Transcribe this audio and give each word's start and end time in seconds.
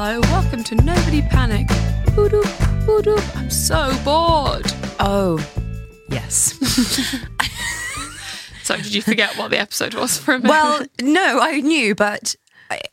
Hello, 0.00 0.20
welcome 0.20 0.62
to 0.62 0.76
Nobody 0.76 1.22
Panic. 1.22 1.66
Boop, 2.14 2.30
boop. 2.86 3.36
I'm 3.36 3.50
so 3.50 3.92
bored. 4.04 4.64
Oh, 5.00 5.44
yes. 6.08 6.54
So, 8.62 8.76
did 8.76 8.94
you 8.94 9.02
forget 9.02 9.36
what 9.36 9.50
the 9.50 9.58
episode 9.58 9.94
was 9.94 10.16
for 10.16 10.34
a 10.34 10.38
minute? 10.38 10.50
well, 10.50 10.86
no, 11.02 11.40
I 11.40 11.58
knew, 11.58 11.96
but 11.96 12.36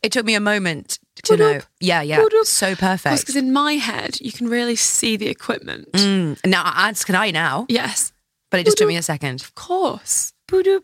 it 0.02 0.10
took 0.10 0.26
me 0.26 0.34
a 0.34 0.40
moment 0.40 0.98
to 1.26 1.36
know. 1.36 1.60
Yeah, 1.78 2.02
yeah. 2.02 2.24
So 2.42 2.74
perfect. 2.74 3.20
because 3.20 3.36
in 3.36 3.52
my 3.52 3.74
head, 3.74 4.20
you 4.20 4.32
can 4.32 4.48
really 4.48 4.74
see 4.74 5.16
the 5.16 5.28
equipment. 5.28 5.92
Mm, 5.92 6.44
now, 6.44 6.72
as 6.74 7.04
can 7.04 7.14
I 7.14 7.30
now, 7.30 7.66
Yes, 7.68 8.12
but 8.50 8.58
it 8.58 8.64
just 8.64 8.78
took 8.78 8.88
me 8.88 8.96
a 8.96 9.02
second. 9.02 9.42
of 9.42 9.54
course. 9.54 10.32
Boop, 10.48 10.80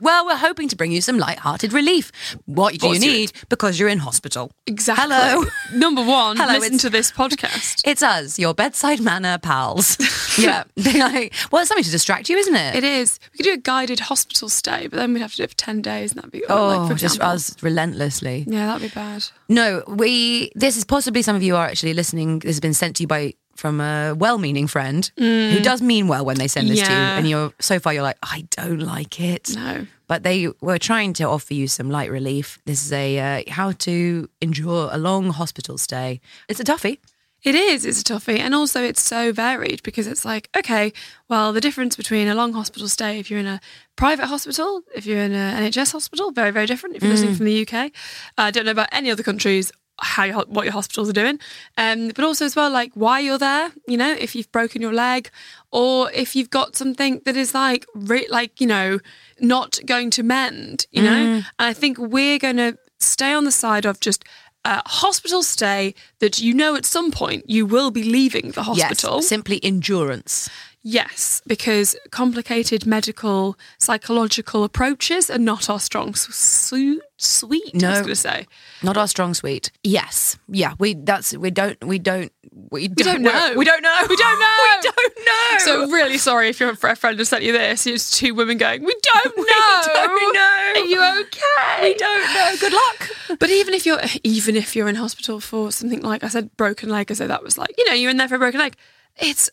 Well, 0.00 0.24
we're 0.26 0.36
hoping 0.36 0.68
to 0.68 0.76
bring 0.76 0.92
you 0.92 1.00
some 1.00 1.18
light-hearted 1.18 1.72
relief. 1.72 2.12
What 2.46 2.78
do 2.78 2.88
you 2.88 2.98
need? 3.00 3.32
Because 3.48 3.78
you're 3.80 3.88
in 3.88 3.98
hospital. 3.98 4.52
Exactly. 4.66 5.04
Hello. 5.04 5.44
Number 5.74 6.04
one, 6.04 6.36
Hello, 6.36 6.58
listen 6.58 6.78
to 6.78 6.90
this 6.90 7.10
podcast. 7.10 7.82
It's 7.86 8.02
us, 8.02 8.38
your 8.38 8.52
bedside 8.54 9.00
manner 9.00 9.38
pals. 9.38 9.96
yeah. 10.38 10.64
Like, 10.76 11.32
well, 11.50 11.62
it's 11.62 11.68
something 11.68 11.84
to 11.84 11.90
distract 11.90 12.28
you, 12.28 12.36
isn't 12.36 12.54
it? 12.54 12.76
It 12.76 12.84
is. 12.84 13.18
We 13.32 13.36
could 13.38 13.44
do 13.44 13.52
a 13.54 13.56
guided 13.58 14.00
hospital 14.00 14.48
stay, 14.48 14.86
but 14.88 14.96
then 14.96 15.12
we'd 15.14 15.20
have 15.20 15.32
to 15.32 15.36
do 15.38 15.42
it 15.44 15.50
for 15.50 15.56
10 15.56 15.82
days, 15.82 16.12
and 16.12 16.18
that'd 16.18 16.30
be, 16.32 16.44
Oh, 16.48 16.66
like, 16.68 16.88
for 16.90 16.94
just 16.96 17.16
example. 17.16 17.34
us 17.34 17.62
relentlessly. 17.62 18.44
Yeah, 18.48 18.66
that'd 18.66 18.82
be 18.82 18.94
bad. 18.94 19.24
No, 19.48 19.82
we. 19.88 20.50
This 20.54 20.76
is 20.76 20.84
possibly 20.84 21.22
some 21.22 21.36
of 21.36 21.42
you 21.42 21.56
are 21.56 21.66
actually 21.66 21.94
listening. 21.94 22.40
This 22.40 22.50
has 22.50 22.60
been 22.60 22.74
sent 22.74 22.96
to 22.96 23.02
you 23.04 23.06
by 23.08 23.34
from 23.56 23.80
a 23.80 24.14
well-meaning 24.14 24.66
friend 24.66 25.10
who 25.16 25.60
does 25.60 25.82
mean 25.82 26.08
well 26.08 26.24
when 26.24 26.36
they 26.36 26.48
send 26.48 26.68
this 26.68 26.80
to 26.80 26.84
you, 26.84 26.90
Mm. 26.90 27.18
And 27.18 27.28
you're 27.28 27.52
so 27.60 27.78
far 27.78 27.92
you're 27.94 28.02
like, 28.02 28.18
I 28.22 28.46
don't 28.50 28.80
like 28.80 29.20
it. 29.20 29.54
No. 29.54 29.86
But 30.06 30.22
they 30.22 30.48
were 30.60 30.78
trying 30.78 31.12
to 31.14 31.24
offer 31.24 31.54
you 31.54 31.66
some 31.68 31.90
light 31.90 32.10
relief. 32.10 32.58
This 32.64 32.84
is 32.84 32.92
a 32.92 33.18
uh, 33.18 33.42
how 33.50 33.72
to 33.72 34.28
endure 34.40 34.88
a 34.92 34.98
long 34.98 35.30
hospital 35.30 35.78
stay. 35.78 36.20
It's 36.48 36.60
a 36.60 36.64
toughie. 36.64 36.98
It 37.42 37.54
is. 37.54 37.84
It's 37.84 38.00
a 38.00 38.04
toughie. 38.04 38.40
And 38.40 38.54
also, 38.54 38.82
it's 38.82 39.02
so 39.02 39.32
varied 39.32 39.82
because 39.82 40.06
it's 40.06 40.24
like, 40.24 40.48
okay, 40.56 40.92
well, 41.28 41.52
the 41.52 41.60
difference 41.60 41.94
between 41.94 42.26
a 42.28 42.34
long 42.34 42.52
hospital 42.54 42.88
stay, 42.88 43.18
if 43.20 43.30
you're 43.30 43.38
in 43.38 43.46
a 43.46 43.60
private 43.94 44.26
hospital, 44.26 44.82
if 44.94 45.06
you're 45.06 45.20
in 45.20 45.32
an 45.32 45.62
NHS 45.64 45.92
hospital, 45.92 46.32
very, 46.32 46.50
very 46.50 46.66
different. 46.66 46.96
If 46.96 47.02
you're 47.02 47.12
listening 47.12 47.36
from 47.36 47.46
the 47.46 47.62
UK, 47.62 47.92
I 48.36 48.50
don't 48.50 48.64
know 48.64 48.72
about 48.72 48.88
any 48.90 49.10
other 49.10 49.22
countries. 49.22 49.70
How 49.98 50.24
your, 50.24 50.44
what 50.46 50.64
your 50.64 50.72
hospitals 50.72 51.08
are 51.08 51.14
doing, 51.14 51.38
um, 51.78 52.08
but 52.08 52.22
also 52.22 52.44
as 52.44 52.54
well 52.54 52.70
like 52.70 52.92
why 52.94 53.20
you're 53.20 53.38
there. 53.38 53.72
You 53.88 53.96
know, 53.96 54.12
if 54.12 54.34
you've 54.34 54.50
broken 54.52 54.82
your 54.82 54.92
leg, 54.92 55.30
or 55.70 56.10
if 56.12 56.36
you've 56.36 56.50
got 56.50 56.76
something 56.76 57.22
that 57.24 57.36
is 57.36 57.54
like 57.54 57.86
re- 57.94 58.28
like 58.28 58.60
you 58.60 58.66
know 58.66 58.98
not 59.40 59.78
going 59.86 60.10
to 60.10 60.22
mend. 60.22 60.86
You 60.90 61.02
know, 61.02 61.16
and 61.36 61.44
I 61.58 61.72
think 61.72 61.98
we're 61.98 62.38
going 62.38 62.58
to 62.58 62.76
stay 62.98 63.32
on 63.32 63.44
the 63.44 63.52
side 63.52 63.86
of 63.86 64.00
just 64.00 64.24
a 64.64 64.82
hospital 64.88 65.42
stay 65.42 65.94
that 66.20 66.40
you 66.40 66.54
know 66.54 66.74
at 66.76 66.84
some 66.86 67.10
point 67.10 67.44
you 67.48 67.66
will 67.66 67.90
be 67.90 68.02
leaving 68.02 68.50
the 68.52 68.62
hospital. 68.62 69.16
Yes, 69.16 69.28
simply 69.28 69.60
endurance. 69.62 70.48
Yes, 70.88 71.42
because 71.48 71.96
complicated 72.12 72.86
medical, 72.86 73.58
psychological 73.78 74.62
approaches 74.62 75.28
are 75.28 75.38
not 75.38 75.68
our 75.68 75.80
strong 75.80 76.14
su- 76.14 76.30
su- 76.32 77.00
suite. 77.16 77.72
I 77.74 77.76
was 77.76 77.82
No. 77.82 77.92
going 77.94 78.06
to 78.06 78.14
say. 78.14 78.46
Not 78.84 78.96
our 78.96 79.08
strong 79.08 79.34
suite. 79.34 79.72
Yes, 79.82 80.38
yeah. 80.48 80.74
We 80.78 80.94
that's 80.94 81.36
we 81.36 81.50
don't 81.50 81.82
we 81.84 81.98
don't 81.98 82.30
we, 82.70 82.86
don't 82.86 83.22
know. 83.22 83.52
We 83.56 83.64
don't 83.64 83.82
know. 83.82 84.00
We 84.08 84.16
don't 84.16 84.38
know. 84.46 84.56
we 84.60 84.90
don't 84.90 85.26
know. 85.26 85.58
So 85.58 85.90
really 85.90 86.18
sorry 86.18 86.48
if 86.50 86.60
your 86.60 86.74
friend 86.76 87.18
has 87.18 87.28
sent 87.30 87.42
you 87.42 87.50
this. 87.52 87.84
It's 87.86 88.16
two 88.16 88.34
women 88.34 88.56
going, 88.56 88.84
we 88.84 88.94
don't 89.02 89.36
know. 89.36 89.42
we 90.14 90.20
don't 90.32 90.34
know. 90.34 90.72
Are 90.76 90.86
you 90.86 91.02
okay? 91.22 91.82
we 91.82 91.94
don't 91.94 92.34
know. 92.34 92.54
Good 92.60 92.72
luck. 92.72 93.38
But 93.40 93.50
even 93.50 93.74
if 93.74 93.86
you're 93.86 94.00
even 94.22 94.54
if 94.54 94.76
you're 94.76 94.88
in 94.88 94.94
hospital 94.94 95.40
for 95.40 95.72
something 95.72 96.00
like 96.08 96.24
I 96.24 96.28
said, 96.28 96.56
broken 96.56 96.88
leg, 96.88 97.10
as 97.10 97.18
that 97.18 97.42
was 97.42 97.58
like 97.58 97.74
you 97.78 97.84
know 97.86 97.94
you're 97.94 98.10
in 98.10 98.16
there 98.16 98.28
for 98.28 98.36
a 98.36 98.38
broken 98.38 98.60
leg, 98.60 98.76
it's 99.16 99.50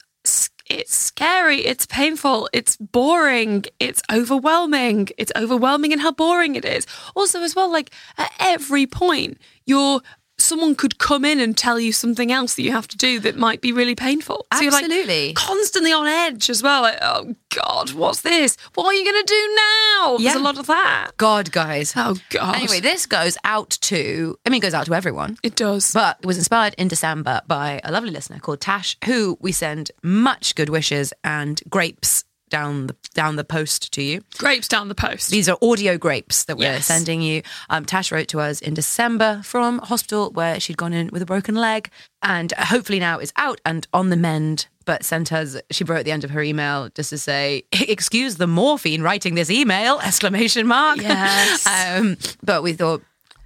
it's 0.69 0.95
scary, 0.95 1.65
it's 1.65 1.85
painful, 1.85 2.49
it's 2.53 2.77
boring, 2.77 3.65
it's 3.79 4.01
overwhelming, 4.11 5.09
it's 5.17 5.31
overwhelming 5.35 5.91
in 5.91 5.99
how 5.99 6.11
boring 6.11 6.55
it 6.55 6.63
is. 6.63 6.87
Also, 7.15 7.41
as 7.41 7.55
well, 7.55 7.71
like 7.71 7.91
at 8.17 8.31
every 8.39 8.87
point, 8.87 9.37
you're 9.65 10.01
someone 10.43 10.75
could 10.75 10.97
come 10.99 11.25
in 11.25 11.39
and 11.39 11.57
tell 11.57 11.79
you 11.79 11.91
something 11.91 12.31
else 12.31 12.55
that 12.55 12.61
you 12.63 12.71
have 12.71 12.87
to 12.89 12.97
do 12.97 13.19
that 13.21 13.37
might 13.37 13.61
be 13.61 13.71
really 13.71 13.95
painful. 13.95 14.45
So 14.53 14.67
Absolutely. 14.67 15.27
like 15.27 15.35
constantly 15.35 15.91
on 15.91 16.07
edge 16.07 16.49
as 16.49 16.61
well. 16.61 16.81
Like, 16.83 16.97
oh 17.01 17.35
God, 17.49 17.93
what's 17.93 18.21
this? 18.21 18.57
What 18.75 18.85
are 18.85 18.93
you 18.93 19.03
going 19.09 19.25
to 19.25 19.33
do 19.33 19.55
now? 19.55 20.17
There's 20.17 20.35
a 20.35 20.39
lot 20.39 20.57
of 20.57 20.67
that. 20.67 21.11
God, 21.17 21.51
guys. 21.51 21.93
Oh 21.95 22.15
God. 22.29 22.55
Anyway, 22.55 22.79
this 22.79 23.05
goes 23.05 23.37
out 23.43 23.71
to. 23.81 24.37
I 24.45 24.49
mean, 24.49 24.57
it 24.59 24.61
goes 24.61 24.73
out 24.73 24.85
to 24.87 24.93
everyone. 24.93 25.37
it 25.43 25.55
does. 25.55 25.93
But 25.93 26.17
it 26.19 26.25
was 26.25 26.37
inspired 26.37 26.75
in 26.77 26.87
December 26.87 27.41
by 27.47 27.79
a 27.83 27.91
lovely 27.91 28.11
listener 28.11 28.39
called 28.39 28.61
Tash, 28.61 28.97
who 29.05 29.37
we 29.39 29.51
send 29.51 29.91
much 30.01 30.55
good 30.55 30.69
wishes 30.69 31.13
and 31.23 31.61
grapes 31.69 32.25
down 32.53 32.87
the 32.87 32.95
down 33.15 33.35
the 33.35 33.43
post 33.43 33.91
to 33.93 34.01
you. 34.03 34.21
Grapes 34.37 34.67
down 34.67 34.87
the 34.87 34.95
post. 34.95 35.29
These 35.31 35.49
are 35.49 35.57
audio 35.61 35.97
grapes 35.97 36.43
that 36.45 36.55
we're 36.57 36.73
Yes. 36.73 36.85
sending 36.85 37.21
you. 37.21 37.41
Um, 37.69 37.83
Tash 37.85 38.11
wrote 38.11 38.27
to 38.29 38.39
us 38.39 38.61
in 38.61 38.73
December 38.75 39.41
from 39.43 39.79
hospital 39.79 40.31
where 40.31 40.59
she'd 40.59 40.77
gone 40.77 40.93
in 40.93 41.09
with 41.11 41.21
a 41.21 41.25
broken 41.25 41.55
leg, 41.55 41.89
and 42.21 42.51
hopefully 42.53 42.99
now 42.99 43.17
is 43.19 43.33
out 43.37 43.59
and 43.65 43.87
on 43.91 44.09
the 44.09 44.15
mend. 44.17 44.67
But 44.85 45.03
sent 45.03 45.31
us, 45.31 45.55
she 45.71 45.83
wrote 45.85 45.99
at 45.99 46.05
the 46.05 46.11
end 46.11 46.23
of 46.25 46.29
her 46.31 46.41
email 46.43 46.89
just 46.93 47.09
to 47.09 47.17
say, 47.17 47.63
"Excuse 47.71 48.35
the 48.35 48.47
morphine 48.47 49.01
writing 49.01 49.33
this 49.35 49.49
email!" 49.49 49.99
Exclamation 49.99 50.67
mark. 50.67 50.97
Yes. 51.01 51.65
um, 51.97 52.17
but 52.43 52.61
we 52.63 52.73
thought 52.73 53.01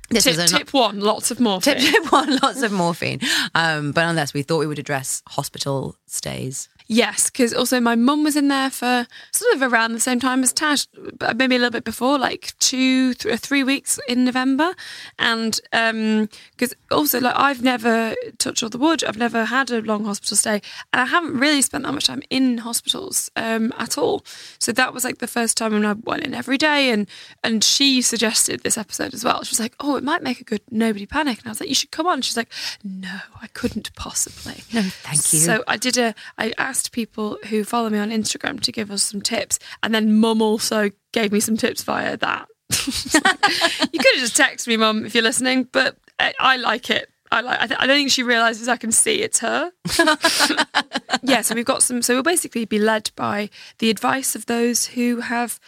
this 0.09 0.23
tip, 0.23 0.37
a 0.37 0.47
tip 0.47 0.73
one, 0.73 0.99
lots 0.99 1.31
of 1.31 1.39
more. 1.39 1.61
Tip 1.61 1.77
tip 1.79 2.11
one, 2.11 2.37
lots 2.41 2.61
of 2.61 2.71
morphine. 2.71 3.19
Um, 3.53 3.91
but 3.91 4.05
unless 4.05 4.33
we 4.33 4.41
thought 4.41 4.59
we 4.59 4.67
would 4.67 4.79
address 4.79 5.21
hospital 5.27 5.95
stays. 6.07 6.69
Yes, 6.87 7.29
because 7.29 7.53
also 7.53 7.81
my 7.81 7.95
mum 7.95 8.23
was 8.23 8.37
in 8.37 8.47
there 8.47 8.69
for 8.69 9.07
sort 9.31 9.55
of 9.55 9.61
around 9.61 9.91
the 9.91 9.99
same 9.99 10.19
time 10.21 10.41
as 10.41 10.53
Tash, 10.53 10.87
maybe 11.35 11.55
a 11.55 11.59
little 11.59 11.69
bit 11.71 11.83
before, 11.83 12.17
like 12.17 12.57
two, 12.59 13.13
th- 13.13 13.39
three 13.39 13.63
weeks 13.63 13.99
in 14.07 14.23
November, 14.23 14.73
and 15.19 15.59
because 15.71 16.73
also 16.89 17.19
like 17.19 17.35
I've 17.35 17.61
never 17.61 18.15
touched 18.37 18.63
all 18.63 18.69
the 18.69 18.77
wood, 18.77 19.03
I've 19.03 19.17
never 19.17 19.45
had 19.45 19.69
a 19.69 19.81
long 19.81 20.05
hospital 20.05 20.37
stay, 20.37 20.61
and 20.93 21.01
I 21.01 21.05
haven't 21.05 21.37
really 21.37 21.61
spent 21.61 21.83
that 21.83 21.91
much 21.91 22.07
time 22.07 22.23
in 22.29 22.59
hospitals 22.59 23.29
um, 23.35 23.73
at 23.77 23.97
all. 23.97 24.23
So 24.57 24.71
that 24.71 24.93
was 24.93 25.03
like 25.03 25.17
the 25.17 25.27
first 25.27 25.57
time 25.57 25.73
when 25.73 25.85
I 25.85 25.93
went 25.93 26.23
in 26.23 26.33
every 26.33 26.57
day, 26.57 26.89
and 26.89 27.07
and 27.43 27.65
she 27.65 28.01
suggested 28.01 28.63
this 28.63 28.77
episode 28.77 29.13
as 29.13 29.25
well. 29.25 29.43
She 29.43 29.51
was 29.51 29.59
like, 29.59 29.75
"Oh, 29.81 29.97
it 29.97 30.03
might 30.05 30.23
make 30.23 30.39
a 30.39 30.45
good 30.45 30.61
nobody 30.71 31.05
panic," 31.05 31.39
and 31.39 31.47
I 31.47 31.51
was 31.51 31.59
like, 31.59 31.69
"You 31.69 31.75
should 31.75 31.91
come 31.91 32.07
on." 32.07 32.21
She's 32.21 32.37
like, 32.37 32.51
"No, 32.81 33.19
I 33.41 33.47
couldn't 33.47 33.93
possibly." 33.95 34.63
No, 34.71 34.83
thank 34.83 35.33
you. 35.33 35.39
So 35.39 35.63
I 35.67 35.75
did 35.75 35.97
a. 35.97 36.15
I 36.37 36.53
asked 36.57 36.76
people 36.91 37.37
who 37.49 37.63
follow 37.63 37.89
me 37.89 37.99
on 37.99 38.09
Instagram 38.09 38.61
to 38.61 38.71
give 38.71 38.91
us 38.91 39.03
some 39.03 39.21
tips, 39.21 39.59
and 39.83 39.93
then 39.93 40.19
Mum 40.19 40.41
also 40.41 40.91
gave 41.11 41.31
me 41.31 41.39
some 41.39 41.57
tips 41.57 41.83
via 41.83 42.17
that. 42.17 42.47
you 42.71 43.99
could 43.99 44.15
have 44.15 44.19
just 44.19 44.37
texted 44.37 44.67
me, 44.67 44.77
Mum, 44.77 45.05
if 45.05 45.13
you're 45.13 45.23
listening, 45.23 45.67
but 45.71 45.97
I, 46.19 46.33
I 46.39 46.57
like 46.57 46.89
it. 46.89 47.09
I 47.31 47.41
like. 47.41 47.61
I, 47.61 47.67
th- 47.67 47.79
I 47.79 47.87
don't 47.87 47.97
think 47.97 48.11
she 48.11 48.23
realizes 48.23 48.67
I 48.67 48.77
can 48.77 48.91
see 48.91 49.21
it's 49.21 49.39
her. 49.39 49.71
yeah. 51.23 51.41
So 51.41 51.55
we've 51.55 51.65
got 51.65 51.83
some. 51.83 52.01
So 52.01 52.13
we'll 52.13 52.23
basically 52.23 52.65
be 52.65 52.79
led 52.79 53.11
by 53.15 53.49
the 53.79 53.89
advice 53.89 54.35
of 54.35 54.45
those 54.45 54.87
who 54.87 55.19
have 55.21 55.59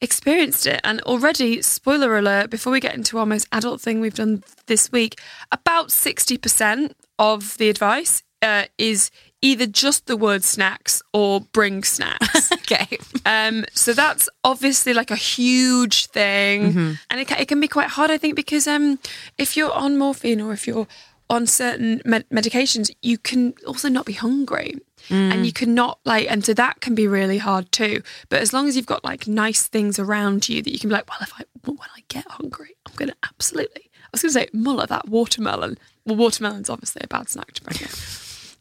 experienced 0.00 0.66
it. 0.66 0.80
And 0.84 1.00
already, 1.02 1.62
spoiler 1.62 2.18
alert, 2.18 2.50
before 2.50 2.72
we 2.72 2.80
get 2.80 2.94
into 2.94 3.18
our 3.18 3.26
most 3.26 3.46
adult 3.52 3.80
thing 3.80 4.00
we've 4.00 4.14
done 4.14 4.42
this 4.66 4.90
week, 4.92 5.18
about 5.50 5.88
60% 5.88 6.92
of 7.18 7.56
the 7.58 7.70
advice 7.70 8.22
uh, 8.42 8.64
is 8.76 9.10
either 9.42 9.66
just 9.66 10.06
the 10.06 10.16
word 10.16 10.44
snacks 10.44 11.02
or 11.12 11.40
bring 11.40 11.82
snacks. 11.84 12.50
Okay. 12.72 12.96
Um, 13.26 13.64
so 13.74 13.92
that's 13.92 14.28
obviously 14.44 14.94
like 14.94 15.10
a 15.10 15.16
huge 15.16 16.06
thing, 16.06 16.96
and 17.10 17.20
it 17.20 17.28
can, 17.28 17.38
it 17.38 17.48
can 17.48 17.60
be 17.60 17.68
quite 17.68 17.88
hard, 17.88 18.10
I 18.10 18.16
think, 18.16 18.34
because 18.36 18.66
um, 18.66 18.98
if 19.36 19.56
you're 19.56 19.72
on 19.72 19.98
morphine 19.98 20.40
or 20.40 20.52
if 20.54 20.66
you're 20.66 20.86
on 21.28 21.46
certain 21.46 22.00
med- 22.06 22.24
medications, 22.30 22.90
you 23.02 23.18
can 23.18 23.52
also 23.66 23.88
not 23.90 24.06
be 24.06 24.12
hungry, 24.14 24.76
and 25.10 25.44
you 25.44 25.52
cannot 25.52 25.98
like, 26.06 26.30
and 26.30 26.44
so 26.44 26.54
that 26.54 26.80
can 26.80 26.94
be 26.94 27.06
really 27.06 27.38
hard 27.38 27.70
too. 27.72 28.02
But 28.30 28.40
as 28.40 28.52
long 28.54 28.68
as 28.68 28.76
you've 28.76 28.86
got 28.86 29.04
like 29.04 29.26
nice 29.26 29.66
things 29.66 29.98
around 29.98 30.48
you 30.48 30.62
that 30.62 30.70
you 30.72 30.78
can 30.78 30.88
be 30.88 30.94
like, 30.94 31.08
well, 31.10 31.18
if 31.20 31.32
I 31.38 31.42
when 31.64 31.76
I 31.96 32.02
get 32.08 32.24
hungry, 32.30 32.74
I'm 32.86 32.94
gonna 32.94 33.16
absolutely. 33.24 33.90
I 34.04 34.08
was 34.12 34.22
gonna 34.22 34.32
say 34.32 34.48
muller 34.54 34.86
that 34.86 35.08
watermelon. 35.08 35.76
Well, 36.06 36.16
watermelon's 36.16 36.70
obviously 36.70 37.02
a 37.04 37.08
bad 37.08 37.28
snack 37.28 37.52
to 37.54 37.62
bring 37.64 37.80
in. 37.80 37.88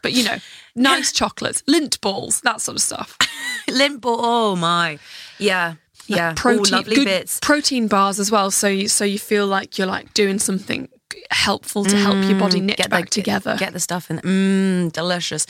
But 0.02 0.14
you 0.14 0.24
know, 0.26 0.38
nice 0.76 1.12
chocolates, 1.12 1.62
Lindt 1.64 2.00
balls, 2.02 2.42
that 2.42 2.62
sort 2.62 2.78
of 2.78 2.82
stuff. 2.82 3.18
Limp. 3.70 4.04
Oh 4.06 4.56
my. 4.56 5.00
Yeah. 5.38 5.76
Yeah. 6.08 6.34
protein, 6.36 6.74
All 6.74 6.80
lovely 6.80 6.96
good 6.96 7.06
bits. 7.06 7.40
protein 7.42 7.88
bars 7.88 8.20
as 8.20 8.32
well. 8.32 8.52
So 8.52 8.68
you 8.68 8.88
so 8.88 9.06
you 9.06 9.20
feel 9.20 9.48
like 9.48 9.78
you're 9.78 9.88
like 9.88 10.14
doing 10.14 10.40
something 10.40 10.90
helpful 11.30 11.86
to 11.86 11.96
help 11.96 12.24
your 12.26 12.40
body 12.40 12.60
knit 12.60 12.78
back 12.78 12.92
like, 12.92 13.10
together. 13.10 13.56
Get 13.58 13.74
the 13.74 13.80
stuff 13.80 14.10
in. 14.10 14.18
Mmm, 14.18 14.92
delicious. 14.92 15.46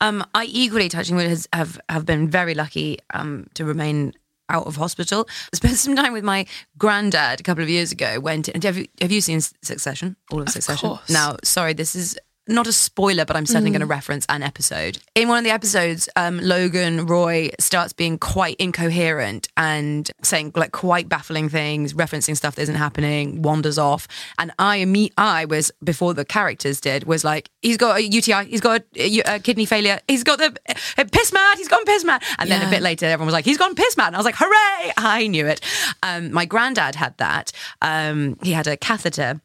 Um, 0.00 0.24
I 0.34 0.44
equally 0.46 0.88
touching 0.88 1.16
wood 1.16 1.28
has, 1.28 1.48
have 1.52 1.80
have 1.88 2.04
been 2.04 2.28
very 2.28 2.54
lucky 2.54 2.98
um 3.14 3.46
to 3.54 3.64
remain 3.64 4.12
out 4.48 4.66
of 4.66 4.76
hospital. 4.76 5.28
Spent 5.54 5.76
some 5.76 5.96
time 5.96 6.12
with 6.12 6.24
my 6.24 6.46
granddad 6.78 7.40
a 7.40 7.42
couple 7.42 7.62
of 7.62 7.70
years 7.70 7.92
ago. 7.92 8.20
Went 8.20 8.48
and 8.48 8.62
have 8.64 8.76
you 8.76 8.86
have 9.00 9.12
you 9.12 9.20
seen 9.20 9.40
Succession? 9.40 10.16
All 10.30 10.42
of, 10.42 10.48
Succession. 10.50 10.88
course. 10.88 11.08
Now, 11.10 11.36
sorry, 11.42 11.72
this 11.72 11.94
is. 11.94 12.18
Not 12.48 12.66
a 12.66 12.72
spoiler, 12.72 13.24
but 13.24 13.36
I'm 13.36 13.46
certainly 13.46 13.70
Mm. 13.70 13.74
going 13.74 13.80
to 13.80 13.86
reference 13.86 14.26
an 14.28 14.42
episode. 14.42 14.98
In 15.14 15.28
one 15.28 15.38
of 15.38 15.44
the 15.44 15.50
episodes, 15.50 16.08
um, 16.16 16.40
Logan 16.40 17.06
Roy 17.06 17.50
starts 17.60 17.92
being 17.92 18.18
quite 18.18 18.56
incoherent 18.58 19.48
and 19.56 20.10
saying 20.24 20.50
like 20.56 20.72
quite 20.72 21.08
baffling 21.08 21.48
things, 21.48 21.92
referencing 21.94 22.36
stuff 22.36 22.56
that 22.56 22.62
isn't 22.62 22.74
happening, 22.74 23.42
wanders 23.42 23.78
off. 23.78 24.08
And 24.40 24.50
I, 24.58 24.84
me, 24.86 25.10
I 25.16 25.44
was 25.44 25.70
before 25.84 26.14
the 26.14 26.24
characters 26.24 26.80
did 26.80 27.04
was 27.04 27.22
like, 27.22 27.48
he's 27.60 27.76
got 27.76 27.98
a 27.98 28.02
UTI, 28.02 28.44
he's 28.46 28.60
got 28.60 28.82
a, 28.96 29.20
a 29.20 29.38
kidney 29.38 29.64
failure, 29.64 30.00
he's 30.08 30.24
got 30.24 30.38
the 30.40 30.52
a 30.98 31.04
piss 31.04 31.32
mad, 31.32 31.58
he's 31.58 31.68
gone 31.68 31.84
piss 31.84 32.02
mad. 32.04 32.24
And 32.40 32.50
then 32.50 32.66
a 32.66 32.70
bit 32.70 32.82
later, 32.82 33.06
everyone 33.06 33.26
was 33.26 33.34
like, 33.34 33.44
he's 33.44 33.58
gone 33.58 33.76
piss 33.76 33.96
mad. 33.96 34.08
And 34.08 34.16
I 34.16 34.18
was 34.18 34.26
like, 34.26 34.34
hooray! 34.36 34.92
I 34.96 35.28
knew 35.28 35.46
it. 35.46 35.60
Um, 36.02 36.32
my 36.32 36.44
granddad 36.44 36.96
had 36.96 37.16
that. 37.18 37.52
Um, 37.80 38.36
he 38.42 38.50
had 38.50 38.66
a 38.66 38.76
catheter 38.76 39.40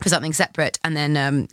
for 0.00 0.08
something 0.08 0.32
separate 0.32 0.78
and 0.84 0.96
then 0.96 1.16
um 1.16 1.48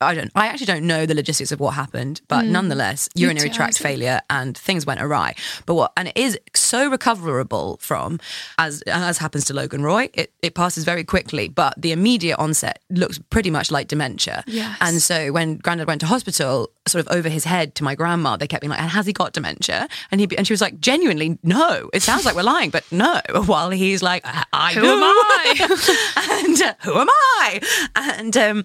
i 0.00 0.14
don't 0.14 0.30
i 0.34 0.46
actually 0.46 0.66
don't 0.66 0.86
know 0.86 1.06
the 1.06 1.14
logistics 1.14 1.50
of 1.52 1.60
what 1.60 1.70
happened 1.74 2.20
but 2.28 2.44
nonetheless 2.44 3.08
urinary 3.14 3.50
tract 3.50 3.78
failure 3.78 4.20
and 4.30 4.56
things 4.56 4.86
went 4.86 5.00
awry. 5.00 5.34
But 5.66 5.74
what 5.74 5.92
and 5.96 6.08
it 6.08 6.16
is 6.16 6.38
so 6.54 6.90
recoverable 6.90 7.78
from 7.80 8.20
as 8.58 8.82
as 8.82 9.18
happens 9.18 9.44
to 9.46 9.54
logan 9.54 9.82
roy 9.82 10.08
it, 10.14 10.32
it 10.42 10.54
passes 10.54 10.84
very 10.84 11.04
quickly 11.04 11.48
but 11.48 11.74
the 11.76 11.92
immediate 11.92 12.38
onset 12.38 12.80
looks 12.90 13.18
pretty 13.30 13.50
much 13.50 13.70
like 13.70 13.88
dementia. 13.88 14.44
Yes. 14.46 14.76
and 14.80 15.02
so 15.02 15.32
when 15.32 15.56
grandad 15.56 15.86
went 15.86 16.00
to 16.00 16.06
hospital 16.06 16.70
sort 16.88 17.06
of 17.06 17.12
over 17.16 17.28
his 17.28 17.44
head 17.44 17.74
to 17.76 17.84
my 17.84 17.94
grandma 17.94 18.36
they 18.36 18.46
kept 18.46 18.60
being 18.62 18.70
like 18.70 18.80
has 18.80 19.06
he 19.06 19.12
got 19.12 19.32
dementia 19.32 19.88
and 20.10 20.20
he 20.20 20.28
and 20.36 20.46
she 20.46 20.52
was 20.52 20.60
like 20.60 20.80
genuinely 20.80 21.38
no 21.42 21.90
it 21.92 22.02
sounds 22.02 22.24
like 22.24 22.34
we're 22.34 22.42
lying 22.42 22.70
but 22.70 22.84
no 22.90 23.20
while 23.46 23.70
he's 23.70 24.02
like 24.02 24.22
i, 24.26 24.44
I 24.52 24.72
Who 24.74 24.80
do 24.80 24.86
am 24.86 25.02
I? 25.02 26.40
and 26.46 26.62
uh, 26.62 26.74
who 26.84 26.98
am 26.98 27.08
I? 27.10 27.60
And 27.96 28.36
um, 28.36 28.64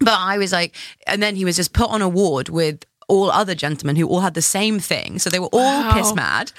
but 0.00 0.18
I 0.18 0.38
was 0.38 0.52
like, 0.52 0.74
and 1.06 1.22
then 1.22 1.36
he 1.36 1.44
was 1.44 1.56
just 1.56 1.72
put 1.72 1.88
on 1.90 2.02
a 2.02 2.08
ward 2.08 2.48
with 2.48 2.84
all 3.08 3.30
other 3.30 3.54
gentlemen 3.54 3.96
who 3.96 4.08
all 4.08 4.20
had 4.20 4.34
the 4.34 4.42
same 4.42 4.80
thing. 4.80 5.18
So 5.18 5.30
they 5.30 5.38
were 5.38 5.48
all 5.52 5.82
Wow. 5.84 5.92
piss 5.94 6.14
mad. 6.14 6.52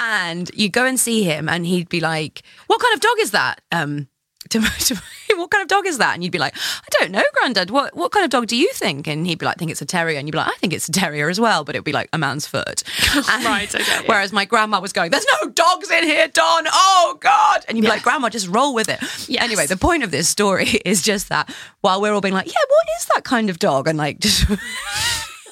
and 0.00 0.50
you 0.54 0.68
go 0.68 0.84
and 0.84 0.98
see 1.00 1.22
him, 1.22 1.48
and 1.48 1.64
he'd 1.66 1.88
be 1.88 2.00
like, 2.00 2.42
"What 2.66 2.80
kind 2.80 2.94
of 2.94 3.00
dog 3.00 3.16
is 3.20 3.30
that?" 3.30 3.60
Um, 3.72 4.08
to, 4.50 4.60
to, 4.78 5.02
what 5.36 5.50
kind 5.50 5.62
of 5.62 5.68
dog 5.68 5.86
is 5.86 5.98
that? 5.98 6.14
And 6.14 6.22
you'd 6.22 6.32
be 6.32 6.38
like, 6.38 6.54
I 6.56 6.88
don't 7.00 7.10
know, 7.10 7.22
Grandad. 7.34 7.70
What 7.70 7.94
what 7.96 8.12
kind 8.12 8.24
of 8.24 8.30
dog 8.30 8.46
do 8.46 8.56
you 8.56 8.72
think? 8.72 9.06
And 9.06 9.26
he'd 9.26 9.38
be 9.38 9.46
like, 9.46 9.56
I 9.56 9.58
think 9.58 9.70
it's 9.70 9.82
a 9.82 9.86
terrier. 9.86 10.18
And 10.18 10.28
you'd 10.28 10.32
be 10.32 10.38
like, 10.38 10.48
I 10.48 10.56
think 10.58 10.72
it's 10.72 10.88
a 10.88 10.92
terrier 10.92 11.28
as 11.28 11.40
well, 11.40 11.64
but 11.64 11.74
it'd 11.74 11.84
be 11.84 11.92
like 11.92 12.08
a 12.12 12.18
man's 12.18 12.46
foot. 12.46 12.82
And- 13.14 13.44
Right, 13.44 13.72
okay, 13.74 13.84
yeah. 13.86 14.02
Whereas 14.06 14.32
my 14.32 14.44
grandma 14.44 14.80
was 14.80 14.92
going, 14.92 15.10
There's 15.10 15.26
no 15.42 15.50
dogs 15.50 15.90
in 15.90 16.04
here, 16.04 16.28
Don. 16.28 16.64
Oh 16.72 17.16
God. 17.20 17.64
And 17.68 17.76
you'd 17.76 17.82
be 17.82 17.88
like, 17.88 18.02
Grandma, 18.02 18.28
just 18.28 18.48
roll 18.48 18.74
with 18.74 18.88
it. 18.88 19.00
Yes. 19.28 19.42
Anyway, 19.42 19.66
the 19.66 19.76
point 19.76 20.02
of 20.02 20.10
this 20.10 20.28
story 20.28 20.66
is 20.84 21.02
just 21.02 21.28
that 21.28 21.52
while 21.80 22.00
we're 22.00 22.12
all 22.14 22.20
being 22.20 22.34
like, 22.34 22.46
Yeah, 22.46 22.52
what 22.68 22.86
is 23.00 23.06
that 23.14 23.24
kind 23.24 23.50
of 23.50 23.58
dog? 23.58 23.88
And 23.88 23.98
like 23.98 24.20
just 24.20 24.46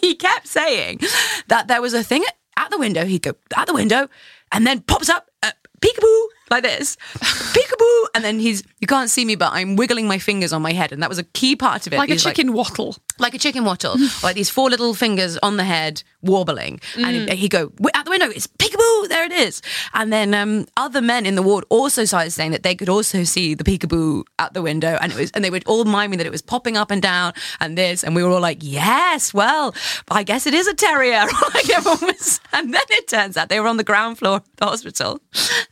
he 0.00 0.14
kept 0.14 0.46
saying 0.46 1.00
that 1.48 1.68
there 1.68 1.80
was 1.80 1.94
a 1.94 2.02
thing 2.02 2.24
at 2.56 2.70
the 2.70 2.78
window. 2.78 3.04
He'd 3.04 3.22
go 3.22 3.34
at 3.56 3.66
the 3.66 3.74
window 3.74 4.08
and 4.50 4.66
then 4.66 4.80
pops 4.80 5.08
up, 5.08 5.30
uh, 5.42 5.52
peekaboo, 5.80 6.26
like 6.52 6.62
this, 6.62 6.96
peekaboo. 7.18 8.06
And 8.14 8.22
then 8.22 8.38
he's, 8.38 8.62
you 8.80 8.86
can't 8.86 9.10
see 9.10 9.24
me, 9.24 9.34
but 9.34 9.52
I'm 9.52 9.76
wiggling 9.76 10.06
my 10.06 10.18
fingers 10.18 10.52
on 10.52 10.62
my 10.62 10.72
head. 10.72 10.92
And 10.92 11.02
that 11.02 11.08
was 11.08 11.18
a 11.18 11.24
key 11.24 11.56
part 11.56 11.86
of 11.86 11.92
it. 11.92 11.96
like 11.96 12.08
a 12.10 12.12
chicken 12.34 12.52
wattle. 12.52 12.96
Like 13.18 13.34
a 13.34 13.38
chicken 13.38 13.64
wattle, 13.64 13.96
like 14.22 14.34
these 14.34 14.50
four 14.50 14.70
little 14.70 14.94
fingers 14.94 15.36
on 15.38 15.56
the 15.56 15.64
head 15.64 16.02
warbling, 16.22 16.80
and 16.96 17.28
Mm. 17.28 17.32
he 17.34 17.48
go 17.48 17.68
"Wi- 17.78 17.90
out 17.94 18.04
the 18.04 18.10
window. 18.10 18.28
It's 18.28 18.46
peekaboo, 18.46 19.08
there 19.08 19.24
it 19.24 19.32
is. 19.32 19.60
And 19.94 20.12
then 20.12 20.34
um, 20.34 20.66
other 20.76 21.00
men 21.02 21.26
in 21.26 21.34
the 21.34 21.42
ward 21.42 21.64
also 21.68 22.04
started 22.04 22.30
saying 22.30 22.52
that 22.52 22.62
they 22.62 22.74
could 22.74 22.88
also 22.88 23.24
see 23.24 23.54
the 23.54 23.64
peekaboo 23.64 24.22
out 24.38 24.54
the 24.54 24.62
window, 24.62 24.96
and 25.00 25.12
it 25.12 25.18
was, 25.18 25.30
and 25.32 25.44
they 25.44 25.50
would 25.50 25.64
all 25.66 25.84
remind 25.84 26.10
me 26.10 26.16
that 26.18 26.26
it 26.26 26.32
was 26.32 26.42
popping 26.42 26.76
up 26.76 26.90
and 26.90 27.02
down 27.02 27.32
and 27.60 27.76
this, 27.76 28.04
and 28.04 28.14
we 28.14 28.22
were 28.22 28.30
all 28.30 28.40
like, 28.40 28.58
yes, 28.60 29.34
well, 29.34 29.74
I 30.10 30.22
guess 30.22 30.46
it 30.46 30.54
is 30.54 30.66
a 30.68 30.74
terrier. 30.74 31.24
like 31.54 31.68
everyone 31.70 32.00
was, 32.06 32.40
and 32.52 32.72
then 32.72 32.82
it 32.90 33.08
turns 33.08 33.36
out 33.36 33.48
they 33.48 33.60
were 33.60 33.66
on 33.68 33.76
the 33.76 33.84
ground 33.84 34.18
floor 34.18 34.36
of 34.36 34.42
the 34.56 34.66
hospital. 34.66 35.20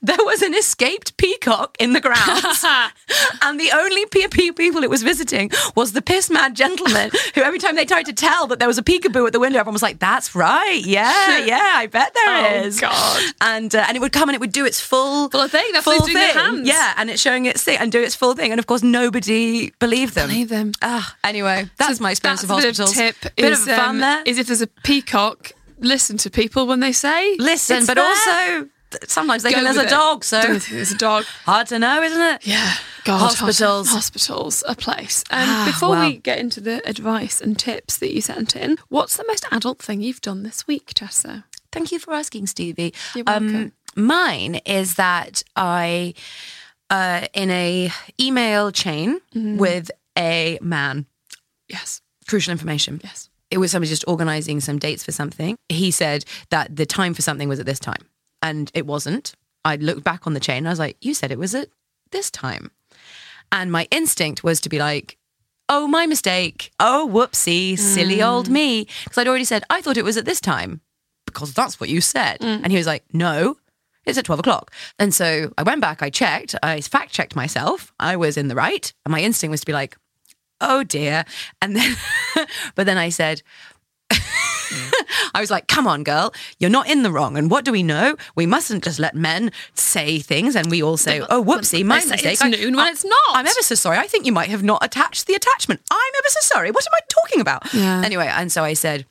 There 0.03 0.17
was 0.25 0.43
an 0.43 0.55
escaped 0.55 1.17
peacock 1.17 1.77
in 1.79 1.93
the 1.93 2.01
grounds. 2.01 2.65
and 3.43 3.59
the 3.61 3.71
only 3.75 4.07
pe- 4.07 4.29
pe- 4.29 4.51
people 4.51 4.83
it 4.83 4.91
was 4.91 5.03
visiting 5.03 5.51
was 5.77 5.93
the 5.93 6.03
piss 6.03 6.29
mad 6.31 6.55
gentleman 6.57 7.11
who 7.35 7.43
every 7.43 7.59
time 7.59 7.77
they 7.77 7.85
tried 7.85 8.07
to 8.07 8.13
tell 8.13 8.47
that 8.49 8.59
there 8.59 8.69
was 8.69 8.79
a 8.79 8.83
peekaboo 8.83 9.27
at 9.27 9.33
the 9.33 9.41
window, 9.41 9.59
everyone 9.59 9.73
was 9.75 9.83
like, 9.83 9.99
"That's 9.99 10.35
right, 10.35 10.81
yeah, 10.85 11.39
yeah, 11.39 11.73
I 11.77 11.87
bet 11.87 12.13
there 12.15 12.25
Oh, 12.63 12.65
is." 12.67 12.81
God. 12.81 13.23
And 13.41 13.75
uh, 13.75 13.85
and 13.89 13.97
it 13.97 14.01
would 14.01 14.13
come 14.13 14.29
and 14.29 14.35
it 14.35 14.41
would 14.41 14.53
do 14.53 14.65
its 14.67 14.81
full 14.81 15.29
Full 15.31 15.49
thing, 15.49 15.67
that's 15.73 15.85
full 15.85 16.07
thing, 16.07 16.17
hands. 16.17 16.67
yeah, 16.67 16.95
and 16.97 17.11
it's 17.11 17.21
showing 17.23 17.47
its 17.47 17.63
thing 17.63 17.79
and 17.79 17.91
do 17.93 18.01
its 18.01 18.15
full 18.15 18.35
thing, 18.35 18.51
and 18.53 18.59
of 18.59 18.67
course 18.67 18.83
nobody 18.83 19.71
believed 19.79 20.15
them. 20.15 20.29
Believe 20.29 20.49
them. 20.49 20.73
Ah, 20.83 21.17
anyway, 21.25 21.69
that's 21.77 21.99
So 21.99 22.03
my 22.03 22.11
experience 22.13 22.43
that's 22.43 22.51
of 22.53 22.59
bit 22.63 22.77
hospitals. 22.77 22.95
tip 22.95 23.37
bit 23.37 23.53
is, 23.53 23.67
of 23.67 23.75
fun 23.75 23.89
um, 23.97 23.99
there. 24.01 24.23
is 24.27 24.39
if 24.39 24.47
there's 24.47 24.63
a 24.63 24.67
peacock, 24.67 25.53
listen 25.79 26.17
to 26.19 26.31
people 26.31 26.67
when 26.67 26.81
they 26.81 26.93
say 26.93 27.37
Listen, 27.39 27.79
it's 27.79 27.87
but 27.87 27.95
there. 27.95 28.05
also 28.05 28.69
sometimes 29.07 29.43
they 29.43 29.51
Go 29.51 29.57
think 29.57 29.65
there's 29.67 29.77
a 29.77 29.87
it. 29.87 29.91
dog, 29.91 30.25
so 30.25 30.41
there's 30.41 30.93
a 30.93 30.97
dog. 30.99 31.25
hard 31.45 31.67
to 31.69 31.79
know, 31.79 32.03
isn't 32.03 32.21
it? 32.21 32.47
Yeah, 32.47 32.75
God, 33.05 33.19
Hospitals. 33.19 33.89
hospitals, 33.89 34.63
a 34.69 34.75
place. 34.75 35.23
And 35.31 35.49
Ah, 35.51 35.65
before 35.67 35.91
wow. 35.91 36.07
we 36.09 36.17
get 36.19 36.39
into 36.39 36.61
the 36.61 36.87
advice 36.89 37.41
and 37.41 37.59
tips 37.59 37.99
that 37.99 38.13
you 38.15 38.21
sent 38.21 38.57
in, 38.57 38.77
what's 38.89 39.17
the 39.17 39.25
most 39.27 39.45
adult 39.51 39.81
thing 39.81 40.01
you've 40.01 40.21
done 40.21 40.43
this 40.43 40.67
week, 40.67 40.93
Tessa? 40.95 41.45
Thank 41.73 41.93
you 41.93 41.99
for 41.99 42.13
asking, 42.15 42.47
Stevie. 42.49 42.93
You're 43.15 43.25
welcome. 43.25 43.57
Um, 43.57 43.73
mine 43.95 44.57
is 44.67 44.97
that 44.97 45.43
I, 45.55 46.15
uh, 46.91 47.27
in 47.35 47.51
a 47.51 47.91
email 48.21 48.73
chain 48.73 49.21
Mm-hmm. 49.35 49.59
with 49.59 49.91
a 50.19 50.59
man, 50.61 51.07
Yes, 51.69 52.01
crucial 52.27 52.51
information. 52.51 53.01
yes. 53.05 53.29
It 53.53 53.59
was 53.59 53.71
somebody 53.73 53.89
just 53.91 54.05
organizing 54.07 54.61
some 54.61 54.79
dates 54.79 55.05
for 55.05 55.11
something. 55.13 55.57
He 55.69 55.91
said 55.91 56.25
that 56.51 56.75
the 56.77 56.87
time 56.87 57.15
for 57.15 57.23
something 57.23 57.49
was 57.49 57.59
at 57.61 57.67
this 57.67 57.79
time, 57.81 58.05
and 58.43 58.71
it 58.75 58.87
wasn't. 58.87 59.35
I 59.65 59.77
looked 59.77 60.05
back 60.05 60.27
on 60.27 60.35
the 60.35 60.41
chain. 60.41 60.59
And 60.59 60.69
I 60.69 60.73
was 60.73 60.79
like, 60.79 60.97
"You 61.01 61.15
said 61.15 61.31
it 61.31 61.39
was 61.39 61.55
at 61.55 61.69
this 62.11 62.31
time," 62.31 62.71
and 63.53 63.71
my 63.71 63.87
instinct 63.91 64.45
was 64.45 64.61
to 64.63 64.69
be 64.69 64.79
like. 64.79 65.17
Oh, 65.73 65.87
my 65.87 66.05
mistake. 66.05 66.73
Oh, 66.81 67.09
whoopsie, 67.09 67.79
silly 67.79 68.17
mm. 68.17 68.29
old 68.29 68.49
me. 68.49 68.89
Because 69.05 69.19
I'd 69.19 69.29
already 69.29 69.45
said, 69.45 69.63
I 69.71 69.81
thought 69.81 69.97
it 69.97 70.03
was 70.03 70.17
at 70.17 70.25
this 70.25 70.41
time 70.41 70.81
because 71.27 71.55
that's 71.55 71.79
what 71.79 71.89
you 71.89 72.01
said. 72.01 72.41
Mm. 72.41 72.65
And 72.65 72.73
he 72.73 72.77
was 72.77 72.89
like, 72.89 73.05
no, 73.13 73.57
it's 74.05 74.19
at 74.19 74.25
12 74.25 74.41
o'clock. 74.41 74.73
And 74.99 75.15
so 75.15 75.53
I 75.57 75.63
went 75.63 75.81
back, 75.81 76.03
I 76.03 76.11
checked, 76.11 76.55
I 76.63 76.81
fact 76.81 77.13
checked 77.13 77.37
myself. 77.37 77.93
I 78.01 78.17
was 78.17 78.37
in 78.37 78.49
the 78.49 78.55
right. 78.55 78.93
And 79.05 79.13
my 79.13 79.21
instinct 79.21 79.51
was 79.51 79.61
to 79.61 79.67
be 79.67 79.73
like, 79.73 79.97
oh 80.61 80.83
dear. 80.83 81.25
And 81.63 81.77
then, 81.77 81.97
but 82.75 82.87
then 82.87 82.99
I 82.99 83.09
said, 83.11 83.43
I 85.35 85.41
was 85.41 85.51
like, 85.51 85.67
come 85.69 85.87
on, 85.87 86.03
girl, 86.05 86.33
you're 86.59 86.71
not 86.71 86.89
in 86.89 87.03
the 87.03 87.11
wrong. 87.11 87.37
And 87.37 87.51
what 87.51 87.65
do 87.65 87.73
we 87.73 87.83
know? 87.83 88.17
We 88.35 88.47
mustn't 88.47 88.85
just 88.85 88.99
let 88.99 89.15
men 89.15 89.53
say 89.75 90.19
things 90.21 90.57
and 90.57 90.71
we 90.71 90.83
all 90.83 90.97
say, 90.97 91.21
oh, 91.31 91.43
whoopsie, 91.45 91.85
my 91.85 91.97
mistake. 91.97 92.25
it's 92.25 92.43
I- 92.43 92.49
noon 92.49 92.77
when 92.77 92.87
I- 92.87 92.91
it's 92.91 93.05
not. 93.05 93.17
I'm 93.35 93.47
ever 93.47 93.63
so 93.63 93.75
sorry. 93.75 93.99
I 93.99 94.07
think 94.07 94.27
you 94.27 94.33
might 94.33 94.49
have 94.51 94.63
not 94.63 94.85
attached 94.85 95.27
the 95.27 95.35
attachment. 95.35 95.81
I'm 95.91 96.13
ever 96.19 96.29
so 96.29 96.41
sorry. 96.43 96.71
What 96.71 96.85
am 96.87 96.93
I 96.95 97.01
talking 97.09 97.41
about? 97.41 97.73
Yeah. 97.75 98.03
Anyway, 98.05 98.27
and 98.27 98.51
so 98.53 98.65
I 98.65 98.75
said, 98.75 99.07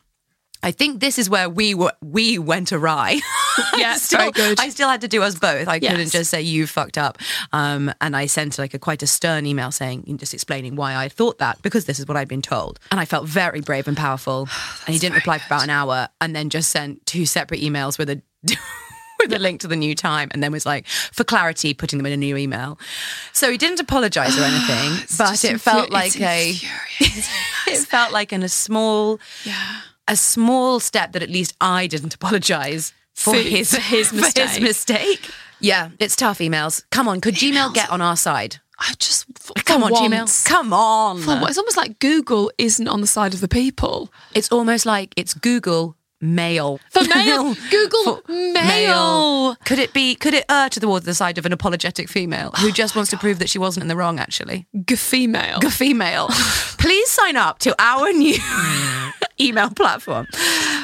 I 0.61 0.71
think 0.71 0.99
this 0.99 1.17
is 1.17 1.29
where 1.29 1.49
we 1.49 1.73
were, 1.73 1.93
we 2.01 2.37
went 2.37 2.71
awry. 2.71 3.19
Yeah, 3.77 3.91
I 3.91 3.97
still, 3.97 4.19
very 4.19 4.31
good. 4.31 4.59
I 4.59 4.69
still 4.69 4.87
had 4.87 5.01
to 5.01 5.09
do 5.09 5.21
us 5.21 5.37
both. 5.37 5.67
I 5.67 5.79
couldn't 5.79 6.11
just 6.11 6.29
say 6.29 6.41
you 6.41 6.65
fucked 6.65 6.97
up. 6.97 7.17
Um, 7.51 7.93
and 7.99 8.15
I 8.15 8.25
sent 8.25 8.57
like 8.57 8.73
a 8.73 8.79
quite 8.79 9.03
a 9.03 9.07
stern 9.07 9.45
email 9.45 9.71
saying, 9.71 10.17
just 10.17 10.33
explaining 10.33 10.77
why 10.77 10.95
I 10.95 11.09
thought 11.09 11.39
that 11.39 11.61
because 11.61 11.83
this 11.83 11.99
is 11.99 12.05
what 12.05 12.15
I'd 12.15 12.29
been 12.29 12.41
told. 12.41 12.79
And 12.89 13.01
I 13.01 13.05
felt 13.05 13.27
very 13.27 13.59
brave 13.59 13.87
and 13.87 13.97
powerful. 13.97 14.47
and 14.85 14.93
he 14.93 14.99
didn't 14.99 15.15
reply 15.15 15.39
for 15.39 15.45
about 15.47 15.63
an 15.63 15.69
hour, 15.69 16.07
and 16.21 16.33
then 16.33 16.49
just 16.49 16.69
sent 16.69 17.05
two 17.05 17.25
separate 17.25 17.61
emails 17.61 17.97
with 17.97 18.09
a. 18.09 18.21
With 19.21 19.33
a 19.33 19.39
link 19.39 19.59
to 19.59 19.67
the 19.67 19.75
new 19.75 19.95
time, 19.95 20.29
and 20.31 20.41
then 20.41 20.53
was 20.53 20.65
like, 20.65 20.87
for 20.87 21.25
clarity, 21.25 21.73
putting 21.73 21.99
them 21.99 22.05
in 22.05 22.13
a 22.13 22.17
new 22.17 22.37
email. 22.37 22.79
So 23.33 23.51
he 23.51 23.57
didn't 23.57 23.81
apologise 23.81 24.39
or 24.39 24.43
anything, 24.45 24.93
but 25.17 25.43
it 25.43 25.59
felt 25.59 25.91
like 25.91 26.15
a, 26.21 26.51
it 27.01 27.79
felt 27.85 28.13
like 28.13 28.31
in 28.31 28.43
a 28.43 28.47
small, 28.47 29.19
yeah. 29.43 29.81
A 30.09 30.15
small 30.15 30.79
step 30.79 31.11
that 31.13 31.23
at 31.23 31.29
least 31.29 31.55
I 31.61 31.87
didn't 31.87 32.13
apologise 32.15 32.91
for, 33.13 33.33
For- 33.33 33.39
his 33.39 33.73
for 33.73 33.81
his 33.95 34.09
for 34.09 34.15
his 34.15 34.21
mistake. 34.23 34.61
mistake. 34.61 35.31
Yeah, 35.61 35.89
it's 35.99 36.15
tough. 36.15 36.39
Emails. 36.39 36.83
Come 36.91 37.07
on, 37.07 37.19
could 37.21 37.35
Gmail 37.35 37.73
get 37.73 37.89
on 37.89 38.01
our 38.01 38.15
side? 38.17 38.57
I 38.81 38.93
just 38.97 39.25
Come 39.65 39.83
on, 39.83 39.91
once, 39.91 40.07
Gmail. 40.09 40.45
Come 40.45 40.71
on. 40.71 41.19
for 41.21 41.37
It's 41.49 41.57
almost 41.57 41.75
like 41.75 41.99
Google 41.99 42.49
isn't 42.57 42.87
on 42.87 43.01
the 43.01 43.07
side 43.07 43.33
of 43.33 43.41
the 43.41 43.49
people. 43.49 44.09
It's 44.33 44.49
almost 44.53 44.85
like 44.85 45.13
it's 45.17 45.33
Google 45.33 45.97
Mail. 46.21 46.79
For 46.91 47.03
mail, 47.05 47.55
Google 47.71 48.17
For 48.25 48.31
Mail. 48.31 49.55
Could 49.65 49.79
it 49.79 49.93
be? 49.93 50.15
Could 50.15 50.33
it 50.33 50.45
err 50.49 50.69
towards 50.69 51.05
the 51.05 51.13
side 51.13 51.37
of 51.37 51.45
an 51.45 51.53
apologetic 51.53 52.09
female 52.09 52.51
who 52.59 52.71
just 52.71 52.95
wants 52.95 53.09
to 53.11 53.17
prove 53.17 53.39
that 53.39 53.49
she 53.49 53.57
wasn't 53.59 53.83
in 53.83 53.87
the 53.87 53.95
wrong? 53.95 54.19
Actually, 54.19 54.67
Female. 54.95 55.59
G- 55.59 55.69
female. 55.69 56.27
Please 56.77 57.09
sign 57.09 57.35
up 57.37 57.59
to 57.59 57.73
our 57.79 58.11
new 58.11 58.35
email 59.39 59.69
platform. 59.69 60.27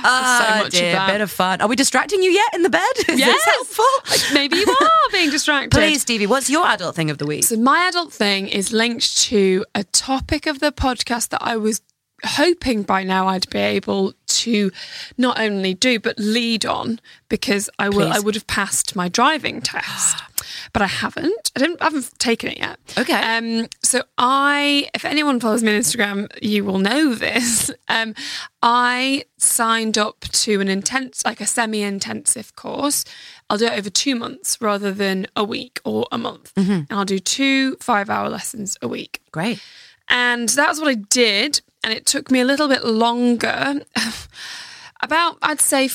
Ah, 0.08 0.60
much 0.64 0.68
of 0.68 0.72
dear, 0.80 0.94
that. 0.94 1.12
bit 1.12 1.22
of 1.22 1.32
fun. 1.32 1.62
Are 1.62 1.68
we 1.68 1.76
distracting 1.76 2.22
you 2.24 2.32
yet 2.32 2.54
in 2.54 2.62
the 2.64 2.70
bed? 2.70 2.82
Is 3.10 3.20
Yes. 3.20 3.34
this 3.34 3.46
helpful? 3.46 4.34
Maybe 4.34 4.58
you 4.58 4.66
are 4.70 4.90
being 5.12 5.30
distracted. 5.32 5.72
Please, 5.72 6.02
Stevie, 6.02 6.28
what's 6.28 6.50
your 6.50 6.66
adult 6.68 6.96
thing 6.96 7.10
of 7.10 7.18
the 7.18 7.26
week? 7.26 7.44
So 7.44 7.58
my 7.58 7.88
adult 7.90 8.14
thing 8.14 8.48
is 8.48 8.72
linked 8.72 9.18
to 9.24 9.66
a 9.74 9.84
topic 9.84 10.46
of 10.46 10.60
the 10.60 10.72
podcast 10.72 11.30
that 11.30 11.42
I 11.42 11.58
was 11.58 11.82
hoping 12.26 12.84
by 12.84 13.04
now 13.04 13.28
I'd 13.28 13.50
be 13.50 13.60
able 13.60 14.14
to 14.28 14.72
not 15.18 15.40
only 15.40 15.74
do 15.74 16.00
but 16.00 16.18
lead 16.20 16.66
on 16.66 17.00
because 17.30 17.70
I 17.80 17.90
will 17.90 18.08
Please. 18.08 18.18
I 18.18 18.20
would 18.20 18.36
have 18.36 18.48
passed 18.48 18.96
my 18.96 19.10
driving 19.10 19.62
test. 19.62 20.22
But 20.74 20.82
I 20.82 20.88
haven't. 20.88 21.52
I 21.56 21.60
didn't 21.60 21.82
I 21.82 21.86
haven't 21.86 22.20
taken 22.20 22.50
it 22.50 22.58
yet. 22.58 22.78
Okay. 22.98 23.14
Um 23.14 23.68
so 23.82 24.04
I 24.18 24.90
if 24.94 25.06
anyone 25.06 25.40
follows 25.40 25.64
me 25.64 25.74
on 25.74 25.80
Instagram, 25.82 26.28
you 26.42 26.66
will 26.66 26.80
know 26.80 27.14
this. 27.14 27.72
Um 27.88 28.14
I 28.62 29.24
signed 29.38 29.98
up 29.98 30.22
to 30.22 30.60
an 30.60 30.68
intense 30.68 31.24
like 31.24 31.40
a 31.40 31.46
semi-intensive 31.46 32.56
course. 32.56 33.06
I'll 33.50 33.58
do 33.58 33.68
it 33.68 33.78
over 33.78 33.90
two 33.90 34.16
months 34.16 34.58
rather 34.60 34.92
than 34.92 35.28
a 35.36 35.44
week 35.44 35.80
or 35.86 36.08
a 36.12 36.18
month. 36.18 36.52
And 36.90 36.92
I'll 36.92 37.06
do 37.06 37.20
two 37.20 37.78
five 37.78 38.10
hour 38.10 38.28
lessons 38.30 38.76
a 38.82 38.88
week. 38.88 39.22
Great. 39.32 39.62
And 40.10 40.50
that's 40.50 40.80
what 40.80 40.90
I 40.90 40.96
did. 40.96 41.62
And 41.86 41.94
it 41.94 42.08
took 42.08 42.32
me 42.32 42.42
a 42.42 42.46
little 42.46 42.68
bit 42.68 42.84
longer. 42.84 43.82
About, 45.04 45.38
I'd 45.44 45.62
say, 45.62 45.88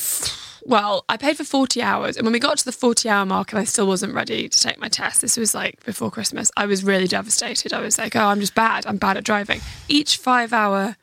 well, 0.64 1.04
I 1.08 1.16
paid 1.16 1.36
for 1.36 1.42
40 1.42 1.82
hours. 1.82 2.16
And 2.16 2.24
when 2.24 2.32
we 2.32 2.38
got 2.38 2.58
to 2.58 2.64
the 2.64 2.70
40 2.70 3.08
hour 3.08 3.26
mark 3.26 3.50
and 3.50 3.58
I 3.58 3.64
still 3.64 3.88
wasn't 3.88 4.14
ready 4.14 4.48
to 4.48 4.62
take 4.62 4.78
my 4.78 4.86
test, 4.86 5.20
this 5.20 5.36
was 5.36 5.52
like 5.52 5.84
before 5.84 6.08
Christmas, 6.08 6.52
I 6.56 6.66
was 6.66 6.84
really 6.84 7.08
devastated. 7.08 7.72
I 7.72 7.80
was 7.80 7.98
like, 7.98 8.14
oh, 8.14 8.26
I'm 8.26 8.38
just 8.38 8.54
bad. 8.54 8.86
I'm 8.86 8.98
bad 8.98 9.16
at 9.16 9.24
driving. 9.24 9.60
Each 9.88 10.16
five 10.16 10.52
hour 10.52 10.94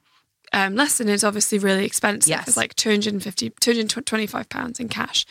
um, 0.54 0.76
lesson 0.76 1.10
is 1.10 1.26
obviously 1.26 1.60
really 1.60 1.84
expensive. 1.84 2.30
Yes. 2.30 2.48
It's 2.48 2.56
like 2.56 2.74
250, 2.76 3.50
225 3.60 4.48
pounds 4.48 4.80
in 4.80 4.88
cash. 4.88 5.26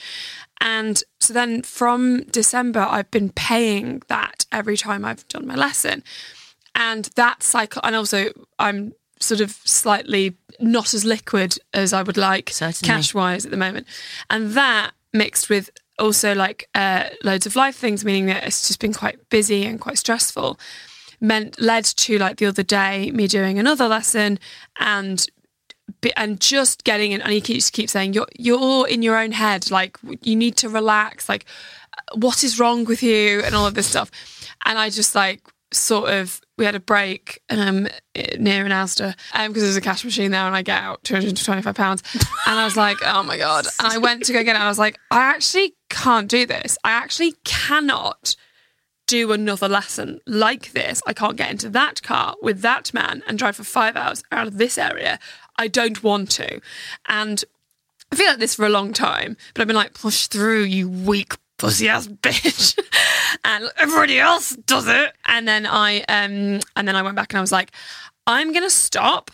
And 0.61 1.03
so 1.19 1.33
then 1.33 1.63
from 1.63 2.25
December, 2.25 2.81
I've 2.81 3.11
been 3.11 3.31
paying 3.31 4.03
that 4.09 4.45
every 4.53 4.77
time 4.77 5.03
I've 5.03 5.27
done 5.29 5.47
my 5.47 5.55
lesson. 5.55 6.05
And 6.75 7.07
that 7.17 7.43
cycle, 7.43 7.81
and 7.85 7.97
also 7.97 8.33
I'm 8.59 8.93
sort 9.21 9.41
of 9.41 9.51
slightly 9.65 10.37
not 10.61 10.95
as 10.95 11.05
liquid 11.05 11.59
as 11.73 11.93
I 11.93 12.03
would 12.03 12.17
like 12.17 12.51
cash 12.87 13.15
wise 13.15 13.45
at 13.45 13.51
the 13.51 13.57
moment. 13.57 13.87
And 14.31 14.53
that 14.53 14.93
mixed 15.13 15.49
with 15.49 15.71
also 15.99 16.35
like 16.35 16.69
uh, 16.75 17.09
loads 17.23 17.47
of 17.47 17.57
life 17.57 17.77
things, 17.77 18.05
meaning 18.05 18.27
that 18.27 18.45
it's 18.45 18.67
just 18.67 18.81
been 18.81 18.93
quite 18.93 19.29
busy 19.31 19.65
and 19.65 19.81
quite 19.81 19.99
stressful, 19.99 20.59
meant 21.21 21.61
led 21.61 21.85
to 21.85 22.19
like 22.19 22.37
the 22.37 22.47
other 22.47 22.63
day 22.63 23.11
me 23.11 23.27
doing 23.27 23.59
another 23.59 23.89
lesson 23.89 24.39
and 24.79 25.27
and 26.17 26.41
just 26.41 26.85
getting 26.85 27.13
in 27.13 27.23
and 27.23 27.33
he 27.33 27.41
keeps 27.41 27.71
keep 27.71 27.89
saying 27.89 28.13
you're 28.13 28.27
you're 28.37 28.87
in 28.89 29.03
your 29.03 29.17
own 29.17 29.31
head 29.31 29.71
like 29.71 29.97
you 30.21 30.35
need 30.35 30.57
to 30.57 30.69
relax 30.69 31.29
like 31.29 31.47
what 32.15 32.45
is 32.45 32.59
wrong 32.59 32.85
with 32.85 33.03
you? 33.03 33.43
and 33.43 33.55
all 33.55 33.67
of 33.67 33.75
this 33.75 33.87
stuff. 33.87 34.11
And 34.65 34.79
I 34.79 34.91
just 34.91 35.15
like 35.15 35.41
sort 35.73 36.11
of 36.11 36.41
we 36.57 36.65
had 36.65 36.75
a 36.75 36.81
break 36.81 37.41
um 37.51 37.89
near 38.39 38.65
an 38.65 38.73
Asda 38.73 39.15
um 39.35 39.49
because 39.49 39.63
there's 39.63 39.77
a 39.77 39.81
cash 39.81 40.05
machine 40.05 40.31
there 40.31 40.47
and 40.47 40.57
I 40.57 40.63
get 40.63 40.83
out 40.83 41.03
225 41.05 41.75
pounds 41.75 42.03
and 42.15 42.59
I 42.59 42.65
was 42.65 42.77
like 42.77 42.99
oh 43.05 43.23
my 43.23 43.37
god 43.37 43.67
and 43.79 43.89
I 43.89 43.99
went 43.99 44.25
to 44.25 44.33
go 44.33 44.43
get 44.43 44.57
it 44.57 44.59
and 44.59 44.65
I 44.65 44.69
was 44.69 44.79
like 44.79 44.99
I 45.11 45.23
actually 45.25 45.75
can't 45.89 46.29
do 46.29 46.47
this 46.47 46.79
I 46.85 46.93
actually 46.93 47.35
cannot 47.45 48.37
do 49.07 49.33
another 49.33 49.69
lesson 49.69 50.21
like 50.27 50.73
this. 50.73 51.01
I 51.07 51.13
can't 51.13 51.37
get 51.37 51.51
into 51.51 51.69
that 51.71 52.03
car 52.03 52.35
with 52.43 52.61
that 52.63 52.93
man 52.93 53.23
and 53.27 53.39
drive 53.39 53.57
for 53.57 53.65
five 53.65 53.97
hours 53.97 54.23
out 54.33 54.49
of 54.49 54.59
this 54.59 54.77
area. 54.77 55.19
I 55.57 55.69
don't 55.69 56.03
want 56.03 56.31
to. 56.33 56.61
And 57.09 57.45
I 58.11 58.17
feel 58.17 58.27
like 58.27 58.39
this 58.39 58.55
for 58.55 58.67
a 58.67 58.71
long 58.71 58.93
time, 58.93 59.37
but 59.55 59.63
I've 59.63 59.67
been 59.69 59.77
like, 59.77 59.95
push 59.95 60.27
through, 60.27 60.65
you 60.65 60.89
weak 60.89 61.35
pussy 61.59 61.89
ass 61.89 62.07
bitch. 62.23 62.79
and 63.45 63.71
everybody 63.79 64.19
else 64.19 64.57
does 64.57 64.87
it. 64.89 65.13
And 65.27 65.47
then 65.47 65.67
I 65.67 66.01
um 66.09 66.61
and 66.77 66.89
then 66.89 66.97
I 66.97 67.03
went 67.03 67.17
back 67.17 67.33
and 67.33 67.39
I 67.39 67.41
was 67.41 67.53
like, 67.53 67.73
I'm 68.27 68.53
gonna 68.53 68.71
stop 68.71 69.31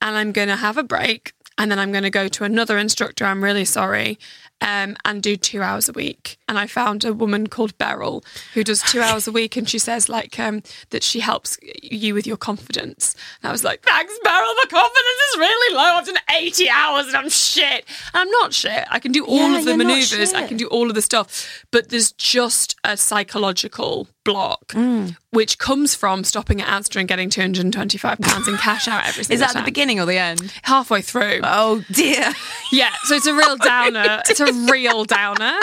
and 0.00 0.16
I'm 0.16 0.32
gonna 0.32 0.56
have 0.56 0.76
a 0.76 0.82
break 0.82 1.32
and 1.58 1.70
then 1.70 1.78
I'm 1.78 1.92
gonna 1.92 2.10
go 2.10 2.28
to 2.28 2.44
another 2.44 2.78
instructor. 2.78 3.24
I'm 3.24 3.44
really 3.44 3.64
sorry. 3.64 4.18
Um, 4.62 4.96
and 5.06 5.22
do 5.22 5.36
two 5.36 5.62
hours 5.62 5.88
a 5.88 5.92
week. 5.92 6.36
And 6.46 6.58
I 6.58 6.66
found 6.66 7.02
a 7.06 7.14
woman 7.14 7.46
called 7.46 7.76
Beryl 7.78 8.22
who 8.52 8.62
does 8.62 8.82
two 8.82 9.00
hours 9.00 9.26
a 9.26 9.32
week, 9.32 9.56
and 9.56 9.66
she 9.66 9.78
says 9.78 10.10
like 10.10 10.38
um, 10.38 10.62
that 10.90 11.02
she 11.02 11.20
helps 11.20 11.56
you 11.82 12.12
with 12.12 12.26
your 12.26 12.36
confidence. 12.36 13.16
And 13.42 13.48
I 13.48 13.52
was 13.52 13.64
like, 13.64 13.80
thanks, 13.82 14.12
Beryl. 14.22 14.54
My 14.56 14.64
confidence 14.68 15.20
is 15.32 15.38
really 15.38 15.74
low. 15.74 15.80
I've 15.82 16.04
done 16.04 16.16
eighty 16.38 16.68
hours 16.68 17.06
and 17.06 17.16
I'm 17.16 17.30
shit. 17.30 17.86
And 18.12 18.20
I'm 18.20 18.30
not 18.30 18.52
shit. 18.52 18.84
I 18.90 18.98
can 18.98 19.12
do 19.12 19.24
all 19.24 19.38
Yeah, 19.50 19.58
of 19.60 19.64
the 19.64 19.76
maneuvers. 19.78 20.34
I 20.34 20.46
can 20.46 20.58
do 20.58 20.66
all 20.66 20.90
of 20.90 20.94
the 20.94 21.02
stuff, 21.02 21.64
but 21.70 21.88
there's 21.88 22.12
just 22.12 22.76
a 22.84 22.98
psychological 22.98 24.08
block, 24.24 24.68
Mm. 24.68 25.16
which 25.30 25.58
comes 25.58 25.94
from 25.94 26.24
stopping 26.24 26.60
at 26.60 26.68
Asda 26.68 26.96
and 27.00 27.08
getting 27.08 27.30
two 27.30 27.40
hundred 27.40 27.64
and 27.64 27.72
twenty-five 27.72 28.18
pounds 28.20 28.46
in 28.48 28.56
cash 28.58 28.86
out 28.88 29.06
every 29.06 29.24
single 29.24 29.34
Is 29.34 29.40
that 29.40 29.54
time. 29.54 29.62
the 29.62 29.70
beginning 29.70 29.98
or 30.00 30.06
the 30.06 30.18
end? 30.18 30.52
Halfway 30.62 31.02
through. 31.02 31.40
Oh 31.42 31.82
dear. 31.90 32.32
Yeah, 32.72 32.92
so 33.04 33.16
it's 33.16 33.26
a 33.26 33.34
real 33.34 33.56
downer. 33.60 34.22
it's 34.28 34.38
a 34.38 34.52
real 34.70 35.04
downer. 35.04 35.58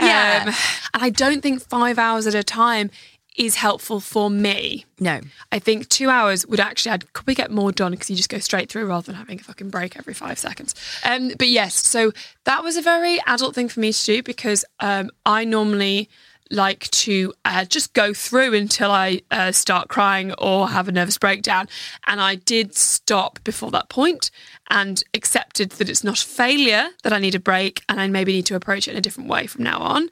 Yeah. 0.00 0.44
Um, 0.46 0.54
and 0.94 1.02
I 1.02 1.10
don't 1.10 1.40
think 1.42 1.60
five 1.68 1.98
hours 1.98 2.26
at 2.28 2.36
a 2.36 2.44
time 2.44 2.90
is 3.36 3.56
helpful 3.56 3.98
for 3.98 4.30
me. 4.30 4.84
No. 5.00 5.18
I 5.50 5.58
think 5.58 5.88
two 5.88 6.08
hours 6.08 6.46
would 6.46 6.60
actually, 6.60 6.92
I'd 6.92 7.12
probably 7.14 7.34
get 7.34 7.50
more 7.50 7.72
done 7.72 7.90
because 7.92 8.10
you 8.10 8.14
just 8.16 8.28
go 8.28 8.38
straight 8.38 8.70
through 8.70 8.86
rather 8.86 9.06
than 9.06 9.14
having 9.16 9.40
a 9.40 9.42
fucking 9.42 9.70
break 9.70 9.96
every 9.96 10.14
five 10.14 10.38
seconds. 10.38 10.74
Um, 11.02 11.32
but 11.38 11.48
yes, 11.48 11.74
so 11.74 12.12
that 12.44 12.62
was 12.62 12.76
a 12.76 12.82
very 12.82 13.18
adult 13.26 13.54
thing 13.56 13.68
for 13.68 13.80
me 13.80 13.92
to 13.92 14.04
do 14.04 14.22
because 14.22 14.64
um, 14.80 15.10
I 15.26 15.44
normally 15.44 16.10
like 16.52 16.90
to 16.90 17.32
uh, 17.44 17.64
just 17.64 17.94
go 17.94 18.12
through 18.12 18.54
until 18.54 18.90
I 18.90 19.22
uh, 19.30 19.52
start 19.52 19.88
crying 19.88 20.32
or 20.34 20.68
have 20.68 20.86
a 20.86 20.92
nervous 20.92 21.18
breakdown. 21.18 21.66
And 22.06 22.20
I 22.20 22.34
did 22.34 22.76
stop 22.76 23.42
before 23.42 23.70
that 23.70 23.88
point 23.88 24.30
and 24.70 25.02
accepted 25.14 25.70
that 25.72 25.88
it's 25.88 26.04
not 26.04 26.22
a 26.22 26.26
failure, 26.26 26.88
that 27.02 27.12
I 27.12 27.18
need 27.18 27.34
a 27.34 27.40
break 27.40 27.82
and 27.88 28.00
I 28.00 28.06
maybe 28.06 28.32
need 28.32 28.46
to 28.46 28.54
approach 28.54 28.86
it 28.86 28.92
in 28.92 28.98
a 28.98 29.00
different 29.00 29.30
way 29.30 29.46
from 29.46 29.64
now 29.64 29.78
on, 29.78 30.10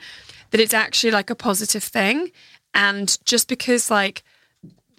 that 0.50 0.60
it's 0.60 0.74
actually 0.74 1.10
like 1.10 1.30
a 1.30 1.34
positive 1.34 1.84
thing. 1.84 2.32
And 2.72 3.16
just 3.24 3.46
because, 3.46 3.90
like, 3.90 4.22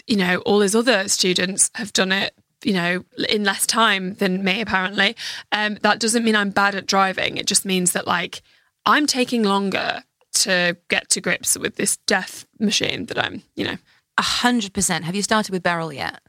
you 0.08 0.18
know, 0.18 0.38
all 0.46 0.60
his 0.62 0.76
other 0.76 1.08
students 1.08 1.72
have 1.76 1.94
done 1.94 2.12
it, 2.12 2.34
you 2.64 2.74
know, 2.74 3.04
in 3.30 3.44
less 3.44 3.66
time 3.66 4.14
than 4.16 4.44
me, 4.44 4.62
apparently. 4.62 5.16
Um, 5.52 5.80
that 5.82 6.00
doesn't 6.00 6.24
mean 6.24 6.36
I'm 6.36 6.52
bad 6.52 6.76
at 6.76 6.86
driving. 6.86 7.38
It 7.38 7.48
just 7.48 7.66
means 7.66 7.94
that, 7.94 8.06
like, 8.06 8.42
I'm 8.86 9.08
taking 9.08 9.44
longer 9.44 10.04
to 10.34 10.78
get 10.90 11.10
to 11.10 11.22
grips 11.22 11.58
with 11.58 11.76
this 11.76 11.98
death 12.08 12.46
machine 12.60 13.06
that 13.08 13.18
I'm, 13.24 13.44
you 13.56 13.66
know, 13.66 13.78
A 14.18 14.22
hundred 14.22 14.74
percent. 14.74 15.06
Have 15.06 15.16
you 15.16 15.24
started 15.24 15.52
with 15.52 15.64
Beryl 15.64 15.92
yet? 15.94 16.20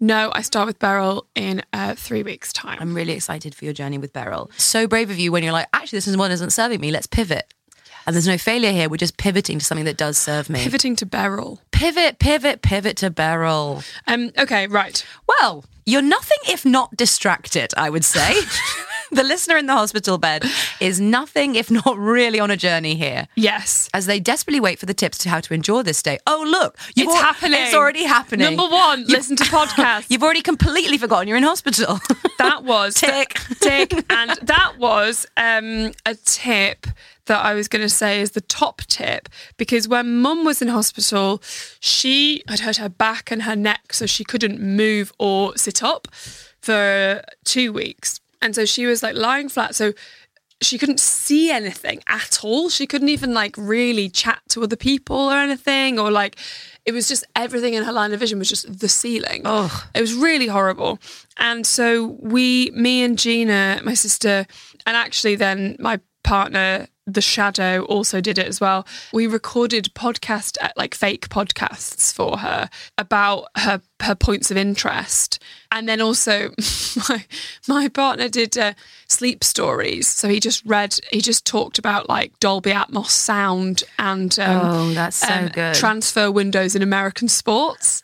No, 0.00 0.30
I 0.34 0.42
start 0.42 0.66
with 0.66 0.78
Beryl 0.78 1.26
in 1.34 1.62
uh, 1.72 1.94
three 1.94 2.22
weeks' 2.22 2.52
time. 2.52 2.78
I'm 2.80 2.94
really 2.94 3.12
excited 3.12 3.54
for 3.54 3.64
your 3.64 3.74
journey 3.74 3.98
with 3.98 4.12
Beryl. 4.12 4.50
So 4.56 4.86
brave 4.86 5.10
of 5.10 5.18
you 5.18 5.32
when 5.32 5.42
you're 5.42 5.52
like, 5.52 5.68
actually, 5.72 5.98
this 5.98 6.06
is 6.08 6.16
one 6.16 6.30
isn't 6.30 6.50
serving 6.52 6.80
me. 6.80 6.90
Let's 6.90 7.06
pivot. 7.06 7.52
And 8.06 8.14
there's 8.14 8.26
no 8.26 8.38
failure 8.38 8.72
here. 8.72 8.88
We're 8.88 8.96
just 8.96 9.18
pivoting 9.18 9.58
to 9.58 9.64
something 9.64 9.84
that 9.84 9.98
does 9.98 10.16
serve 10.16 10.48
me. 10.48 10.60
Pivoting 10.60 10.96
to 10.96 11.06
Beryl. 11.06 11.60
pivot, 11.72 12.18
pivot, 12.18 12.62
pivot 12.62 12.96
to 12.98 13.10
Beryl. 13.10 13.82
Um, 14.06 14.30
okay, 14.38 14.66
right. 14.66 15.04
Well, 15.28 15.64
you're 15.84 16.00
nothing 16.00 16.38
if 16.48 16.64
not 16.64 16.96
distracted, 16.96 17.74
I 17.76 17.90
would 17.90 18.04
say. 18.06 18.34
the 19.10 19.22
listener 19.24 19.56
in 19.56 19.66
the 19.66 19.72
hospital 19.72 20.18
bed 20.18 20.44
is 20.80 21.00
nothing 21.00 21.54
if 21.54 21.70
not 21.70 21.96
really 21.98 22.40
on 22.40 22.50
a 22.50 22.56
journey 22.56 22.94
here. 22.94 23.28
Yes. 23.34 23.88
As 23.94 24.06
they 24.06 24.20
desperately 24.20 24.60
wait 24.60 24.78
for 24.78 24.86
the 24.86 24.94
tips 24.94 25.18
to 25.18 25.30
how 25.30 25.40
to 25.40 25.54
endure 25.54 25.82
this 25.82 26.02
day. 26.02 26.18
Oh, 26.26 26.44
look, 26.46 26.76
It's 26.96 27.14
happening. 27.14 27.60
It's 27.62 27.74
already 27.74 28.04
happening. 28.04 28.56
Number 28.56 28.68
one, 28.74 29.04
listen 29.06 29.36
to 29.36 29.44
podcasts. 29.44 30.06
You've 30.10 30.22
already 30.22 30.42
completely 30.42 30.98
forgotten 30.98 31.28
you're 31.28 31.36
in 31.36 31.42
hospital. 31.42 31.98
that 32.38 32.64
was 32.64 32.94
Tick. 32.98 33.34
tick, 33.60 33.92
and 34.10 34.30
that 34.42 34.74
was 34.78 35.26
um, 35.36 35.92
a 36.06 36.14
tip 36.14 36.86
that 37.26 37.44
I 37.44 37.54
was 37.54 37.68
going 37.68 37.82
to 37.82 37.88
say 37.90 38.20
is 38.22 38.30
the 38.30 38.40
top 38.40 38.80
tip 38.82 39.28
because 39.58 39.86
when 39.86 40.20
Mum 40.22 40.44
was 40.44 40.62
in 40.62 40.68
hospital, 40.68 41.42
she 41.78 42.42
had 42.48 42.60
hurt 42.60 42.78
her 42.78 42.88
back 42.88 43.30
and 43.30 43.42
her 43.42 43.54
neck, 43.54 43.92
so 43.92 44.06
she 44.06 44.24
couldn't 44.24 44.60
move 44.60 45.12
or 45.18 45.56
sit 45.56 45.82
up 45.82 46.08
for 46.60 47.22
two 47.44 47.72
weeks, 47.72 48.20
and 48.40 48.54
so 48.54 48.64
she 48.64 48.86
was 48.86 49.02
like 49.02 49.16
lying 49.16 49.48
flat. 49.48 49.74
So 49.74 49.92
she 50.60 50.76
couldn't 50.76 50.98
see 50.98 51.50
anything 51.50 52.00
at 52.08 52.40
all. 52.42 52.68
She 52.68 52.86
couldn't 52.86 53.10
even 53.10 53.32
like 53.32 53.54
really 53.56 54.08
chat 54.08 54.40
to 54.50 54.62
other 54.64 54.76
people 54.76 55.16
or 55.16 55.36
anything, 55.36 55.98
or 55.98 56.10
like 56.10 56.36
it 56.84 56.92
was 56.92 57.06
just 57.06 57.24
everything 57.36 57.74
in 57.74 57.84
her 57.84 57.92
line 57.92 58.12
of 58.12 58.20
vision 58.20 58.38
was 58.38 58.48
just 58.48 58.80
the 58.80 58.88
ceiling. 58.88 59.42
Oh, 59.44 59.88
it 59.94 60.00
was 60.00 60.14
really 60.14 60.48
horrible. 60.48 60.98
And 61.36 61.66
so 61.66 62.18
we, 62.20 62.70
me 62.74 63.04
and 63.04 63.18
Gina, 63.18 63.80
my 63.84 63.94
sister, 63.94 64.46
and 64.86 64.96
actually 64.96 65.36
then 65.36 65.76
my 65.78 66.00
partner 66.24 66.88
the 67.08 67.20
shadow 67.22 67.82
also 67.84 68.20
did 68.20 68.38
it 68.38 68.46
as 68.46 68.60
well. 68.60 68.86
We 69.12 69.26
recorded 69.26 69.90
podcast 69.94 70.58
uh, 70.60 70.68
like 70.76 70.94
fake 70.94 71.28
podcasts 71.28 72.12
for 72.12 72.38
her 72.38 72.68
about 72.98 73.46
her 73.56 73.80
her 74.00 74.14
points 74.14 74.50
of 74.52 74.56
interest. 74.56 75.42
And 75.72 75.88
then 75.88 76.00
also 76.00 76.50
my 77.08 77.24
my 77.66 77.88
partner 77.88 78.28
did 78.28 78.56
uh, 78.56 78.74
sleep 79.08 79.42
stories. 79.42 80.06
So 80.06 80.28
he 80.28 80.38
just 80.40 80.64
read 80.64 80.98
he 81.10 81.20
just 81.20 81.44
talked 81.46 81.78
about 81.78 82.08
like 82.08 82.38
dolby 82.40 82.70
atmos 82.72 83.08
sound 83.08 83.84
and 83.98 84.38
um, 84.38 84.60
Oh, 84.62 84.90
that's 84.94 85.16
so 85.16 85.48
good. 85.52 85.74
transfer 85.74 86.30
windows 86.30 86.74
in 86.76 86.82
american 86.82 87.28
sports. 87.28 88.02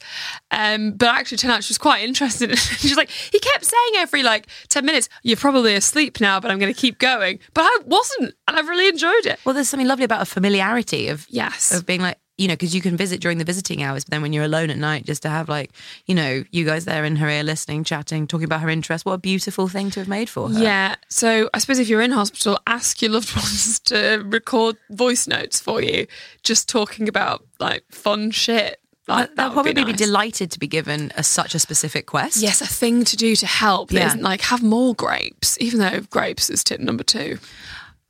Um, 0.51 0.93
but 0.93 1.09
actually 1.09 1.39
turned 1.39 1.53
out 1.53 1.65
she 1.65 1.73
was 1.73 1.79
quite 1.79 2.05
interested. 2.05 2.57
She's 2.59 2.97
like 2.97 3.11
he 3.11 3.39
kept 3.39 3.65
saying 3.65 3.93
every 3.97 4.23
like 4.23 4.47
10 4.69 4.85
minutes 4.85 5.09
you're 5.23 5.37
probably 5.37 5.75
asleep 5.75 6.21
now 6.21 6.39
but 6.41 6.51
i'm 6.51 6.59
going 6.59 6.73
to 6.73 6.79
keep 6.81 6.99
going. 6.99 7.39
But 7.55 7.63
i 7.65 7.79
wasn't 7.87 8.35
and 8.49 8.57
i 8.57 8.61
really 8.61 8.89
enjoyed 8.95 9.27
it 9.33 9.39
well, 9.45 9.55
there's 9.55 9.69
something 9.69 9.89
lovely 9.89 10.05
about 10.05 10.23
a 10.23 10.31
familiarity 10.37 11.09
of 11.09 11.27
Yes. 11.29 11.73
of 11.73 11.85
being 11.87 12.01
like 12.01 12.19
you 12.37 12.49
know 12.49 12.55
because 12.55 12.75
you 12.75 12.81
can 12.81 12.97
visit 12.97 13.21
during 13.21 13.39
the 13.39 13.45
visiting 13.45 13.83
hours, 13.85 14.05
but 14.05 14.11
then 14.11 14.23
when 14.23 14.33
you're 14.33 14.45
alone 14.53 14.69
at 14.71 14.77
night, 14.77 15.05
just 15.05 15.23
to 15.23 15.29
have 15.29 15.49
like 15.49 15.71
you 16.07 16.15
know 16.17 16.43
you 16.51 16.65
guys 16.65 16.85
there 16.85 17.05
in 17.05 17.15
her 17.17 17.29
ear, 17.29 17.45
listening, 17.45 17.85
chatting, 17.85 18.27
talking 18.27 18.45
about 18.51 18.61
her 18.61 18.69
interests. 18.69 19.05
What 19.07 19.13
a 19.13 19.19
beautiful 19.19 19.69
thing 19.69 19.91
to 19.93 20.01
have 20.01 20.09
made 20.09 20.29
for 20.29 20.49
her. 20.49 20.59
Yeah. 20.59 20.97
So 21.09 21.49
I 21.55 21.59
suppose 21.61 21.79
if 21.79 21.89
you're 21.89 22.03
in 22.03 22.11
hospital, 22.11 22.59
ask 22.67 23.01
your 23.03 23.13
loved 23.13 23.37
ones 23.43 23.79
to 23.91 24.25
record 24.27 24.77
voice 24.91 25.29
notes 25.29 25.61
for 25.61 25.81
you, 25.81 26.09
just 26.43 26.69
talking 26.69 27.09
about 27.09 27.45
like 27.61 27.85
fun 27.93 28.33
shit. 28.33 28.81
Like, 29.07 29.29
They'll 29.29 29.37
that 29.37 29.49
would 29.51 29.55
probably 29.65 29.85
be, 29.85 29.93
be, 29.93 29.99
delighted 29.99 30.51
to 30.53 30.59
be 30.59 30.67
given 30.67 31.13
a, 31.15 31.23
such 31.23 31.55
a 31.55 31.59
specific 31.59 32.07
quest. 32.07 32.39
Yes, 32.39 32.63
a 32.63 32.67
thing 32.67 33.05
to 33.05 33.17
do 33.19 33.37
to 33.37 33.47
help. 33.47 33.93
Yeah. 33.93 34.07
isn't 34.07 34.23
like 34.23 34.41
have 34.41 34.63
more 34.63 34.95
grapes, 34.95 35.59
even 35.61 35.79
though 35.79 36.01
grapes 36.09 36.49
is 36.49 36.65
tip 36.65 36.81
number 36.81 37.05
two. 37.05 37.39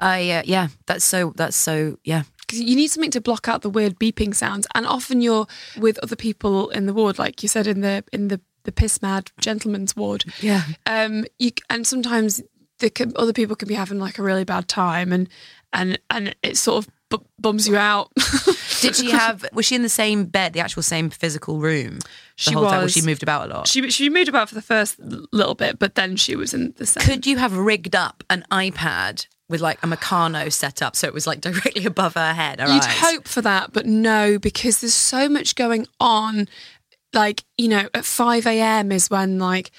I 0.01 0.31
uh, 0.31 0.43
yeah, 0.45 0.69
that's 0.87 1.05
so 1.05 1.33
that's 1.37 1.57
so 1.57 1.99
yeah. 2.05 2.23
Because 2.41 2.61
you 2.61 2.77
need 2.77 2.89
something 2.89 3.11
to 3.13 3.21
block 3.21 3.49
out 3.49 3.63
the 3.63 3.71
weird 3.71 3.99
beeping 3.99 4.35
sounds, 4.35 4.67
and 4.75 4.87
often 4.87 5.21
you're 5.23 5.47
with 5.79 5.99
other 6.03 6.17
people 6.17 6.69
in 6.71 6.87
the 6.87 6.93
ward, 6.93 7.19
like 7.19 7.43
you 7.43 7.49
said 7.49 7.67
in 7.67 7.81
the 7.81 8.05
in 8.13 8.29
the 8.29 8.41
the 8.65 8.73
piss 8.73 9.01
mad 9.03 9.31
gentleman's 9.41 9.97
ward. 9.97 10.25
Yeah. 10.41 10.63
Um. 10.87 11.25
You 11.39 11.53
and 11.71 11.87
sometimes 11.87 12.43
the 12.81 13.13
other 13.17 13.33
people 13.33 13.57
can 13.57 13.69
be 13.69 13.75
having 13.75 13.99
like 13.99 14.19
a 14.19 14.23
really 14.23 14.45
bad 14.45 14.69
time, 14.69 15.13
and 15.13 15.29
and 15.73 15.99
and 16.11 16.35
it 16.43 16.57
sort 16.59 16.85
of 16.85 16.93
bu- 17.09 17.25
bums 17.39 17.67
you 17.69 17.77
out. 17.77 18.11
Did 18.81 18.97
she 18.97 19.11
have? 19.13 19.47
Was 19.55 19.65
she 19.65 19.77
in 19.77 19.83
the 19.83 19.89
same 19.89 20.27
bed, 20.27 20.53
the 20.53 20.61
actual 20.61 20.83
same 20.83 21.09
physical 21.09 21.59
room? 21.61 22.01
The 22.01 22.09
She 22.37 22.53
whole 22.53 22.67
time, 22.69 22.81
or 22.81 22.83
was. 22.85 22.93
she 22.93 23.01
moved 23.01 23.23
about 23.23 23.49
a 23.51 23.55
lot. 23.55 23.69
she 23.69 23.89
she 23.91 24.11
moved 24.11 24.29
about 24.29 24.51
for 24.51 24.55
the 24.55 24.61
first 24.63 24.99
little 25.01 25.55
bit, 25.55 25.79
but 25.79 25.95
then 25.95 26.17
she 26.17 26.37
was 26.37 26.53
in 26.53 26.75
the 26.77 26.85
same. 26.85 27.05
Could 27.05 27.27
you 27.27 27.39
have 27.39 27.57
rigged 27.57 27.95
up 27.97 28.23
an 28.29 28.45
iPad 28.51 29.27
with 29.49 29.61
like 29.61 29.83
a 29.83 29.87
Meccano 29.87 30.51
set 30.53 30.81
up 30.83 30.97
so 30.97 31.07
it 31.07 31.15
was 31.15 31.27
like 31.27 31.41
directly 31.49 31.85
above 31.85 32.15
her 32.15 32.33
head? 32.35 32.61
Her 32.61 32.67
You'd 32.69 32.83
eyes? 32.85 33.01
hope 33.01 33.29
for 33.29 33.43
that, 33.43 33.73
but 33.73 33.87
no, 33.87 34.39
because 34.39 34.81
there's 34.81 34.95
so 34.95 35.29
much 35.29 35.55
going 35.55 35.87
on. 36.01 36.49
Like, 37.13 37.45
you 37.57 37.69
know, 37.69 37.89
at 37.95 38.05
5 38.05 38.47
a.m. 38.47 38.91
is 38.91 39.09
when 39.09 39.39
like 39.39 39.71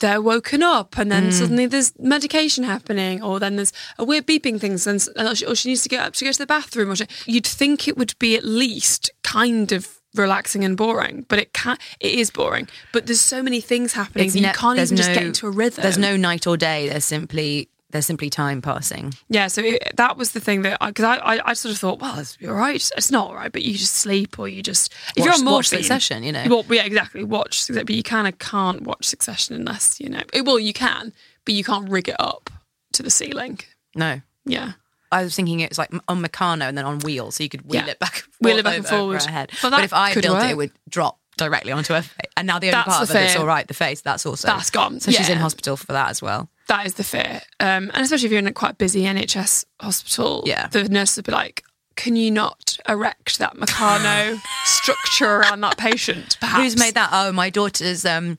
they're 0.00 0.20
woken 0.20 0.62
up 0.62 0.98
and 0.98 1.06
Mm. 1.06 1.10
then 1.14 1.32
suddenly 1.32 1.66
there's 1.66 1.92
medication 1.98 2.64
happening 2.64 3.22
or 3.22 3.38
then 3.38 3.56
there's 3.56 3.72
a 3.98 4.04
weird 4.04 4.26
beeping 4.26 4.60
thing 4.60 4.72
and 4.84 5.08
or 5.28 5.34
she, 5.34 5.46
or 5.46 5.54
she 5.54 5.68
needs 5.70 5.82
to 5.84 5.88
get 5.88 6.00
up 6.04 6.12
to 6.14 6.24
go 6.24 6.32
to 6.32 6.38
the 6.38 6.44
bathroom 6.46 6.90
or 6.90 6.96
she, 6.96 7.06
you'd 7.24 7.46
think 7.46 7.86
it 7.88 7.96
would 7.96 8.18
be 8.18 8.36
at 8.36 8.44
least 8.44 9.10
kind 9.22 9.70
of 9.72 10.00
relaxing 10.14 10.64
and 10.64 10.76
boring 10.76 11.24
but 11.28 11.38
it 11.38 11.54
can't 11.54 11.78
it 12.00 12.12
is 12.14 12.30
boring 12.30 12.68
but 12.92 13.06
there's 13.06 13.20
so 13.20 13.42
many 13.42 13.60
things 13.62 13.92
happening 13.94 14.28
that 14.28 14.38
you 14.38 14.52
can't 14.52 14.78
even 14.78 14.96
just 14.96 15.14
get 15.14 15.22
into 15.22 15.46
a 15.46 15.50
rhythm 15.50 15.80
There's 15.82 15.96
no 15.96 16.16
night 16.18 16.46
or 16.46 16.56
day. 16.58 16.88
There's 16.88 17.04
simply 17.06 17.68
there's 17.92 18.06
simply 18.06 18.28
time 18.30 18.60
passing. 18.60 19.14
Yeah, 19.28 19.46
so 19.46 19.62
it, 19.62 19.92
that 19.96 20.16
was 20.16 20.32
the 20.32 20.40
thing 20.40 20.62
that 20.62 20.80
because 20.84 21.04
I, 21.04 21.16
I, 21.18 21.50
I 21.50 21.52
sort 21.54 21.72
of 21.72 21.78
thought, 21.78 22.00
well, 22.00 22.18
it's 22.18 22.36
all 22.46 22.54
right. 22.54 22.74
It's 22.96 23.10
not 23.10 23.28
all 23.28 23.34
right, 23.36 23.52
but 23.52 23.62
you 23.62 23.74
just 23.74 23.94
sleep 23.94 24.38
or 24.38 24.48
you 24.48 24.62
just 24.62 24.92
if 25.16 25.18
Watch- 25.18 25.24
you're 25.26 25.34
on 25.34 25.44
watch 25.44 25.50
morphine, 25.72 25.78
Succession, 25.80 26.22
you 26.24 26.32
know. 26.32 26.44
Well, 26.48 26.64
yeah, 26.70 26.84
exactly. 26.84 27.22
Watch, 27.24 27.68
but 27.68 27.88
you 27.90 28.02
kind 28.02 28.26
of 28.26 28.38
can't 28.38 28.82
watch 28.82 29.04
Succession 29.06 29.54
unless 29.54 30.00
you 30.00 30.08
know. 30.08 30.22
Well, 30.44 30.58
you 30.58 30.72
can, 30.72 31.12
but 31.44 31.54
you 31.54 31.62
can't 31.64 31.88
rig 31.88 32.08
it 32.08 32.16
up 32.18 32.50
to 32.94 33.02
the 33.02 33.10
ceiling. 33.10 33.60
No. 33.94 34.20
Yeah, 34.44 34.72
I 35.12 35.22
was 35.22 35.36
thinking 35.36 35.60
it 35.60 35.68
was 35.70 35.78
like 35.78 35.92
on 36.08 36.22
Meccano 36.22 36.62
and 36.62 36.76
then 36.76 36.84
on 36.84 36.98
wheels, 37.00 37.36
so 37.36 37.42
you 37.44 37.48
could 37.48 37.62
wheel 37.62 37.82
Yeah. 37.84 37.90
it 37.92 37.98
back, 37.98 38.24
Wheel 38.40 38.58
it 38.58 38.64
back 38.64 38.78
and 38.78 38.86
forward. 38.86 39.22
her 39.22 39.30
head. 39.30 39.50
But 39.62 39.70
But, 39.70 39.84
if 39.84 39.92
I 39.92 40.14
built 40.14 40.24
it, 40.24 40.30
work. 40.30 40.50
it 40.50 40.56
would 40.56 40.72
drop 40.88 41.18
directly 41.36 41.72
onto 41.72 41.94
her 41.94 42.02
face. 42.02 42.30
And 42.36 42.46
now 42.46 42.58
the 42.58 42.66
only 42.66 42.72
That's 42.76 42.88
part 42.88 43.08
the 43.08 43.14
of 43.18 43.22
it's 43.22 43.32
fear. 43.34 43.40
all 43.40 43.46
right, 43.46 43.66
the 43.68 43.74
face. 43.74 44.00
That's 44.00 44.26
also 44.26 44.48
That's 44.48 44.70
gone. 44.70 44.98
So 45.00 45.10
she's 45.12 45.28
in 45.28 45.38
hospital 45.38 45.76
for 45.76 45.92
that 45.92 46.10
as 46.10 46.20
well. 46.20 46.48
That 46.68 46.86
is 46.86 46.94
the 46.94 47.04
fear, 47.04 47.40
um, 47.60 47.90
and 47.92 47.98
especially 47.98 48.26
if 48.26 48.32
you're 48.32 48.38
in 48.38 48.46
a 48.46 48.52
quite 48.52 48.78
busy 48.78 49.02
NHS 49.02 49.64
hospital. 49.80 50.42
Yeah. 50.46 50.68
the 50.68 50.88
nurse 50.88 51.16
would 51.16 51.26
be 51.26 51.32
like. 51.32 51.64
Can 51.94 52.16
you 52.16 52.30
not 52.30 52.78
erect 52.88 53.38
that 53.38 53.54
Meccano 53.54 54.40
structure 54.64 55.26
around 55.26 55.60
that 55.60 55.76
patient? 55.76 56.38
Perhaps 56.40 56.62
Who's 56.62 56.78
made 56.78 56.94
that? 56.94 57.10
Oh, 57.12 57.32
my 57.32 57.50
daughter's 57.50 58.06
um, 58.06 58.38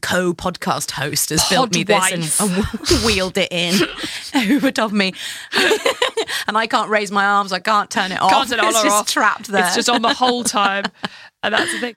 co-podcast 0.00 0.90
host 0.92 1.28
has 1.28 1.46
built 1.50 1.74
me 1.74 1.82
this 1.82 1.94
Podwife. 1.94 2.40
and, 2.40 2.90
and 2.90 3.04
wheeled 3.04 3.36
it 3.36 3.48
in 3.52 3.74
over 4.34 4.70
top 4.70 4.86
of 4.86 4.94
me, 4.96 5.12
and 6.48 6.56
I 6.56 6.66
can't 6.66 6.88
raise 6.88 7.10
my 7.10 7.26
arms. 7.26 7.52
I 7.52 7.58
can't 7.58 7.90
turn 7.90 8.10
it 8.10 8.22
off. 8.22 8.30
Can't 8.30 8.48
turn 8.48 8.58
it 8.58 8.64
on 8.64 8.70
it's 8.70 8.82
just 8.82 8.96
off. 8.96 9.06
trapped 9.06 9.48
there. 9.48 9.66
It's 9.66 9.74
just 9.74 9.90
on 9.90 10.00
the 10.00 10.14
whole 10.14 10.42
time, 10.42 10.84
and 11.42 11.52
that's 11.52 11.72
the 11.72 11.80
thing. 11.80 11.96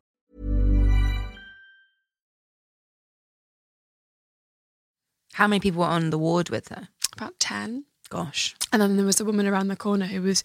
How 5.33 5.47
many 5.47 5.59
people 5.59 5.81
were 5.81 5.87
on 5.87 6.09
the 6.09 6.17
ward 6.17 6.49
with 6.49 6.69
her? 6.69 6.89
About 7.13 7.39
10. 7.39 7.85
Gosh. 8.09 8.55
And 8.73 8.81
then 8.81 8.97
there 8.97 9.05
was 9.05 9.21
a 9.21 9.25
woman 9.25 9.47
around 9.47 9.69
the 9.69 9.75
corner 9.75 10.05
who 10.05 10.21
was 10.21 10.43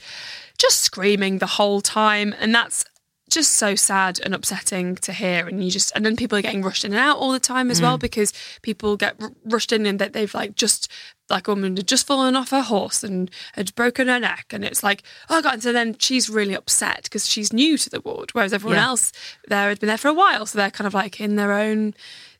just 0.59 0.81
screaming 0.81 1.38
the 1.38 1.46
whole 1.46 1.81
time. 1.81 2.35
And 2.38 2.55
that's 2.55 2.85
just 3.29 3.53
so 3.53 3.75
sad 3.75 4.20
and 4.25 4.33
upsetting 4.33 4.94
to 4.94 5.12
hear. 5.12 5.49
And 5.49 5.64
you 5.64 5.70
just, 5.70 5.90
and 5.96 6.07
then 6.07 6.14
people 6.14 6.38
are 6.38 6.42
getting 6.42 6.62
rushed 6.62 6.85
in 6.85 6.92
and 6.92 7.01
out 7.01 7.18
all 7.18 7.33
the 7.33 7.40
time 7.40 7.72
as 7.72 7.83
well 7.83 7.99
mm. 7.99 8.01
because 8.01 8.33
people 8.62 8.96
get 8.96 9.16
r- 9.20 9.33
rushed 9.44 9.72
in 9.72 9.85
and 9.85 9.99
that 9.99 10.12
they've 10.12 10.33
like 10.33 10.55
just, 10.55 10.88
like 11.29 11.49
a 11.49 11.51
woman 11.51 11.77
had 11.77 11.88
just 11.88 12.07
fallen 12.07 12.37
off 12.37 12.51
her 12.51 12.62
horse 12.62 13.03
and 13.03 13.29
had 13.55 13.75
broken 13.75 14.07
her 14.07 14.20
neck. 14.20 14.46
And 14.51 14.64
it's 14.64 14.85
like, 14.85 15.03
oh 15.29 15.42
God. 15.42 15.55
And 15.55 15.62
so 15.64 15.72
then 15.72 15.96
she's 15.99 16.31
really 16.31 16.55
upset 16.55 17.03
because 17.03 17.29
she's 17.29 17.53
new 17.53 17.77
to 17.79 17.90
the 17.90 18.01
ward, 18.01 18.31
whereas 18.33 18.53
everyone 18.53 18.79
Yeah. 18.79 18.87
else 18.87 19.11
there 19.49 19.70
had 19.70 19.81
been 19.81 19.88
there 19.88 19.99
for 19.99 20.09
a 20.09 20.14
while. 20.14 20.46
So 20.46 20.57
they're 20.57 20.70
kind 20.70 20.87
of 20.87 20.94
like 20.94 21.20
in 21.20 21.35
their 21.35 21.53
own 21.53 21.94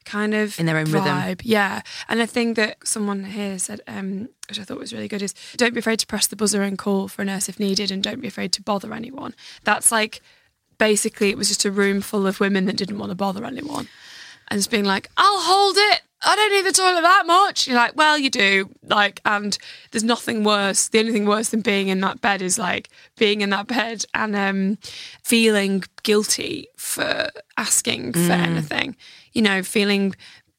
kind 0.07 0.35
of 0.35 0.59
In 0.59 0.67
their 0.67 0.79
own 0.79 0.87
rhythm. 0.87 1.37
Yeah. 1.43 1.83
And 2.09 2.23
I 2.23 2.27
think 2.27 2.57
that 2.57 2.79
someone 2.87 3.25
here 3.25 3.59
said, 3.59 3.83
um, 3.87 4.29
which 4.49 4.59
I 4.59 4.65
thought 4.65 4.79
was 4.79 4.93
really 4.93 5.09
good, 5.09 5.21
is 5.21 5.35
don't 5.57 5.75
be 5.75 5.81
afraid 5.81 5.99
to 5.99 6.07
press 6.07 6.27
the 6.27 6.37
buzzer 6.37 6.63
and 6.63 6.79
call 6.79 7.09
for 7.09 7.23
a 7.23 7.25
nurse 7.25 7.49
if 7.49 7.61
needed, 7.61 7.91
and 7.91 8.03
don't 8.03 8.21
be 8.21 8.29
afraid 8.29 8.53
to 8.53 8.63
bother 8.63 8.95
anyone. 8.95 9.35
That's 9.65 9.93
like 9.93 10.23
basically 10.79 11.31
it 11.31 11.37
was 11.37 11.49
just 11.49 11.65
a 11.65 11.71
room 11.71 12.01
full 12.01 12.27
of 12.27 12.41
women 12.41 12.65
that 12.67 12.77
didn't 12.77 12.99
want 12.99 13.11
to 13.11 13.17
bother 13.17 13.45
anyone. 13.45 13.89
And 14.49 14.59
just 14.59 14.71
being 14.71 14.85
like, 14.85 15.11
I'll 15.17 15.41
hold 15.41 15.77
it. 15.77 16.03
I 16.25 16.35
don't 16.35 16.53
need 16.53 16.65
the 16.65 16.73
toilet 16.73 17.03
that 17.03 17.27
much. 17.27 17.67
You're 17.67 17.77
like, 17.77 17.95
well, 17.95 18.19
you 18.19 18.31
do. 18.31 18.71
Like, 18.83 19.21
and 19.25 19.57
there's 19.91 20.05
nothing 20.05 20.45
worse. 20.45 20.89
The 20.89 20.99
only 21.01 21.13
thing 21.13 21.27
worse 21.27 21.51
than 21.51 21.61
being 21.61 21.89
in 21.89 22.01
that 22.01 22.21
bed 22.21 22.43
is 22.43 22.59
like 22.59 22.89
being 23.17 23.43
in 23.43 23.51
that 23.51 23.67
bed 23.67 24.05
and 24.15 24.35
um, 24.35 24.79
feeling 25.23 25.85
guilty 26.03 26.69
for 26.77 27.29
asking 27.57 28.15
for 28.15 28.33
anything. 28.33 28.97
You 29.33 29.43
know, 29.43 29.63
feeling 29.63 30.15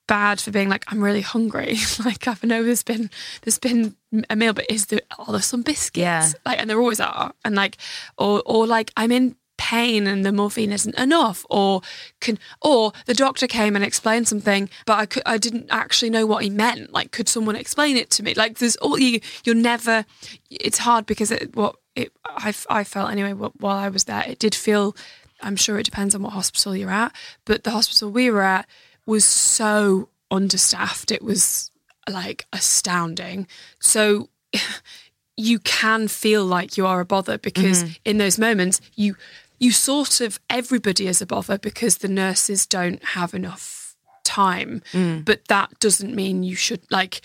bad 0.07 0.39
for 0.39 0.51
being 0.51 0.69
like, 0.69 0.85
I'm 0.87 1.03
really 1.03 1.21
hungry. 1.21 1.77
like, 2.05 2.27
I 2.27 2.35
know 2.43 2.63
there's 2.63 2.83
been 2.83 3.09
there's 3.41 3.59
been 3.59 3.95
a 4.29 4.35
meal, 4.35 4.53
but 4.53 4.65
is 4.69 4.87
there 4.87 5.01
are 5.17 5.31
there 5.31 5.41
some 5.41 5.63
biscuits? 5.63 5.97
Yeah. 5.97 6.31
Like, 6.45 6.59
and 6.59 6.69
there 6.69 6.79
always 6.79 6.99
are. 6.99 7.33
And 7.43 7.55
like, 7.55 7.77
or 8.17 8.41
or 8.45 8.67
like, 8.67 8.91
I'm 8.95 9.11
in 9.11 9.35
pain 9.57 10.07
and 10.07 10.25
the 10.25 10.31
morphine 10.31 10.71
isn't 10.71 10.97
enough 10.97 11.45
or 11.49 11.81
can 12.19 12.37
or 12.61 12.93
the 13.05 13.13
doctor 13.13 13.47
came 13.47 13.75
and 13.75 13.83
explained 13.83 14.27
something 14.27 14.69
but 14.85 14.99
I 14.99 15.05
could 15.05 15.23
I 15.25 15.37
didn't 15.37 15.67
actually 15.69 16.09
know 16.09 16.25
what 16.25 16.43
he 16.43 16.49
meant. 16.49 16.93
Like 16.93 17.11
could 17.11 17.27
someone 17.27 17.55
explain 17.55 17.97
it 17.97 18.09
to 18.11 18.23
me? 18.23 18.33
Like 18.33 18.59
there's 18.59 18.75
all 18.77 18.99
you 18.99 19.19
you're 19.43 19.55
never 19.55 20.05
it's 20.49 20.79
hard 20.79 21.05
because 21.05 21.31
it 21.31 21.55
what 21.55 21.75
it 21.95 22.11
I, 22.25 22.53
I 22.69 22.83
felt 22.83 23.11
anyway 23.11 23.33
wh- 23.33 23.61
while 23.61 23.77
I 23.77 23.89
was 23.89 24.05
there 24.05 24.23
it 24.27 24.39
did 24.39 24.55
feel 24.55 24.95
I'm 25.41 25.55
sure 25.55 25.77
it 25.77 25.83
depends 25.83 26.15
on 26.15 26.21
what 26.21 26.33
hospital 26.33 26.75
you're 26.75 26.89
at 26.91 27.13
but 27.45 27.63
the 27.63 27.71
hospital 27.71 28.11
we 28.11 28.29
were 28.29 28.43
at 28.43 28.67
was 29.07 29.25
so 29.25 30.09
understaffed. 30.29 31.11
It 31.11 31.23
was 31.23 31.71
like 32.09 32.45
astounding. 32.53 33.47
So 33.79 34.29
you 35.37 35.59
can 35.59 36.07
feel 36.07 36.45
like 36.45 36.77
you 36.77 36.85
are 36.85 36.99
a 36.99 37.05
bother 37.05 37.37
because 37.37 37.83
mm-hmm. 37.83 37.93
in 38.05 38.17
those 38.17 38.37
moments 38.37 38.81
you 38.95 39.15
you 39.59 39.71
sort 39.71 40.21
of 40.21 40.39
everybody 40.49 41.07
is 41.07 41.21
a 41.21 41.25
bother 41.25 41.57
because 41.57 41.97
the 41.97 42.07
nurses 42.07 42.65
don't 42.65 43.03
have 43.03 43.33
enough 43.33 43.95
time. 44.23 44.81
Mm. 44.93 45.25
But 45.25 45.47
that 45.47 45.79
doesn't 45.79 46.13
mean 46.13 46.43
you 46.43 46.55
should 46.55 46.81
like 46.91 47.21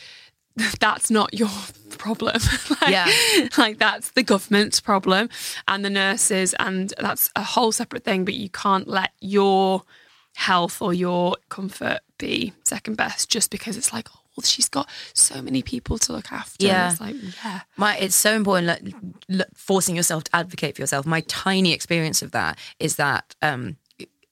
that's 0.80 1.10
not 1.10 1.34
your 1.34 1.50
problem. 1.98 2.36
Like, 2.82 2.90
Yeah. 2.90 3.48
like 3.58 3.78
that's 3.78 4.10
the 4.12 4.22
government's 4.24 4.80
problem 4.80 5.28
and 5.68 5.84
the 5.84 5.90
nurses 5.90 6.52
and 6.58 6.92
that's 6.98 7.30
a 7.36 7.42
whole 7.44 7.70
separate 7.70 8.02
thing 8.04 8.24
but 8.24 8.34
you 8.34 8.48
can't 8.50 8.88
let 8.88 9.12
your 9.20 9.82
health 10.34 10.82
or 10.82 10.92
your 10.92 11.36
comfort 11.48 12.00
be 12.18 12.52
second 12.64 12.96
best 12.96 13.28
just 13.30 13.50
because 13.52 13.76
it's 13.76 13.92
like 13.92 14.08
oh 14.16 14.21
well, 14.36 14.42
she's 14.44 14.68
got 14.68 14.88
so 15.14 15.42
many 15.42 15.62
people 15.62 15.98
to 15.98 16.12
look 16.12 16.32
after 16.32 16.64
Yeah. 16.66 16.90
it's 16.90 17.00
like 17.00 17.16
yeah 17.44 17.60
My, 17.76 17.96
it's 17.98 18.14
so 18.16 18.34
important 18.34 18.66
like, 19.28 19.46
forcing 19.54 19.94
yourself 19.96 20.24
to 20.24 20.36
advocate 20.36 20.76
for 20.76 20.82
yourself. 20.82 21.06
My 21.06 21.20
tiny 21.28 21.72
experience 21.72 22.22
of 22.22 22.30
that 22.32 22.58
is 22.78 22.96
that 22.96 23.34
um, 23.42 23.76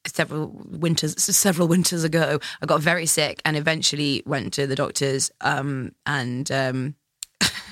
several 0.07 0.49
winters, 0.67 1.23
several 1.23 1.69
winters 1.69 2.05
ago, 2.05 2.39
I 2.63 2.67
got 2.67 2.81
very 2.81 3.07
sick 3.07 3.43
and 3.45 3.57
eventually 3.57 4.23
went 4.27 4.53
to 4.55 4.67
the 4.67 4.75
doctors 4.77 5.31
um, 5.43 5.93
and 6.07 6.51
um, 6.51 6.95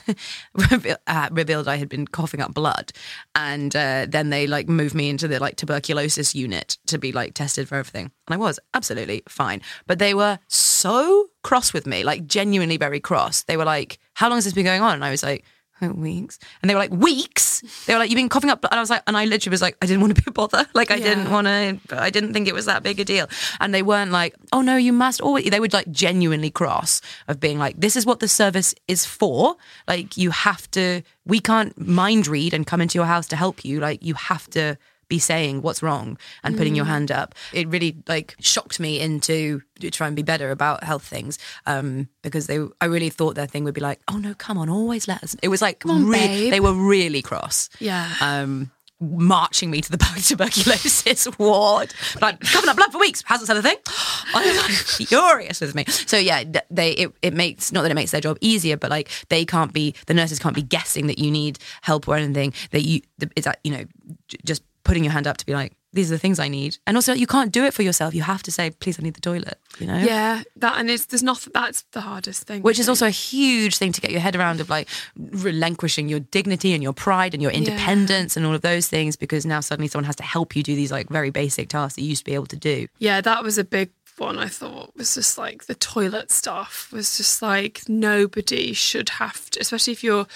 uh, 1.06 1.28
revealed 1.30 1.68
I 1.68 1.76
had 1.76 1.88
been 1.88 2.06
coughing 2.06 2.40
up 2.40 2.54
blood, 2.54 2.92
and 3.34 3.74
uh, 3.74 4.06
then 4.08 4.30
they 4.30 4.46
like 4.46 4.68
moved 4.68 4.94
me 4.94 5.08
into 5.08 5.28
the 5.28 5.38
like 5.38 5.56
tuberculosis 5.56 6.34
unit 6.34 6.78
to 6.86 6.98
be 6.98 7.12
like 7.12 7.34
tested 7.34 7.68
for 7.68 7.76
everything, 7.76 8.10
and 8.26 8.34
I 8.34 8.36
was 8.36 8.58
absolutely 8.74 9.22
fine. 9.28 9.62
But 9.86 9.98
they 9.98 10.14
were 10.14 10.38
so 10.48 11.28
cross 11.42 11.72
with 11.72 11.86
me, 11.86 12.04
like 12.04 12.26
genuinely 12.26 12.76
very 12.76 13.00
cross. 13.00 13.44
They 13.44 13.56
were 13.56 13.64
like, 13.64 13.98
"How 14.14 14.28
long 14.28 14.36
has 14.36 14.44
this 14.44 14.54
been 14.54 14.64
going 14.64 14.82
on?" 14.82 14.94
And 14.94 15.04
I 15.04 15.10
was 15.10 15.22
like. 15.22 15.44
"Oh, 15.80 15.88
Weeks, 15.92 16.38
and 16.62 16.68
they 16.68 16.74
were 16.74 16.80
like 16.80 16.90
weeks. 16.90 17.62
They 17.86 17.92
were 17.92 17.98
like, 17.98 18.10
"You've 18.10 18.16
been 18.16 18.28
coughing 18.28 18.50
up," 18.50 18.64
and 18.64 18.74
I 18.74 18.80
was 18.80 18.90
like, 18.90 19.02
and 19.06 19.16
I 19.16 19.24
literally 19.24 19.52
was 19.52 19.62
like, 19.62 19.76
I 19.82 19.86
didn't 19.86 20.00
want 20.00 20.16
to 20.16 20.22
be 20.22 20.28
a 20.28 20.32
bother. 20.32 20.66
Like, 20.74 20.90
I 20.90 20.98
didn't 20.98 21.30
want 21.30 21.46
to. 21.46 21.78
I 21.90 22.10
didn't 22.10 22.32
think 22.32 22.46
it 22.46 22.54
was 22.54 22.66
that 22.66 22.82
big 22.82 23.00
a 23.00 23.04
deal. 23.04 23.26
And 23.58 23.74
they 23.74 23.82
weren't 23.82 24.12
like, 24.12 24.34
"Oh 24.52 24.60
no, 24.60 24.76
you 24.76 24.92
must 24.92 25.20
always." 25.20 25.50
They 25.50 25.60
would 25.60 25.72
like 25.72 25.90
genuinely 25.90 26.50
cross 26.50 27.00
of 27.26 27.40
being 27.40 27.58
like, 27.58 27.80
"This 27.80 27.96
is 27.96 28.06
what 28.06 28.20
the 28.20 28.28
service 28.28 28.74
is 28.86 29.04
for. 29.04 29.56
Like, 29.86 30.16
you 30.16 30.30
have 30.30 30.70
to. 30.72 31.02
We 31.26 31.40
can't 31.40 31.76
mind 31.78 32.26
read 32.26 32.54
and 32.54 32.66
come 32.66 32.80
into 32.80 32.98
your 32.98 33.06
house 33.06 33.26
to 33.28 33.36
help 33.36 33.64
you. 33.64 33.80
Like, 33.80 34.04
you 34.04 34.14
have 34.14 34.48
to." 34.50 34.78
Be 35.08 35.18
saying 35.18 35.62
what's 35.62 35.82
wrong 35.82 36.18
and 36.44 36.56
putting 36.56 36.74
your 36.74 36.84
hand 36.84 37.10
up 37.10 37.34
it 37.52 37.66
really 37.68 37.96
like 38.08 38.36
shocked 38.40 38.78
me 38.78 39.00
into 39.00 39.60
try 39.90 40.06
and 40.06 40.14
be 40.16 40.22
better 40.22 40.50
about 40.50 40.84
health 40.84 41.04
things 41.04 41.38
um 41.66 42.08
because 42.22 42.46
they 42.46 42.58
i 42.80 42.84
really 42.84 43.08
thought 43.10 43.34
their 43.34 43.46
thing 43.46 43.64
would 43.64 43.74
be 43.74 43.80
like 43.80 44.00
oh 44.08 44.18
no 44.18 44.34
come 44.34 44.58
on 44.58 44.68
always 44.68 45.08
let 45.08 45.22
us 45.24 45.34
it 45.42 45.48
was 45.48 45.62
like 45.62 45.84
on, 45.86 46.06
re- 46.06 46.50
they 46.50 46.60
were 46.60 46.72
really 46.74 47.22
cross 47.22 47.70
Yeah. 47.80 48.12
um, 48.20 48.70
marching 49.00 49.70
me 49.70 49.80
to 49.80 49.90
the 49.92 49.96
tuberculosis 50.24 51.28
ward. 51.38 51.94
Like, 52.20 52.40
coughing 52.40 52.68
up 52.68 52.76
blood 52.76 52.90
for 52.90 52.98
weeks, 52.98 53.22
hasn't 53.24 53.46
said 53.46 53.56
a 53.56 53.62
thing. 53.62 53.76
I 54.34 54.44
was 54.44 54.56
like, 54.56 54.70
furious 55.08 55.60
with 55.60 55.74
me. 55.76 55.84
So 55.86 56.16
yeah, 56.16 56.42
they 56.68 56.90
it, 56.92 57.12
it 57.22 57.32
makes 57.32 57.70
not 57.70 57.82
that 57.82 57.92
it 57.92 57.94
makes 57.94 58.10
their 58.10 58.20
job 58.20 58.38
easier, 58.40 58.76
but 58.76 58.90
like 58.90 59.08
they 59.28 59.44
can't 59.44 59.72
be 59.72 59.94
the 60.06 60.14
nurses 60.14 60.40
can't 60.40 60.54
be 60.54 60.62
guessing 60.62 61.06
that 61.06 61.18
you 61.20 61.30
need 61.30 61.60
help 61.82 62.08
or 62.08 62.16
anything. 62.16 62.52
That 62.72 62.82
you 62.82 63.02
it's 63.36 63.44
that 63.44 63.60
you 63.62 63.70
know 63.70 63.84
j- 64.26 64.38
just 64.44 64.62
putting 64.88 65.04
your 65.04 65.12
hand 65.12 65.26
up 65.26 65.36
to 65.36 65.46
be 65.46 65.52
like 65.52 65.74
these 65.92 66.10
are 66.10 66.14
the 66.16 66.18
things 66.18 66.38
I 66.38 66.48
need, 66.48 66.76
and 66.86 66.96
also 66.96 67.14
you 67.14 67.26
can't 67.26 67.50
do 67.50 67.64
it 67.64 67.72
for 67.72 67.82
yourself. 67.82 68.14
You 68.14 68.22
have 68.22 68.42
to 68.42 68.52
say, 68.52 68.70
please, 68.70 68.98
I 69.00 69.02
need 69.02 69.14
the 69.14 69.22
toilet. 69.22 69.58
You 69.78 69.86
know. 69.86 69.96
Yeah, 69.96 70.42
that 70.56 70.78
and 70.78 70.90
it's 70.90 71.06
there's 71.06 71.22
nothing. 71.22 71.50
That's 71.54 71.82
the 71.92 72.02
hardest 72.02 72.42
thing. 72.46 72.62
Which 72.62 72.78
is 72.78 72.88
also 72.88 73.06
a 73.06 73.10
huge 73.10 73.78
thing 73.78 73.92
to 73.92 74.00
get 74.00 74.10
your 74.10 74.20
head 74.20 74.36
around 74.36 74.60
of 74.60 74.68
like 74.68 74.88
relinquishing 75.16 76.08
your 76.08 76.20
dignity 76.20 76.74
and 76.74 76.82
your 76.82 76.92
pride 76.92 77.32
and 77.32 77.42
your 77.42 77.52
independence 77.52 78.36
and 78.36 78.44
all 78.44 78.54
of 78.54 78.60
those 78.60 78.86
things 78.86 79.16
because 79.16 79.46
now 79.46 79.60
suddenly 79.60 79.88
someone 79.88 80.04
has 80.04 80.16
to 80.16 80.22
help 80.22 80.54
you 80.54 80.62
do 80.62 80.74
these 80.74 80.92
like 80.92 81.08
very 81.08 81.30
basic 81.30 81.68
tasks 81.68 81.96
that 81.96 82.02
you 82.02 82.08
used 82.08 82.20
to 82.20 82.30
be 82.30 82.34
able 82.34 82.46
to 82.46 82.56
do. 82.56 82.86
yeah, 82.98 83.20
that 83.22 83.42
was 83.42 83.56
a 83.56 83.64
big 83.64 83.90
one. 84.18 84.38
I 84.38 84.48
thought 84.48 84.94
was 84.94 85.14
just 85.14 85.38
like 85.38 85.66
the 85.66 85.74
toilet 85.74 86.30
stuff 86.30 86.90
was 86.92 87.16
just 87.16 87.40
like 87.40 87.82
nobody 87.88 88.74
should 88.74 89.08
have 89.08 89.48
to, 89.50 89.60
especially 89.60 89.94
if 89.94 90.04
you're 90.04 90.26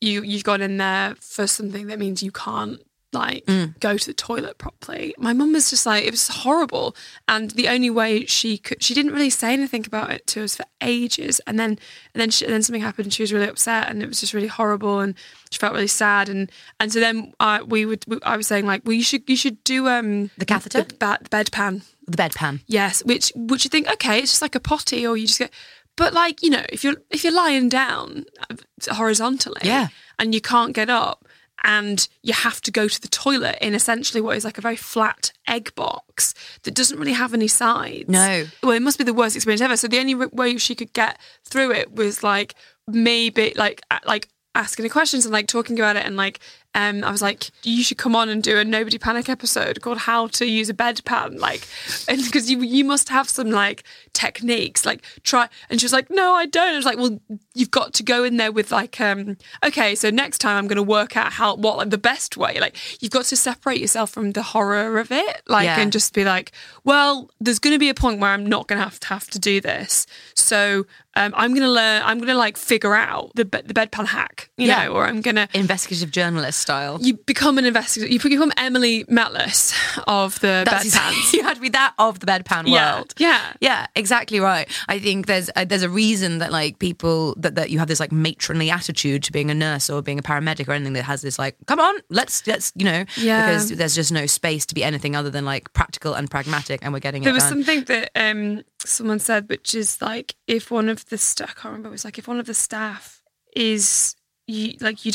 you 0.00 0.22
you've 0.22 0.44
gone 0.44 0.62
in 0.62 0.78
there 0.78 1.16
for 1.20 1.46
something 1.46 1.86
that 1.88 1.98
means 1.98 2.22
you 2.22 2.32
can't 2.32 2.80
like 3.12 3.44
Mm. 3.46 3.78
go 3.80 3.96
to 3.98 4.06
the 4.06 4.14
toilet 4.14 4.56
properly. 4.58 5.14
My 5.18 5.32
mum 5.32 5.52
was 5.52 5.68
just 5.70 5.84
like 5.86 6.04
it 6.04 6.10
was 6.10 6.28
horrible, 6.28 6.96
and 7.28 7.50
the 7.52 7.68
only 7.68 7.90
way 7.90 8.24
she 8.26 8.56
could 8.58 8.82
she 8.82 8.94
didn't 8.94 9.12
really 9.12 9.30
say 9.30 9.52
anything 9.52 9.84
about 9.86 10.10
it 10.10 10.26
to 10.28 10.44
us 10.44 10.56
for 10.56 10.64
ages, 10.80 11.40
and 11.46 11.58
then 11.58 11.78
and 12.14 12.20
then 12.20 12.30
she, 12.30 12.44
and 12.44 12.54
then 12.54 12.62
something 12.62 12.82
happened, 12.82 13.06
and 13.06 13.12
she 13.12 13.22
was 13.22 13.32
really 13.32 13.48
upset, 13.48 13.88
and 13.88 14.02
it 14.02 14.08
was 14.08 14.20
just 14.20 14.32
really 14.34 14.46
horrible, 14.48 15.00
and 15.00 15.14
she 15.50 15.58
felt 15.58 15.74
really 15.74 15.86
sad, 15.86 16.28
and 16.28 16.50
and 16.80 16.92
so 16.92 17.00
then 17.00 17.32
I 17.38 17.62
we 17.62 17.84
would 17.84 18.04
we, 18.08 18.18
I 18.22 18.36
was 18.36 18.46
saying 18.46 18.66
like 18.66 18.82
well 18.84 18.94
you 18.94 19.02
should 19.04 19.28
you 19.28 19.36
should 19.36 19.62
do 19.64 19.88
um 19.88 20.30
The 20.38 20.46
catheter? 20.46 20.82
the, 20.82 20.94
ba- 20.94 21.18
the 21.22 21.28
bedpan 21.28 21.82
The 22.08 22.16
bedpan. 22.16 22.60
Yes, 22.66 23.04
which 23.04 23.32
which 23.36 23.64
you 23.64 23.68
think 23.68 23.88
okay, 23.92 24.18
it's 24.20 24.32
just 24.32 24.42
like 24.42 24.54
a 24.54 24.60
potty, 24.60 25.06
or 25.06 25.16
you 25.16 25.26
just 25.26 25.38
go. 25.38 25.48
But 25.96 26.14
like 26.14 26.42
you 26.42 26.48
know, 26.48 26.64
if 26.72 26.82
you're 26.84 26.96
if 27.10 27.22
you're 27.24 27.34
lying 27.34 27.68
down 27.68 28.24
uh, 28.50 28.94
horizontally, 28.94 29.60
Yeah. 29.64 29.88
and 30.18 30.34
you 30.34 30.40
can't 30.40 30.72
get 30.74 30.88
up, 30.88 31.26
and 31.62 32.08
you 32.22 32.32
have 32.32 32.60
to 32.62 32.70
go 32.70 32.88
to 32.88 33.00
the 33.00 33.08
toilet 33.08 33.58
in 33.60 33.74
essentially 33.74 34.20
what 34.20 34.36
is 34.36 34.44
like 34.44 34.58
a 34.58 34.62
very 34.62 34.76
flat 34.76 35.32
egg 35.46 35.74
box 35.74 36.34
that 36.62 36.74
doesn't 36.74 36.98
really 36.98 37.12
have 37.12 37.34
any 37.34 37.48
sides. 37.48 38.08
No. 38.08 38.44
Well, 38.62 38.72
it 38.72 38.82
must 38.82 38.98
be 38.98 39.04
the 39.04 39.14
worst 39.14 39.36
experience 39.36 39.60
ever. 39.60 39.76
So 39.76 39.88
the 39.88 39.98
only 39.98 40.14
way 40.14 40.56
she 40.58 40.74
could 40.74 40.92
get 40.92 41.18
through 41.44 41.72
it 41.72 41.94
was 41.94 42.22
like 42.22 42.54
maybe 42.86 43.52
like 43.56 43.80
like 44.04 44.28
asking 44.54 44.84
her 44.84 44.90
questions 44.90 45.24
and 45.24 45.32
like 45.32 45.46
talking 45.46 45.78
about 45.78 45.96
it 45.96 46.04
and 46.04 46.16
like 46.16 46.40
um, 46.74 47.04
I 47.04 47.10
was 47.10 47.20
like, 47.20 47.50
you 47.62 47.82
should 47.82 47.98
come 47.98 48.16
on 48.16 48.28
and 48.28 48.42
do 48.42 48.56
a 48.58 48.64
Nobody 48.64 48.96
Panic 48.98 49.28
episode 49.28 49.80
called 49.82 49.98
How 49.98 50.26
to 50.28 50.46
Use 50.46 50.70
a 50.70 50.74
Bedpan. 50.74 51.38
Like, 51.38 51.68
and 52.08 52.22
because 52.24 52.50
you, 52.50 52.60
you 52.62 52.84
must 52.84 53.10
have 53.10 53.28
some 53.28 53.50
like 53.50 53.84
techniques, 54.14 54.86
like 54.86 55.04
try. 55.22 55.48
And 55.68 55.80
she 55.80 55.84
was 55.84 55.92
like, 55.92 56.10
no, 56.10 56.32
I 56.34 56.46
don't. 56.46 56.72
I 56.72 56.76
was 56.76 56.84
like, 56.86 56.96
well, 56.98 57.20
you've 57.54 57.70
got 57.70 57.92
to 57.94 58.02
go 58.02 58.24
in 58.24 58.36
there 58.38 58.52
with 58.52 58.72
like, 58.72 59.00
um, 59.00 59.36
okay, 59.64 59.94
so 59.94 60.08
next 60.10 60.38
time 60.38 60.56
I'm 60.56 60.66
going 60.66 60.76
to 60.76 60.82
work 60.82 61.16
out 61.16 61.32
how, 61.32 61.56
what 61.56 61.76
like 61.76 61.90
the 61.90 61.98
best 61.98 62.36
way. 62.36 62.58
Like, 62.60 62.76
you've 63.02 63.12
got 63.12 63.26
to 63.26 63.36
separate 63.36 63.80
yourself 63.80 64.10
from 64.10 64.32
the 64.32 64.42
horror 64.42 64.98
of 64.98 65.12
it. 65.12 65.42
Like, 65.46 65.66
Yeah. 65.66 65.78
and 65.80 65.92
just 65.92 66.14
be 66.14 66.24
like, 66.24 66.52
well, 66.84 67.30
there's 67.40 67.58
going 67.58 67.74
to 67.74 67.78
be 67.78 67.88
a 67.90 67.94
point 67.94 68.20
where 68.20 68.30
I'm 68.30 68.46
not 68.46 68.66
going 68.68 68.78
to 68.78 68.84
have 68.84 69.00
to 69.00 69.08
have 69.08 69.28
to 69.30 69.38
do 69.38 69.60
this. 69.60 70.06
So 70.34 70.86
um, 71.14 71.32
I'm 71.36 71.50
going 71.50 71.62
to 71.62 71.70
learn, 71.70 72.02
I'm 72.04 72.18
going 72.18 72.28
to 72.28 72.36
like 72.36 72.56
figure 72.56 72.94
out 72.94 73.32
the, 73.34 73.44
the 73.44 73.74
bedpan 73.74 74.06
hack, 74.06 74.50
you 74.56 74.68
Yeah. 74.68 74.84
know, 74.86 74.92
or 74.94 75.06
I'm 75.06 75.20
going 75.20 75.36
to 75.36 75.48
Investigative 75.54 76.10
journalist 76.10 76.58
style. 76.60 76.98
you 77.00 77.14
become 77.14 77.58
an 77.58 77.64
investigator. 77.66 78.12
You 78.12 78.18
become 78.20 78.52
Emily 78.56 79.04
Maitlis 79.04 79.74
of 80.06 80.38
the 80.40 80.64
That's 80.66 80.94
bedpans. 80.96 81.32
you 81.32 81.42
had 81.42 81.54
to 81.56 81.60
be 81.60 81.68
that 81.70 81.94
of 81.98 82.20
the 82.20 82.26
bedpan 82.26 82.64
Yeah, 82.66 82.96
world. 82.96 83.14
yeah. 83.18 83.52
yeah, 83.60 83.86
exactly 83.96 84.40
right. 84.40 84.68
I 84.88 84.98
think 84.98 85.26
there's 85.26 85.50
uh, 85.56 85.64
there's 85.64 85.82
a 85.82 85.90
reason 85.90 86.38
that 86.38 86.50
like 86.52 86.78
people 86.78 87.34
that, 87.38 87.54
that 87.56 87.70
you 87.70 87.78
have 87.78 87.88
this 87.88 88.00
like 88.00 88.12
matronly 88.12 88.70
attitude 88.70 89.22
to 89.24 89.32
being 89.32 89.50
a 89.50 89.54
nurse 89.54 89.90
or 89.90 90.02
being 90.02 90.18
a 90.18 90.22
paramedic 90.22 90.68
or 90.68 90.72
anything 90.72 90.94
that 90.94 91.04
has 91.04 91.22
this 91.22 91.38
like, 91.38 91.56
come 91.66 91.80
on, 91.80 91.94
let's 92.08 92.46
let's 92.46 92.72
you 92.74 92.84
know, 92.84 93.04
Yeah. 93.16 93.46
because 93.46 93.68
there's 93.70 93.94
just 93.94 94.12
no 94.12 94.26
space 94.26 94.64
to 94.66 94.74
be 94.74 94.82
anything 94.82 95.14
other 95.16 95.30
than 95.30 95.44
like 95.44 95.72
practical 95.72 96.14
and 96.14 96.30
pragmatic, 96.30 96.80
and 96.82 96.92
we're 96.92 97.00
getting 97.00 97.22
There 97.22 97.30
it 97.32 97.34
was 97.34 97.42
done. 97.44 97.64
something 97.64 97.84
that 97.84 98.10
um, 98.14 98.62
someone 98.86 99.18
said, 99.18 99.48
which 99.48 99.74
is 99.74 100.00
like 100.00 100.34
if 100.46 100.70
one 100.70 100.88
of 100.88 101.06
the 101.06 101.18
sta- 101.18 101.44
I 101.44 101.52
can't 101.52 101.64
remember. 101.66 101.88
It 101.88 101.92
was 101.92 102.04
like 102.04 102.18
if 102.18 102.28
one 102.28 102.40
of 102.40 102.46
the 102.46 102.54
staff 102.54 103.22
is 103.54 104.16
you 104.46 104.74
like 104.80 105.04
you 105.04 105.12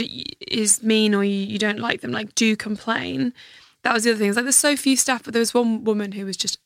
is 0.47 0.83
mean 0.83 1.13
or 1.13 1.23
you, 1.23 1.33
you 1.33 1.59
don't 1.59 1.79
like 1.79 2.01
them, 2.01 2.11
like 2.11 2.35
do 2.35 2.55
complain. 2.55 3.33
That 3.83 3.93
was 3.93 4.03
the 4.03 4.11
other 4.11 4.19
thing. 4.19 4.29
It's 4.29 4.35
like 4.35 4.45
there's 4.45 4.55
so 4.55 4.75
few 4.75 4.97
staff, 4.97 5.23
but 5.23 5.33
there 5.33 5.39
was 5.39 5.53
one 5.53 5.83
woman 5.83 6.11
who 6.13 6.25
was 6.25 6.37
just 6.37 6.59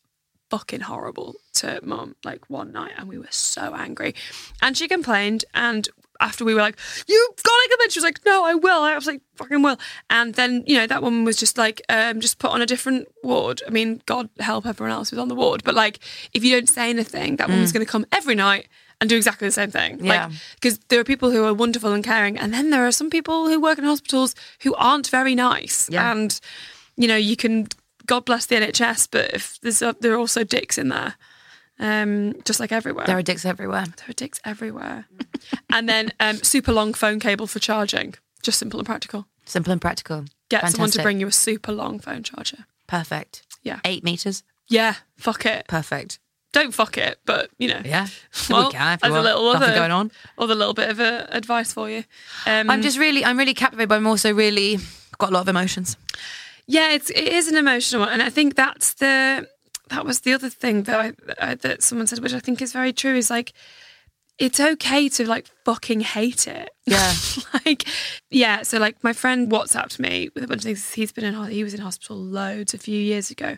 fucking 0.49 0.81
horrible 0.81 1.35
to 1.53 1.79
mum 1.81 2.13
like 2.25 2.49
one 2.49 2.73
night 2.73 2.91
and 2.97 3.07
we 3.07 3.17
were 3.17 3.25
so 3.29 3.73
angry 3.73 4.13
and 4.61 4.75
she 4.75 4.85
complained 4.85 5.45
and 5.53 5.87
after 6.21 6.45
we 6.45 6.53
were 6.53 6.61
like 6.61 6.77
you've 7.07 7.35
got 7.35 7.43
to 7.43 7.67
come 7.69 7.81
in 7.83 7.89
she 7.89 7.99
was 7.99 8.03
like 8.03 8.19
no 8.25 8.45
I 8.45 8.53
will. 8.53 8.83
I 8.83 8.95
was 8.95 9.07
like, 9.07 9.21
fucking 9.35 9.61
will. 9.61 9.77
And 10.09 10.33
then 10.35 10.63
you 10.65 10.77
know 10.77 10.87
that 10.87 11.03
woman 11.03 11.25
was 11.25 11.37
just 11.37 11.57
like 11.57 11.81
um 11.89 12.21
just 12.21 12.39
put 12.39 12.51
on 12.51 12.61
a 12.61 12.65
different 12.65 13.07
ward. 13.23 13.61
I 13.67 13.69
mean 13.71 14.01
God 14.05 14.29
help 14.39 14.65
everyone 14.65 14.91
else 14.91 15.09
who's 15.09 15.19
on 15.19 15.27
the 15.27 15.35
ward. 15.35 15.63
But 15.63 15.75
like 15.75 15.99
if 16.33 16.43
you 16.43 16.55
don't 16.55 16.69
say 16.69 16.89
anything 16.89 17.35
that 17.37 17.49
woman's 17.49 17.71
going 17.71 17.85
to 17.85 17.91
come 17.91 18.05
every 18.11 18.35
night 18.35 18.67
and 18.99 19.09
do 19.09 19.17
exactly 19.17 19.47
the 19.47 19.51
same 19.51 19.71
thing. 19.71 20.03
Yeah. 20.03 20.25
like 20.25 20.35
because 20.55 20.77
there 20.89 20.99
are 20.99 21.03
people 21.03 21.31
who 21.31 21.43
are 21.43 21.53
wonderful 21.53 21.91
and 21.91 22.03
caring 22.03 22.37
and 22.37 22.53
then 22.53 22.69
there 22.69 22.85
are 22.85 22.91
some 22.91 23.09
people 23.09 23.47
who 23.47 23.59
work 23.59 23.77
in 23.77 23.83
hospitals 23.83 24.35
who 24.61 24.75
aren't 24.75 25.07
very 25.09 25.35
nice. 25.35 25.89
Yeah. 25.89 26.11
and 26.11 26.39
you 26.95 27.07
know 27.07 27.15
you 27.17 27.35
can 27.35 27.67
God 28.05 28.25
bless 28.25 28.45
the 28.45 28.55
NHS, 28.55 29.07
but 29.11 29.33
if 29.33 29.59
there's 29.61 29.81
a, 29.81 29.95
there 29.99 30.13
are 30.13 30.17
also 30.17 30.43
dicks 30.43 30.77
in 30.77 30.89
there, 30.89 31.15
um, 31.81 32.35
just 32.45 32.59
like 32.59 32.71
everywhere. 32.71 33.05
there 33.05 33.17
are 33.17 33.23
dicks 33.23 33.43
everywhere. 33.43 33.85
There 33.97 34.09
are 34.09 34.13
dicks 34.13 34.39
everywhere. 34.45 35.05
and 35.69 35.89
then 35.89 36.13
um, 36.19 36.37
super 36.37 36.71
long 36.71 36.93
phone 36.93 37.19
cable 37.19 37.47
for 37.47 37.59
charging, 37.59 38.13
just 38.41 38.59
simple 38.59 38.79
and 38.79 38.85
practical. 38.85 39.27
Simple 39.45 39.71
and 39.71 39.81
practical. 39.81 40.25
Get 40.49 40.69
someone 40.69 40.91
to 40.91 41.01
bring 41.01 41.19
you 41.19 41.27
a 41.27 41.31
super 41.31 41.71
long 41.71 41.99
phone 41.99 42.23
charger. 42.23 42.65
Perfect. 42.87 43.43
Yeah. 43.63 43.79
Eight 43.83 44.03
meters. 44.03 44.43
Yeah, 44.67 44.95
fuck 45.17 45.45
it. 45.45 45.67
Perfect. 45.67 46.19
Don't 46.53 46.73
fuck 46.73 46.97
it, 46.97 47.19
but 47.25 47.49
you 47.57 47.67
know. 47.67 47.81
Yeah. 47.83 48.07
Well, 48.49 48.67
we 48.67 48.71
can 48.71 48.93
if 48.93 49.03
a 49.03 49.09
little 49.09 49.47
other, 49.47 49.73
going 49.73 49.91
on. 49.91 50.11
Other 50.37 50.55
little 50.55 50.73
bit 50.73 50.89
of 50.89 50.99
uh, 50.99 51.25
advice 51.29 51.73
for 51.73 51.89
you. 51.89 52.03
Um, 52.45 52.69
I'm 52.69 52.81
just 52.81 52.97
really, 52.97 53.23
I'm 53.23 53.37
really 53.37 53.53
captivated, 53.53 53.89
but 53.89 53.95
I'm 53.95 54.07
also 54.07 54.33
really 54.33 54.77
got 55.17 55.29
a 55.29 55.33
lot 55.33 55.41
of 55.41 55.47
emotions. 55.47 55.95
Yeah, 56.67 56.91
it's 56.93 57.09
it 57.09 57.27
is 57.27 57.47
an 57.47 57.55
emotional 57.55 58.01
one, 58.01 58.13
and 58.13 58.21
I 58.21 58.29
think 58.29 58.55
that's 58.55 58.93
the 58.95 59.47
that 59.91 60.05
was 60.05 60.21
the 60.21 60.33
other 60.33 60.49
thing 60.49 60.83
that 60.83 60.99
I, 60.99 61.13
I 61.51 61.55
that 61.55 61.83
someone 61.83 62.07
said, 62.07 62.19
which 62.19 62.33
I 62.33 62.39
think 62.39 62.61
is 62.61 62.73
very 62.73 62.93
true. 62.93 63.15
Is 63.15 63.29
like 63.29 63.53
it's 64.39 64.59
okay 64.59 65.09
to 65.09 65.27
like 65.27 65.47
fucking 65.65 65.99
hate 65.99 66.47
it. 66.47 66.71
Yeah. 66.85 67.13
like 67.65 67.85
yeah. 68.29 68.63
So 68.63 68.79
like 68.79 69.03
my 69.03 69.13
friend 69.13 69.51
WhatsApped 69.51 69.99
me 69.99 70.29
with 70.33 70.43
a 70.43 70.47
bunch 70.47 70.61
of 70.61 70.63
things. 70.63 70.93
He's 70.93 71.11
been 71.11 71.25
in 71.25 71.51
he 71.51 71.63
was 71.63 71.73
in 71.73 71.81
hospital 71.81 72.17
loads 72.17 72.73
a 72.73 72.77
few 72.77 72.99
years 72.99 73.29
ago, 73.29 73.57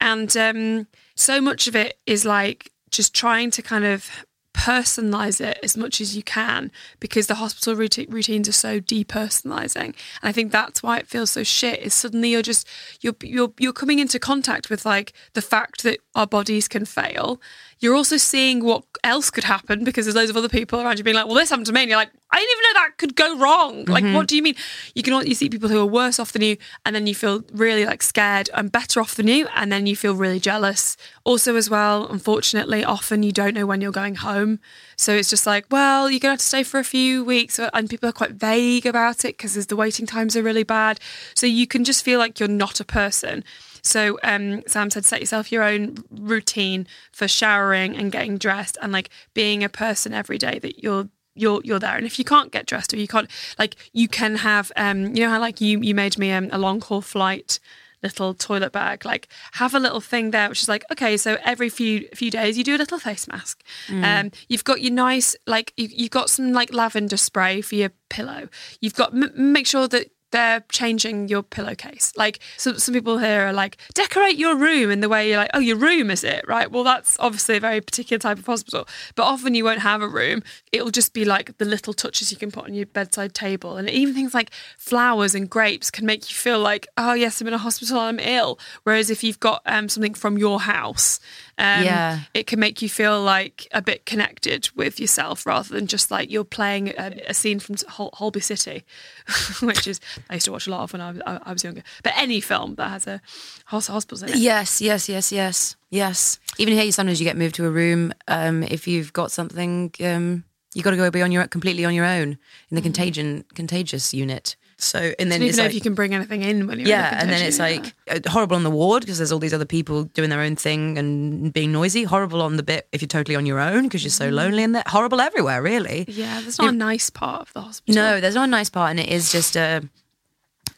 and 0.00 0.34
um, 0.36 0.86
so 1.16 1.40
much 1.40 1.66
of 1.66 1.76
it 1.76 1.98
is 2.06 2.24
like 2.24 2.70
just 2.90 3.14
trying 3.14 3.50
to 3.50 3.62
kind 3.62 3.84
of 3.84 4.08
personalize 4.56 5.38
it 5.38 5.58
as 5.62 5.76
much 5.76 6.00
as 6.00 6.16
you 6.16 6.22
can 6.22 6.72
because 6.98 7.26
the 7.26 7.34
hospital 7.34 7.76
routine, 7.76 8.08
routines 8.08 8.48
are 8.48 8.52
so 8.52 8.80
depersonalizing. 8.80 9.84
And 9.84 9.94
i 10.22 10.32
think 10.32 10.50
that's 10.50 10.82
why 10.82 10.96
it 10.96 11.06
feels 11.06 11.30
so 11.30 11.42
shit 11.42 11.80
is 11.80 11.92
suddenly 11.92 12.30
you're 12.30 12.42
just 12.42 12.66
you're 13.02 13.14
you're 13.20 13.52
you're 13.58 13.74
coming 13.74 13.98
into 13.98 14.18
contact 14.18 14.70
with 14.70 14.86
like 14.86 15.12
the 15.34 15.42
fact 15.42 15.82
that 15.82 15.98
our 16.14 16.26
bodies 16.26 16.68
can 16.68 16.86
fail 16.86 17.38
you're 17.80 17.94
also 17.94 18.16
seeing 18.16 18.64
what 18.64 18.84
else 19.04 19.30
could 19.30 19.44
happen 19.44 19.84
because 19.84 20.06
there's 20.06 20.16
loads 20.16 20.30
of 20.30 20.36
other 20.36 20.48
people 20.48 20.80
around 20.80 20.98
you 20.98 21.04
being 21.04 21.16
like 21.16 21.26
well 21.26 21.34
this 21.34 21.50
happened 21.50 21.66
to 21.66 21.72
me. 21.72 21.82
And 21.82 21.90
you're 21.90 21.98
like 21.98 22.10
i 22.30 22.38
didn't 22.38 22.50
even 22.50 22.62
know 22.62 22.80
that 22.80 22.98
could 22.98 23.16
go 23.16 23.38
wrong. 23.38 23.84
Like 23.84 24.04
mm-hmm. 24.04 24.14
what 24.14 24.26
do 24.26 24.36
you 24.36 24.42
mean? 24.42 24.56
You 24.94 25.02
can 25.02 25.26
you 25.26 25.34
see 25.34 25.48
people 25.48 25.68
who 25.68 25.80
are 25.80 25.86
worse 25.86 26.18
off 26.18 26.32
than 26.32 26.42
you 26.42 26.56
and 26.84 26.94
then 26.94 27.06
you 27.06 27.14
feel 27.14 27.44
really 27.52 27.86
like 27.86 28.02
scared 28.02 28.50
and 28.54 28.72
better 28.72 29.00
off 29.00 29.14
than 29.14 29.28
you 29.28 29.46
and 29.54 29.70
then 29.70 29.86
you 29.86 29.94
feel 29.94 30.14
really 30.14 30.40
jealous. 30.40 30.96
Also 31.24 31.56
as 31.56 31.70
well 31.70 32.06
unfortunately 32.08 32.84
often 32.84 33.22
you 33.22 33.32
don't 33.32 33.54
know 33.54 33.66
when 33.66 33.80
you're 33.80 33.92
going 33.92 34.16
home. 34.16 34.58
So 34.96 35.14
it's 35.14 35.30
just 35.30 35.46
like 35.46 35.66
well 35.70 36.10
you're 36.10 36.20
gonna 36.20 36.32
have 36.32 36.40
to 36.40 36.44
stay 36.44 36.62
for 36.62 36.80
a 36.80 36.84
few 36.84 37.24
weeks 37.24 37.58
and 37.58 37.90
people 37.90 38.08
are 38.08 38.12
quite 38.12 38.32
vague 38.32 38.86
about 38.86 39.24
it 39.24 39.36
because 39.36 39.66
the 39.66 39.76
waiting 39.76 40.06
times 40.06 40.36
are 40.36 40.42
really 40.42 40.64
bad. 40.64 40.98
So 41.34 41.46
you 41.46 41.66
can 41.66 41.84
just 41.84 42.04
feel 42.04 42.18
like 42.18 42.40
you're 42.40 42.48
not 42.48 42.80
a 42.80 42.84
person 42.84 43.44
so 43.86 44.18
um, 44.22 44.62
Sam 44.66 44.90
said, 44.90 45.04
set 45.04 45.20
yourself 45.20 45.52
your 45.52 45.62
own 45.62 45.96
routine 46.10 46.86
for 47.12 47.28
showering 47.28 47.96
and 47.96 48.12
getting 48.12 48.38
dressed, 48.38 48.76
and 48.82 48.92
like 48.92 49.10
being 49.34 49.62
a 49.62 49.68
person 49.68 50.12
every 50.12 50.38
day 50.38 50.58
that 50.58 50.82
you're 50.82 51.08
you're 51.34 51.60
you're 51.64 51.78
there. 51.78 51.96
And 51.96 52.06
if 52.06 52.18
you 52.18 52.24
can't 52.24 52.50
get 52.50 52.66
dressed 52.66 52.92
or 52.92 52.96
you 52.96 53.08
can't, 53.08 53.30
like, 53.58 53.76
you 53.92 54.08
can 54.08 54.36
have, 54.36 54.72
um, 54.76 55.14
you 55.14 55.22
know 55.24 55.30
how 55.30 55.40
like 55.40 55.60
you 55.60 55.80
you 55.80 55.94
made 55.94 56.18
me 56.18 56.32
um, 56.32 56.48
a 56.52 56.58
long 56.58 56.80
haul 56.80 57.02
flight 57.02 57.58
little 58.02 58.34
toilet 58.34 58.72
bag 58.72 59.04
like 59.04 59.26
have 59.52 59.74
a 59.74 59.80
little 59.80 60.02
thing 60.02 60.30
there 60.30 60.48
which 60.50 60.62
is 60.62 60.68
like 60.68 60.84
okay 60.92 61.16
so 61.16 61.38
every 61.44 61.68
few 61.68 62.06
few 62.14 62.30
days 62.30 62.56
you 62.56 62.62
do 62.62 62.76
a 62.76 62.78
little 62.78 62.98
face 62.98 63.26
mask. 63.26 63.64
Um 63.90 64.30
you've 64.48 64.64
got 64.64 64.82
your 64.82 64.92
nice 64.92 65.34
like 65.46 65.72
you, 65.76 65.88
you've 65.90 66.10
got 66.10 66.28
some 66.30 66.52
like 66.52 66.72
lavender 66.72 67.16
spray 67.16 67.62
for 67.62 67.74
your 67.74 67.90
pillow. 68.10 68.48
You've 68.80 68.94
got 68.94 69.12
m- 69.14 69.32
make 69.34 69.66
sure 69.66 69.88
that 69.88 70.10
they're 70.32 70.64
changing 70.72 71.28
your 71.28 71.42
pillowcase. 71.42 72.12
Like 72.16 72.40
some 72.56 72.78
some 72.78 72.92
people 72.94 73.18
here 73.18 73.46
are 73.46 73.52
like, 73.52 73.78
decorate 73.94 74.36
your 74.36 74.56
room 74.56 74.90
in 74.90 75.00
the 75.00 75.08
way 75.08 75.28
you're 75.28 75.38
like, 75.38 75.50
oh, 75.54 75.60
your 75.60 75.76
room 75.76 76.10
is 76.10 76.24
it, 76.24 76.44
right? 76.48 76.70
Well, 76.70 76.84
that's 76.84 77.16
obviously 77.20 77.56
a 77.56 77.60
very 77.60 77.80
particular 77.80 78.18
type 78.18 78.38
of 78.38 78.46
hospital. 78.46 78.86
But 79.14 79.22
often 79.24 79.54
you 79.54 79.64
won't 79.64 79.80
have 79.80 80.02
a 80.02 80.08
room. 80.08 80.42
It'll 80.72 80.90
just 80.90 81.12
be 81.14 81.24
like 81.24 81.58
the 81.58 81.64
little 81.64 81.92
touches 81.94 82.30
you 82.32 82.36
can 82.36 82.50
put 82.50 82.64
on 82.64 82.74
your 82.74 82.86
bedside 82.86 83.34
table. 83.34 83.76
And 83.76 83.88
even 83.88 84.14
things 84.14 84.34
like 84.34 84.50
flowers 84.76 85.34
and 85.34 85.48
grapes 85.48 85.90
can 85.90 86.06
make 86.06 86.28
you 86.30 86.36
feel 86.36 86.58
like, 86.58 86.86
oh 86.96 87.12
yes, 87.14 87.40
I'm 87.40 87.46
in 87.46 87.54
a 87.54 87.58
hospital, 87.58 87.98
I'm 88.00 88.18
ill. 88.18 88.58
Whereas 88.82 89.10
if 89.10 89.22
you've 89.22 89.40
got 89.40 89.62
um, 89.66 89.88
something 89.88 90.14
from 90.14 90.38
your 90.38 90.60
house, 90.60 91.20
um, 91.58 91.84
Yeah. 91.84 92.20
it 92.34 92.46
can 92.46 92.58
make 92.60 92.82
you 92.82 92.88
feel 92.88 93.22
like 93.22 93.66
a 93.72 93.80
bit 93.80 94.04
connected 94.06 94.68
with 94.74 94.98
yourself 95.00 95.46
rather 95.46 95.72
than 95.72 95.86
just 95.86 96.10
like 96.10 96.30
you're 96.30 96.44
playing 96.44 96.88
a, 96.98 97.22
a 97.28 97.34
scene 97.34 97.58
from 97.60 97.76
Hol- 97.88 98.10
Holby 98.14 98.40
City, 98.40 98.84
which 99.60 99.86
is 99.86 100.00
I 100.30 100.34
used 100.34 100.46
to 100.46 100.52
watch 100.52 100.66
a 100.66 100.70
lot 100.70 100.82
of 100.82 100.92
when 100.92 101.00
I 101.00 101.10
was, 101.10 101.20
I, 101.26 101.38
I 101.42 101.52
was 101.52 101.64
younger. 101.64 101.82
But 102.02 102.14
any 102.16 102.40
film 102.40 102.74
that 102.76 102.88
has 102.88 103.06
a 103.06 103.20
hospital 103.66 104.22
in 104.24 104.34
it. 104.34 104.38
Yes, 104.38 104.80
yes, 104.80 105.08
yes, 105.08 105.32
yes, 105.32 105.76
yes. 105.90 106.38
Even 106.58 106.74
here, 106.74 106.90
sometimes 106.92 107.20
you 107.20 107.24
get 107.24 107.36
moved 107.36 107.54
to 107.56 107.66
a 107.66 107.70
room 107.70 108.12
um, 108.28 108.62
if 108.62 108.86
you've 108.86 109.12
got 109.12 109.30
something. 109.30 109.92
Um, 110.02 110.44
you 110.74 110.82
got 110.82 110.90
to 110.90 110.96
go 110.96 111.10
be 111.10 111.22
on 111.22 111.32
your 111.32 111.46
completely 111.46 111.86
on 111.86 111.94
your 111.94 112.04
own 112.04 112.36
in 112.70 112.74
the 112.74 112.82
contagion 112.82 113.44
contagious 113.54 114.12
unit. 114.12 114.56
So 114.78 115.14
and 115.18 115.32
then 115.32 115.40
don't 115.40 115.48
it's 115.48 115.56
know 115.56 115.62
like, 115.62 115.70
if 115.70 115.74
you 115.74 115.80
can 115.80 115.94
bring 115.94 116.14
anything 116.14 116.42
in 116.42 116.66
when 116.66 116.78
you're 116.78 116.88
yeah, 116.88 117.18
and 117.18 117.30
then 117.30 117.40
it's 117.40 117.58
like 117.58 117.94
uh, 118.10 118.20
horrible 118.26 118.56
on 118.56 118.62
the 118.62 118.70
ward 118.70 119.00
because 119.00 119.16
there's 119.16 119.32
all 119.32 119.38
these 119.38 119.54
other 119.54 119.64
people 119.64 120.04
doing 120.04 120.28
their 120.28 120.42
own 120.42 120.54
thing 120.54 120.98
and 120.98 121.50
being 121.50 121.72
noisy. 121.72 122.04
Horrible 122.04 122.42
on 122.42 122.58
the 122.58 122.62
bit 122.62 122.86
if 122.92 123.00
you're 123.00 123.08
totally 123.08 123.36
on 123.36 123.46
your 123.46 123.58
own 123.58 123.84
because 123.84 124.04
you're 124.04 124.10
so 124.10 124.28
lonely 124.28 124.62
and 124.62 124.74
that 124.74 124.86
horrible 124.88 125.22
everywhere, 125.22 125.62
really. 125.62 126.04
yeah, 126.08 126.42
there's 126.42 126.58
not 126.58 126.74
a 126.74 126.76
nice 126.76 127.08
part 127.08 127.40
of 127.40 127.52
the 127.54 127.62
hospital. 127.62 127.94
No, 127.94 128.20
there's 128.20 128.34
not 128.34 128.44
a 128.44 128.50
nice 128.50 128.68
part, 128.68 128.90
and 128.90 129.00
it 129.00 129.08
is 129.08 129.32
just 129.32 129.56
a 129.56 129.88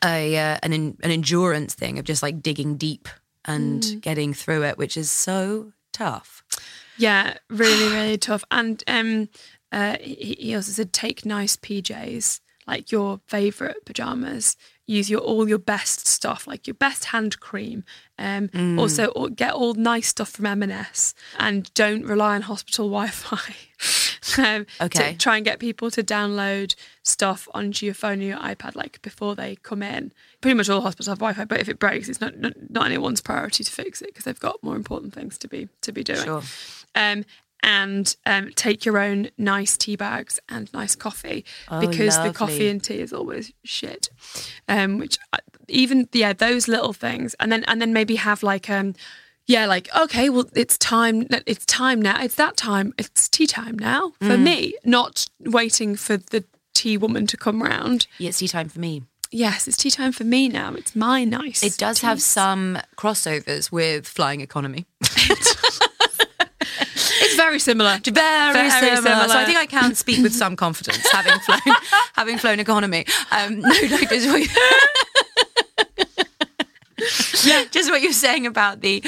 a 0.04 0.36
uh, 0.36 0.58
an 0.62 0.72
en- 0.72 0.96
an 1.02 1.10
endurance 1.10 1.74
thing 1.74 1.98
of 1.98 2.04
just 2.04 2.22
like 2.22 2.42
digging 2.42 2.76
deep 2.76 3.08
and 3.44 3.82
Mm. 3.82 4.00
getting 4.00 4.34
through 4.34 4.64
it, 4.64 4.76
which 4.78 4.96
is 4.96 5.10
so 5.10 5.72
tough. 5.92 6.42
Yeah, 6.98 7.38
really, 7.48 7.88
really 7.94 8.18
tough. 8.28 8.44
And 8.50 8.82
um, 8.86 9.28
uh, 9.72 9.96
he, 10.00 10.36
he 10.38 10.54
also 10.54 10.72
said 10.72 10.92
take 10.92 11.24
nice 11.24 11.56
PJs. 11.56 12.40
like 12.66 12.92
your 12.92 13.20
favorite 13.26 13.84
pajamas. 13.86 14.56
Use 14.86 15.08
your 15.10 15.20
all 15.20 15.48
your 15.48 15.58
best 15.58 16.06
stuff, 16.06 16.46
like 16.46 16.66
your 16.66 16.74
best 16.74 17.06
hand 17.06 17.40
cream. 17.40 17.84
Um, 18.18 18.48
Mm. 18.48 18.78
Also, 18.78 19.10
get 19.28 19.52
all 19.52 19.74
nice 19.74 20.08
stuff 20.08 20.30
from 20.30 20.46
M&S, 20.46 21.14
and 21.38 21.72
don't 21.74 22.04
rely 22.04 22.34
on 22.34 22.42
hospital 22.42 22.88
Wi-Fi. 22.96 23.54
Um, 24.38 24.66
to 24.78 24.84
Okay. 24.86 25.14
try 25.18 25.36
and 25.36 25.44
get 25.44 25.58
people 25.60 25.90
to 25.92 26.02
download 26.02 26.74
stuff 27.02 27.48
onto 27.54 27.86
your 27.86 27.94
phone 27.94 28.20
or 28.20 28.24
your 28.24 28.38
iPad, 28.38 28.74
like 28.74 29.00
before 29.02 29.34
they 29.36 29.56
come 29.56 29.82
in. 29.82 30.12
Pretty 30.40 30.54
much 30.54 30.68
all 30.68 30.80
hospitals 30.80 31.06
have 31.08 31.18
Wi-Fi, 31.18 31.44
but 31.44 31.60
if 31.60 31.68
it 31.68 31.78
breaks, 31.78 32.08
it's 32.08 32.20
not 32.20 32.36
not, 32.38 32.52
not 32.70 32.86
anyone's 32.86 33.20
priority 33.20 33.62
to 33.64 33.70
fix 33.72 34.02
it 34.02 34.08
because 34.08 34.24
they've 34.24 34.40
got 34.40 34.62
more 34.62 34.76
important 34.76 35.14
things 35.14 35.38
to 35.38 35.48
be 35.48 35.68
to 35.82 35.92
be 35.92 36.02
doing. 36.02 36.24
Sure. 36.24 36.42
Um, 36.94 37.24
and 37.62 38.14
um, 38.24 38.50
take 38.54 38.84
your 38.84 38.98
own 38.98 39.30
nice 39.36 39.76
tea 39.76 39.96
bags 39.96 40.38
and 40.48 40.72
nice 40.72 40.94
coffee 40.94 41.44
Oh, 41.68 41.80
because 41.80 42.16
the 42.22 42.32
coffee 42.32 42.68
and 42.68 42.82
tea 42.82 43.00
is 43.00 43.12
always 43.12 43.52
shit. 43.64 44.10
Um, 44.68 44.98
which 44.98 45.18
I- 45.32 45.38
even 45.66 46.08
yeah, 46.12 46.32
those 46.32 46.68
little 46.68 46.92
things, 46.92 47.34
and 47.40 47.50
then 47.52 47.64
and 47.64 47.80
then 47.82 47.92
maybe 47.92 48.16
have 48.16 48.42
like 48.42 48.70
um. 48.70 48.94
Yeah, 49.48 49.64
like 49.66 49.88
okay, 49.96 50.28
well, 50.28 50.44
it's 50.54 50.76
time. 50.78 51.26
It's 51.46 51.64
time 51.66 52.00
now. 52.02 52.22
It's 52.22 52.34
that 52.36 52.56
time. 52.58 52.92
It's 52.98 53.28
tea 53.28 53.46
time 53.46 53.78
now 53.78 54.12
for 54.20 54.36
Mm. 54.36 54.42
me. 54.42 54.74
Not 54.84 55.26
waiting 55.40 55.96
for 55.96 56.18
the 56.18 56.44
tea 56.74 56.96
woman 56.98 57.26
to 57.28 57.36
come 57.38 57.62
round. 57.62 58.06
Yeah, 58.18 58.28
it's 58.28 58.38
tea 58.38 58.48
time 58.48 58.68
for 58.68 58.78
me. 58.78 59.02
Yes, 59.30 59.66
it's 59.66 59.76
tea 59.78 59.90
time 59.90 60.12
for 60.12 60.24
me 60.24 60.48
now. 60.48 60.74
It's 60.74 60.94
my 60.94 61.24
nice. 61.24 61.62
It 61.62 61.76
does 61.78 62.00
have 62.02 62.20
some 62.22 62.78
crossovers 62.96 63.72
with 63.72 64.06
flying 64.06 64.40
economy. 64.42 64.86
It's 67.20 67.34
very 67.36 67.58
similar. 67.58 67.98
Very, 68.04 68.52
Very 68.52 68.70
similar. 68.70 68.96
similar. 69.02 69.28
So 69.28 69.38
I 69.38 69.44
think 69.44 69.58
I 69.58 69.66
can 69.66 69.94
speak 69.94 70.22
with 70.22 70.32
some 70.34 70.56
confidence, 70.56 71.04
having 71.12 71.38
flown, 71.40 71.76
having 72.14 72.38
flown 72.38 72.60
economy. 72.60 73.06
Um, 73.32 73.60
no, 73.60 73.68
no, 73.68 73.98
just 77.06 77.32
what, 77.32 77.44
you, 77.44 77.50
yeah, 77.52 77.64
just 77.70 77.90
what 77.90 78.02
you're 78.02 78.12
saying 78.12 78.46
about 78.46 78.80
the 78.80 79.02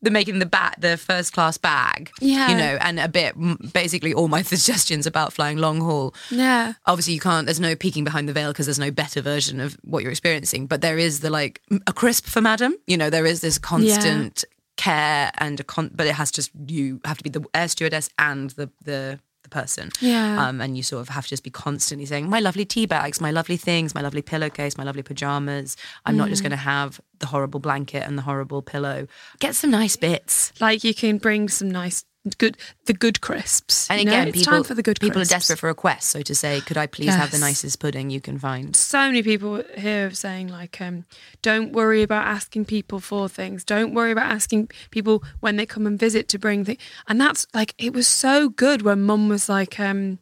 the 0.00 0.10
making 0.10 0.38
the 0.38 0.46
bat 0.46 0.76
the 0.78 0.96
first 0.96 1.32
class 1.32 1.58
bag. 1.58 2.10
Yeah. 2.20 2.50
you 2.50 2.56
know, 2.56 2.78
and 2.80 3.00
a 3.00 3.08
bit 3.08 3.34
basically 3.72 4.14
all 4.14 4.28
my 4.28 4.42
suggestions 4.54 5.06
about 5.06 5.32
flying 5.32 5.58
long 5.58 5.80
haul. 5.80 6.14
Yeah. 6.30 6.74
Obviously, 6.86 7.14
you 7.14 7.20
can't. 7.20 7.46
There's 7.46 7.60
no 7.60 7.74
peeking 7.74 8.04
behind 8.04 8.28
the 8.28 8.32
veil 8.32 8.52
because 8.52 8.66
there's 8.66 8.78
no 8.78 8.90
better 8.90 9.20
version 9.20 9.60
of 9.60 9.76
what 9.82 10.02
you're 10.02 10.12
experiencing. 10.12 10.66
But 10.66 10.80
there 10.80 10.98
is 10.98 11.20
the 11.20 11.30
like 11.30 11.62
a 11.86 11.92
crisp 11.92 12.26
for 12.26 12.40
madam. 12.40 12.76
You 12.86 12.96
know, 12.96 13.10
there 13.10 13.26
is 13.26 13.40
this 13.40 13.58
constant 13.58 14.44
care 14.76 15.32
and 15.38 15.58
a 15.60 15.64
con. 15.64 15.90
But 15.94 16.06
it 16.06 16.14
has 16.14 16.30
just 16.30 16.50
you 16.66 17.00
have 17.04 17.18
to 17.18 17.24
be 17.24 17.30
the 17.30 17.44
air 17.54 17.68
stewardess 17.68 18.10
and 18.18 18.50
the 18.50 18.70
the 18.84 19.18
the 19.48 19.54
person. 19.60 19.90
Yeah. 20.00 20.46
Um, 20.46 20.60
and 20.60 20.76
you 20.76 20.82
sort 20.82 21.00
of 21.02 21.08
have 21.10 21.24
to 21.24 21.30
just 21.30 21.42
be 21.44 21.50
constantly 21.50 22.06
saying, 22.06 22.28
"My 22.28 22.40
lovely 22.40 22.64
tea 22.64 22.86
bags, 22.86 23.20
my 23.20 23.30
lovely 23.30 23.56
things, 23.56 23.94
my 23.94 24.00
lovely 24.02 24.22
pillowcase, 24.22 24.76
my 24.78 24.84
lovely 24.84 25.02
pajamas. 25.02 25.76
I'm 26.06 26.16
not 26.16 26.26
Mm. 26.26 26.30
just 26.30 26.42
going 26.42 26.50
to 26.50 26.56
have 26.74 27.00
the 27.18 27.26
horrible 27.26 27.60
blanket 27.60 28.02
and 28.06 28.16
the 28.18 28.22
horrible 28.22 28.62
pillow. 28.62 29.06
Get 29.40 29.54
some 29.54 29.70
nice 29.70 29.96
bits." 29.96 30.52
Like 30.60 30.84
you 30.84 30.94
can 30.94 31.18
bring 31.18 31.48
some 31.48 31.70
nice 31.70 32.04
good 32.36 32.56
the 32.84 32.92
good 32.92 33.20
crisps. 33.20 33.88
And 33.88 34.00
you 34.00 34.06
know? 34.06 34.12
again, 34.12 34.28
it's 34.28 34.38
people 34.38 34.52
time 34.52 34.64
for 34.64 34.74
the 34.74 34.82
good 34.82 35.00
people 35.00 35.20
crisps. 35.20 35.32
are 35.32 35.36
desperate 35.36 35.58
for 35.60 35.68
requests. 35.68 36.06
So 36.06 36.22
to 36.22 36.34
say, 36.34 36.60
"Could 36.60 36.76
I 36.76 36.86
please 36.86 37.14
have 37.14 37.30
the 37.30 37.38
nicest 37.38 37.80
pudding 37.80 38.10
you 38.10 38.20
can 38.20 38.38
find?" 38.38 38.76
so 38.76 39.06
many 39.06 39.22
people 39.22 39.62
here 39.76 40.06
are 40.06 40.10
saying 40.10 40.48
like 40.48 40.80
um, 40.80 41.04
don't 41.42 41.72
worry 41.72 42.02
about 42.02 42.26
asking 42.26 42.64
people 42.64 43.00
for 43.00 43.28
things 43.28 43.64
don't 43.64 43.94
worry 43.94 44.10
about 44.12 44.30
asking 44.30 44.68
people 44.90 45.22
when 45.40 45.56
they 45.56 45.66
come 45.66 45.86
and 45.86 45.98
visit 45.98 46.28
to 46.28 46.38
bring 46.38 46.64
things 46.64 46.80
and 47.06 47.20
that's 47.20 47.46
like 47.54 47.74
it 47.78 47.92
was 47.92 48.06
so 48.06 48.48
good 48.48 48.82
when 48.82 49.02
mum 49.02 49.28
was 49.28 49.48
like 49.48 49.78
um 49.78 50.18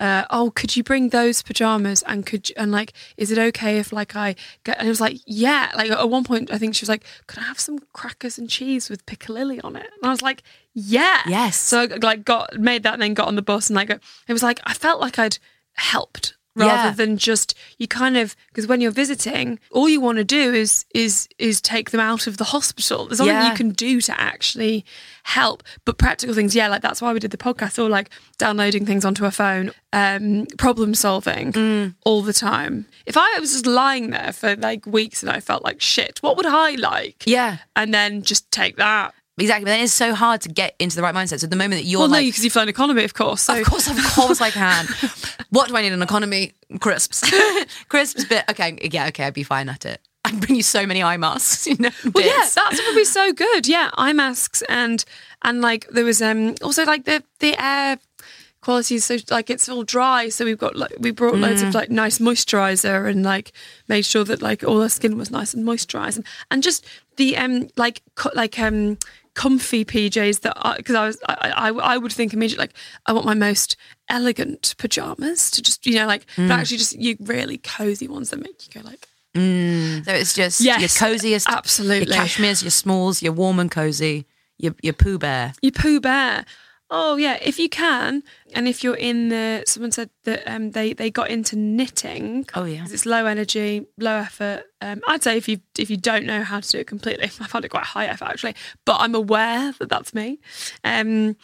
uh, 0.00 0.24
oh, 0.30 0.50
could 0.54 0.76
you 0.76 0.82
bring 0.82 1.08
those 1.08 1.42
pajamas? 1.42 2.02
And 2.06 2.24
could 2.24 2.48
you, 2.48 2.54
and 2.56 2.70
like, 2.70 2.92
is 3.16 3.30
it 3.30 3.38
okay 3.38 3.78
if 3.78 3.92
like 3.92 4.14
I 4.14 4.36
get? 4.64 4.78
And 4.78 4.86
it 4.86 4.90
was 4.90 5.00
like, 5.00 5.18
yeah. 5.26 5.72
Like 5.74 5.90
at 5.90 6.08
one 6.08 6.24
point, 6.24 6.52
I 6.52 6.58
think 6.58 6.74
she 6.74 6.82
was 6.82 6.88
like, 6.88 7.04
could 7.26 7.40
I 7.40 7.46
have 7.46 7.58
some 7.58 7.80
crackers 7.92 8.38
and 8.38 8.48
cheese 8.48 8.88
with 8.88 9.06
piccalilli 9.06 9.60
on 9.64 9.76
it? 9.76 9.90
And 10.00 10.04
I 10.04 10.10
was 10.10 10.22
like, 10.22 10.42
yeah, 10.74 11.22
Yes. 11.26 11.56
So 11.56 11.82
I 11.82 11.86
like 12.00 12.24
got 12.24 12.58
made 12.58 12.84
that 12.84 12.94
and 12.94 13.02
then 13.02 13.14
got 13.14 13.28
on 13.28 13.36
the 13.36 13.42
bus 13.42 13.68
and 13.68 13.76
like 13.76 13.90
it 13.90 14.32
was 14.32 14.42
like 14.42 14.60
I 14.64 14.74
felt 14.74 15.00
like 15.00 15.18
I'd 15.18 15.38
helped 15.74 16.34
rather 16.58 16.88
Yeah. 16.88 16.90
than 16.90 17.16
just 17.16 17.54
you 17.78 17.86
kind 17.88 18.16
of 18.16 18.36
because 18.48 18.66
when 18.66 18.80
you're 18.80 18.90
visiting 18.90 19.58
all 19.70 19.88
you 19.88 20.00
want 20.00 20.18
to 20.18 20.24
do 20.24 20.52
is 20.52 20.84
is 20.94 21.28
is 21.38 21.60
take 21.60 21.90
them 21.90 22.00
out 22.00 22.26
of 22.26 22.36
the 22.36 22.44
hospital 22.44 23.06
there's 23.06 23.18
nothing 23.20 23.34
Yeah. 23.34 23.50
you 23.50 23.56
can 23.56 23.70
do 23.70 24.00
to 24.02 24.20
actually 24.20 24.84
help 25.24 25.62
but 25.84 25.98
practical 25.98 26.34
things 26.34 26.54
yeah 26.54 26.68
like 26.68 26.82
that's 26.82 27.00
why 27.02 27.12
we 27.12 27.20
did 27.20 27.30
the 27.30 27.36
podcast 27.36 27.78
or 27.82 27.88
like 27.88 28.10
downloading 28.38 28.84
things 28.86 29.04
onto 29.04 29.24
a 29.24 29.30
phone 29.30 29.70
um 29.92 30.46
problem 30.58 30.94
solving 30.94 31.52
Mm. 31.52 31.94
all 32.04 32.22
the 32.22 32.32
time 32.32 32.86
if 33.06 33.16
i 33.16 33.38
was 33.38 33.52
just 33.52 33.66
lying 33.66 34.10
there 34.10 34.32
for 34.32 34.56
like 34.56 34.86
weeks 34.86 35.22
and 35.22 35.30
i 35.30 35.40
felt 35.40 35.62
like 35.64 35.80
shit 35.80 36.18
what 36.22 36.36
would 36.36 36.46
i 36.46 36.70
like 36.72 37.22
Yeah. 37.26 37.58
and 37.76 37.92
then 37.94 38.22
just 38.22 38.50
take 38.50 38.76
that 38.76 39.14
Exactly. 39.38 39.64
But 39.64 39.70
then 39.70 39.84
it's 39.84 39.92
so 39.92 40.14
hard 40.14 40.40
to 40.42 40.48
get 40.48 40.74
into 40.78 40.96
the 40.96 41.02
right 41.02 41.14
mindset. 41.14 41.40
So 41.40 41.46
the 41.46 41.56
moment 41.56 41.80
that 41.82 41.86
you're 41.88 42.00
well 42.00 42.08
no 42.08 42.14
like, 42.14 42.26
because 42.26 42.42
you've 42.44 42.52
flown 42.52 42.68
economy 42.68 43.04
of 43.04 43.14
course 43.14 43.42
so 43.42 43.60
of 43.60 43.66
course, 43.66 43.88
of 43.88 43.96
course 44.14 44.40
I 44.40 44.50
can. 44.50 44.86
what 45.50 45.68
do 45.68 45.76
I 45.76 45.82
need 45.82 45.92
in 45.92 46.02
economy? 46.02 46.52
Crisps. 46.80 47.22
Crisps, 47.88 48.24
but 48.24 48.48
okay, 48.50 48.78
yeah, 48.92 49.06
okay, 49.08 49.24
I'd 49.24 49.34
be 49.34 49.42
fine 49.42 49.68
at 49.68 49.84
it. 49.86 50.00
I'd 50.24 50.40
bring 50.40 50.56
you 50.56 50.62
so 50.62 50.84
many 50.86 51.02
eye 51.02 51.16
masks, 51.16 51.66
you 51.70 51.76
know. 51.78 51.90
Well, 52.14 52.24
yeah, 52.24 52.46
that's 52.54 52.94
be 52.94 53.04
so 53.04 53.32
good. 53.32 53.66
Yeah, 53.66 53.90
eye 53.94 54.12
masks 54.12 54.62
and 54.68 55.04
and 55.42 55.60
like 55.60 55.88
there 55.90 56.04
was 56.04 56.20
um 56.20 56.54
also 56.62 56.84
like 56.84 57.04
the 57.04 57.22
the 57.38 57.54
air 57.62 57.98
quality 58.60 58.96
is 58.96 59.04
so 59.04 59.16
like 59.30 59.48
it's 59.50 59.68
all 59.68 59.84
dry. 59.84 60.28
So 60.28 60.44
we've 60.44 60.58
got 60.58 60.76
like 60.76 60.92
we 60.98 61.12
brought 61.12 61.36
loads 61.36 61.62
Mm. 61.62 61.68
of 61.68 61.74
like 61.74 61.90
nice 61.90 62.18
moisturizer 62.18 63.08
and 63.08 63.22
like 63.22 63.52
made 63.86 64.04
sure 64.04 64.24
that 64.24 64.42
like 64.42 64.64
all 64.64 64.82
our 64.82 64.88
skin 64.88 65.16
was 65.16 65.30
nice 65.30 65.54
and 65.54 65.64
moisturized 65.64 66.16
and, 66.16 66.26
and 66.50 66.62
just 66.62 66.84
the 67.16 67.36
um 67.36 67.68
like 67.76 68.02
co- 68.16 68.32
like 68.34 68.58
um 68.58 68.98
comfy 69.42 69.84
PJs 69.84 70.40
that 70.40 70.56
because 70.76 70.94
I, 70.96 71.06
was 71.06 71.18
I, 71.28 71.50
I 71.66 71.68
I 71.94 71.96
would 71.96 72.12
think 72.12 72.32
immediately 72.34 72.62
like 72.64 72.74
I 73.06 73.12
want 73.12 73.24
my 73.26 73.34
most 73.34 73.76
elegant 74.08 74.74
pajamas 74.78 75.50
to 75.52 75.62
just 75.62 75.86
you 75.86 75.94
know 75.98 76.06
like 76.06 76.24
Mm. 76.36 76.48
but 76.48 76.58
actually 76.60 76.78
just 76.78 76.96
you 76.98 77.16
really 77.20 77.58
cozy 77.58 78.08
ones 78.08 78.30
that 78.30 78.40
make 78.40 78.58
you 78.66 78.82
go 78.82 78.88
like 78.88 79.06
mm. 79.36 80.04
So 80.04 80.12
it's 80.12 80.34
just 80.34 80.60
Yes, 80.60 80.80
your 80.80 81.08
coziest, 81.08 81.46
absolutely. 81.48 82.14
Your 82.14 82.24
cashmere's, 82.24 82.62
your 82.62 82.70
smalls, 82.72 83.22
your 83.22 83.32
warm 83.32 83.58
and 83.60 83.70
cozy, 83.70 84.26
your 84.58 84.74
your 84.82 84.94
Pooh 84.94 85.18
Bear. 85.18 85.52
your 85.62 85.72
Pooh 85.72 86.00
Bear. 86.00 86.44
Oh 86.90 87.16
yeah, 87.16 87.38
if 87.42 87.58
you 87.58 87.68
can, 87.68 88.22
and 88.54 88.66
if 88.66 88.82
you're 88.82 88.96
in 88.96 89.28
the, 89.28 89.62
someone 89.66 89.92
said 89.92 90.08
that 90.24 90.42
um, 90.46 90.70
they 90.70 90.94
they 90.94 91.10
got 91.10 91.28
into 91.28 91.54
knitting. 91.54 92.46
Oh, 92.54 92.64
yeah. 92.64 92.80
'cause 92.80 92.92
it's 92.92 93.04
low 93.04 93.26
energy, 93.26 93.86
low 93.98 94.16
effort. 94.16 94.64
Um, 94.80 95.02
I'd 95.06 95.22
say 95.22 95.36
if 95.36 95.48
you 95.48 95.60
if 95.78 95.90
you 95.90 95.98
don't 95.98 96.24
know 96.24 96.42
how 96.42 96.60
to 96.60 96.70
do 96.70 96.78
it 96.78 96.86
completely, 96.86 97.24
I 97.40 97.46
found 97.46 97.66
it 97.66 97.68
quite 97.68 97.84
high 97.84 98.06
effort 98.06 98.28
actually. 98.28 98.54
But 98.86 98.96
I'm 99.00 99.14
aware 99.14 99.72
that 99.78 99.90
that's 99.90 100.14
me. 100.14 100.38
Um, 100.82 101.36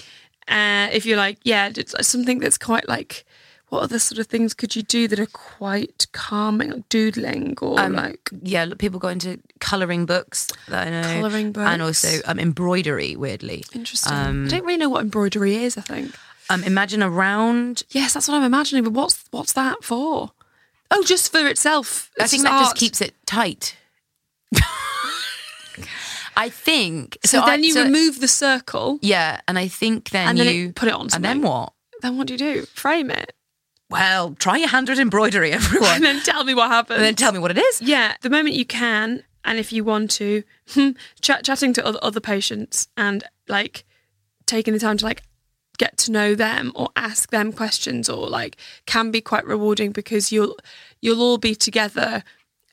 uh, 0.49 0.89
if 0.93 1.05
you're 1.05 1.19
like, 1.19 1.39
yeah, 1.43 1.71
it's 1.77 1.95
something 2.07 2.39
that's 2.39 2.59
quite 2.59 2.89
like, 2.89 3.25
what 3.71 3.83
other 3.83 3.99
sort 3.99 4.19
of 4.19 4.27
things 4.29 4.55
could 4.55 4.77
you 4.77 4.83
do 4.83 5.09
that 5.09 5.19
are 5.19 5.27
quite 5.27 6.07
calming, 6.13 6.71
like 6.71 6.89
doodling 6.89 7.57
or 7.61 7.81
Um, 7.81 7.95
like 7.95 8.31
Yeah, 8.43 8.65
look, 8.65 8.79
people 8.79 8.99
got 9.01 9.09
into 9.09 9.41
colouring 9.61 10.07
books 10.07 10.49
that 10.69 10.87
I 10.87 10.91
know, 10.91 11.21
Colouring 11.21 11.53
books, 11.53 11.67
and 11.69 11.83
also 11.83 12.21
um, 12.27 12.39
embroidery. 12.39 13.17
Weirdly, 13.17 13.65
interesting? 13.75 14.13
Um, 14.13 14.47
I 14.47 14.49
don't 14.49 14.65
really 14.65 14.79
know 14.79 14.89
what 14.91 15.03
embroidery 15.03 15.57
is. 15.57 15.77
I 15.77 15.81
think. 15.81 16.15
um, 16.51 16.63
imagine 16.65 17.03
a 17.03 17.11
round. 17.11 17.83
Yes, 17.91 18.13
that's 18.15 18.29
what 18.29 18.37
I'm 18.37 18.45
imagining. 18.45 18.85
But 18.85 18.93
what's 18.93 19.25
what's 19.33 19.53
that 19.55 19.83
for? 19.83 20.33
Oh, 20.91 21.03
just 21.03 21.33
for 21.33 21.47
itself. 21.49 22.11
I 22.21 22.27
think 22.29 22.43
that 22.45 22.61
just 22.61 22.77
keeps 22.77 23.01
it 23.01 23.15
tight. 23.27 23.77
I 26.37 26.49
think 26.49 27.19
So, 27.25 27.41
I- 27.41 27.47
then 27.51 27.65
you 27.65 27.73
so- 27.73 27.85
remove 27.85 28.21
the 28.21 28.29
circle, 28.29 28.99
Yeah, 29.03 29.41
and 29.49 29.59
I 29.59 29.69
think 29.69 30.11
then 30.11 30.29
and 30.29 30.39
then 30.39 30.55
you 30.55 30.73
put 30.73 30.89
it 30.89 30.95
on. 30.95 31.09
and 31.15 31.25
then 31.25 31.43
what? 31.43 31.73
Then 32.03 32.17
what 32.19 32.27
do 32.27 32.35
you 32.35 32.39
do? 32.39 32.63
Frame 32.67 33.11
it, 33.11 33.33
Well, 33.91 34.35
try 34.39 34.57
your 34.57 34.69
hand 34.69 34.89
at 34.91 34.99
embroidery, 34.99 35.53
everyone, 35.61 35.97
and 35.97 36.05
then 36.05 36.21
tell 36.23 36.45
me 36.45 36.55
what 36.55 36.71
happens. 36.71 36.97
and 36.97 37.05
then 37.05 37.15
tell 37.15 37.33
me 37.33 37.39
what 37.39 37.51
it 37.51 37.59
is. 37.59 37.83
Yeah, 37.83 38.15
the 38.23 38.31
moment 38.31 38.55
you 38.55 38.65
can, 38.65 39.23
and 39.45 39.59
if 39.59 39.73
you 39.73 39.85
want 39.85 40.11
to, 40.13 40.43
hmm, 40.71 40.91
chat, 41.21 41.45
chatting 41.45 41.73
to 41.75 41.85
other, 41.87 41.99
other 42.03 42.21
patients 42.21 42.89
and 42.97 43.25
like 43.49 43.85
taking 44.47 44.73
the 44.73 44.81
time 44.81 44.97
to 44.99 45.05
like 45.05 45.23
get 45.77 45.97
to 45.99 46.13
know 46.13 46.35
them 46.35 46.73
or 46.75 46.89
ask 46.97 47.31
them 47.31 47.53
questions 47.53 48.09
or 48.09 48.29
like 48.29 48.57
can 48.87 49.11
be 49.11 49.21
quite 49.21 49.45
rewarding 49.45 49.91
because 49.91 50.31
you'll 50.31 50.57
you'll 51.01 51.21
all 51.21 51.37
be 51.37 51.55
together 51.55 52.23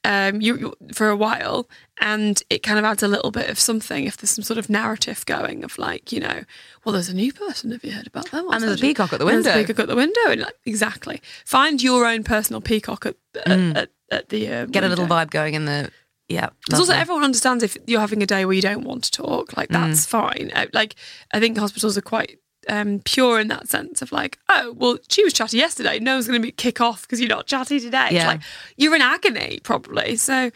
um 0.04 0.41
you, 0.41 0.74
for 0.93 1.10
a 1.10 1.16
while 1.16 1.70
and 1.99 2.41
it 2.49 2.64
kind 2.64 2.80
of 2.80 2.86
adds 2.86 3.04
a 3.04 3.08
little 3.08 3.30
bit 3.30 3.49
of 3.49 3.60
something 3.60 4.06
if 4.06 4.18
there's 4.18 4.32
some 4.32 4.43
sort 4.43 4.58
of 4.58 4.70
narrative 4.70 5.24
going 5.28 5.64
of 5.64 5.78
like 5.78 6.12
you 6.12 6.20
know 6.20 6.41
well 6.84 6.93
there's 6.93 7.10
a 7.10 7.14
new 7.14 7.32
person 7.32 7.72
have 7.72 7.84
you 7.84 7.91
heard 7.91 8.08
about 8.08 8.30
them 8.32 8.47
And 8.52 8.64
there's 8.64 8.80
a 8.80 8.82
peacock 8.82 9.14
at 9.14 9.20
the 9.20 9.28
And 9.28 9.36
there's 9.36 9.45
a 9.45 9.49
window. 9.49 9.62
peacock 9.68 9.80
at 9.84 9.88
the 9.88 9.95
window 9.95 10.22
and 10.32 10.41
like, 10.41 10.56
exactly 10.66 11.22
find 11.45 11.84
your 11.84 12.06
own 12.08 12.24
personal 12.24 12.62
peacock 12.62 13.06
at 13.06 13.16
at, 13.45 13.78
at, 13.78 13.89
at 14.12 14.30
the 14.30 14.47
uh, 14.52 14.66
Get 14.66 14.84
a 14.84 14.89
little 14.89 15.06
vibe 15.08 15.30
going 15.30 15.54
in 15.54 15.66
the 15.66 15.91
yeah. 16.28 16.49
Because 16.66 16.80
also 16.80 16.93
everyone 16.93 17.24
understands 17.26 17.62
if 17.62 17.78
you're 17.88 17.99
having 17.99 18.24
a 18.24 18.26
day 18.26 18.45
where 18.45 18.56
you 18.56 18.62
don't 18.62 18.86
want 18.86 19.04
to 19.04 19.12
talk, 19.12 19.56
like 19.58 19.68
Mm. 19.70 19.74
that's 19.74 20.06
fine. 20.06 20.49
Uh, 20.56 20.68
Like 20.74 20.95
I 21.34 21.39
think 21.41 21.58
hospitals 21.58 21.97
are 21.97 22.02
quite 22.02 22.39
um, 22.70 22.99
pure 23.03 23.39
in 23.39 23.47
that 23.47 23.68
sense 23.68 24.01
of 24.01 24.12
like, 24.12 24.38
oh, 24.49 24.74
well, 24.78 24.97
she 25.09 25.24
was 25.24 25.34
chatty 25.34 25.57
yesterday. 25.57 25.99
No 25.99 26.14
one's 26.16 26.28
going 26.28 26.39
to 26.39 26.45
be 26.45 26.51
kick 26.51 26.80
off 26.82 27.03
because 27.03 27.20
you're 27.20 27.30
not 27.30 27.47
chatty 27.47 27.80
today. 27.80 28.07
It's 28.12 28.26
like 28.28 28.41
you're 28.78 28.95
in 28.95 29.01
agony, 29.01 29.59
probably. 29.64 30.16
So, 30.16 30.51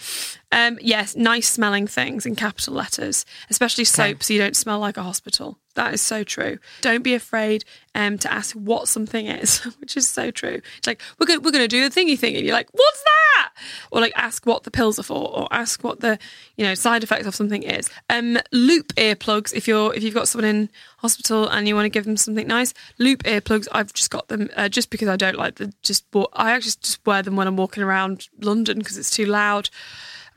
um, 0.52 0.78
yes, 0.82 1.16
nice 1.16 1.50
smelling 1.50 1.88
things 1.88 2.26
in 2.26 2.36
capital 2.36 2.74
letters, 2.74 3.26
especially 3.50 3.84
soap, 3.84 4.24
so 4.24 4.34
you 4.34 4.40
don't 4.40 4.56
smell 4.56 4.80
like 4.80 4.98
a 4.98 5.04
hospital. 5.04 5.58
That 5.76 5.94
is 5.94 6.02
so 6.02 6.24
true. 6.24 6.58
Don't 6.82 7.04
be 7.04 7.14
afraid 7.14 7.66
um, 7.94 8.18
to 8.20 8.32
ask 8.32 8.56
what 8.56 8.88
something 8.88 9.28
is, 9.28 9.60
which 9.80 9.98
is 9.98 10.08
so 10.08 10.32
true. 10.32 10.62
It's 10.78 10.88
like 10.88 11.02
we're 11.20 11.28
going 11.28 11.42
we're 11.42 11.52
going 11.52 11.64
to 11.64 11.68
do 11.68 11.88
the 11.88 11.94
thingy 11.94 12.18
thing, 12.18 12.36
and 12.36 12.46
you're 12.46 12.56
like, 12.56 12.70
what's 12.72 13.04
that? 13.04 13.50
Or 13.92 14.00
like 14.00 14.14
ask 14.16 14.46
what 14.46 14.64
the 14.64 14.72
pills 14.72 14.98
are 15.00 15.04
for, 15.04 15.30
or 15.30 15.48
ask 15.52 15.84
what 15.84 16.00
the 16.00 16.18
you 16.56 16.66
know 16.66 16.76
side 16.76 17.04
effect 17.04 17.26
of 17.26 17.36
something 17.36 17.64
is. 17.64 17.90
Um, 18.10 18.38
loop 18.54 18.94
earplugs 18.96 19.54
if 19.54 19.68
you're 19.68 19.94
if 19.94 20.04
you've 20.04 20.14
got 20.14 20.28
someone 20.28 20.50
in 20.50 20.70
hospital 21.00 21.48
and 21.48 21.68
you 21.68 21.76
want 21.76 21.86
to 21.86 21.90
give 21.90 22.06
them 22.06 22.18
something 22.18 22.48
nice. 22.48 22.74
Loop 22.98 23.24
earplugs. 23.24 23.68
I've 23.72 23.94
just 23.94 24.10
got 24.10 24.30
them 24.30 24.50
uh, 24.56 24.70
just 24.70 24.90
because 24.90 25.10
I 25.10 25.18
don't 25.18 25.38
like 25.38 25.56
the 25.56 25.74
just. 25.82 26.06
I 26.34 26.52
actually 26.52 26.74
just 26.82 27.06
wear 27.06 27.22
them 27.22 27.36
when 27.36 27.48
I'm 27.48 27.58
walking 27.58 27.84
around 27.84 28.30
London 28.40 28.80
because 28.80 28.98
it's 28.98 29.12
too 29.12 29.26
loud. 29.26 29.70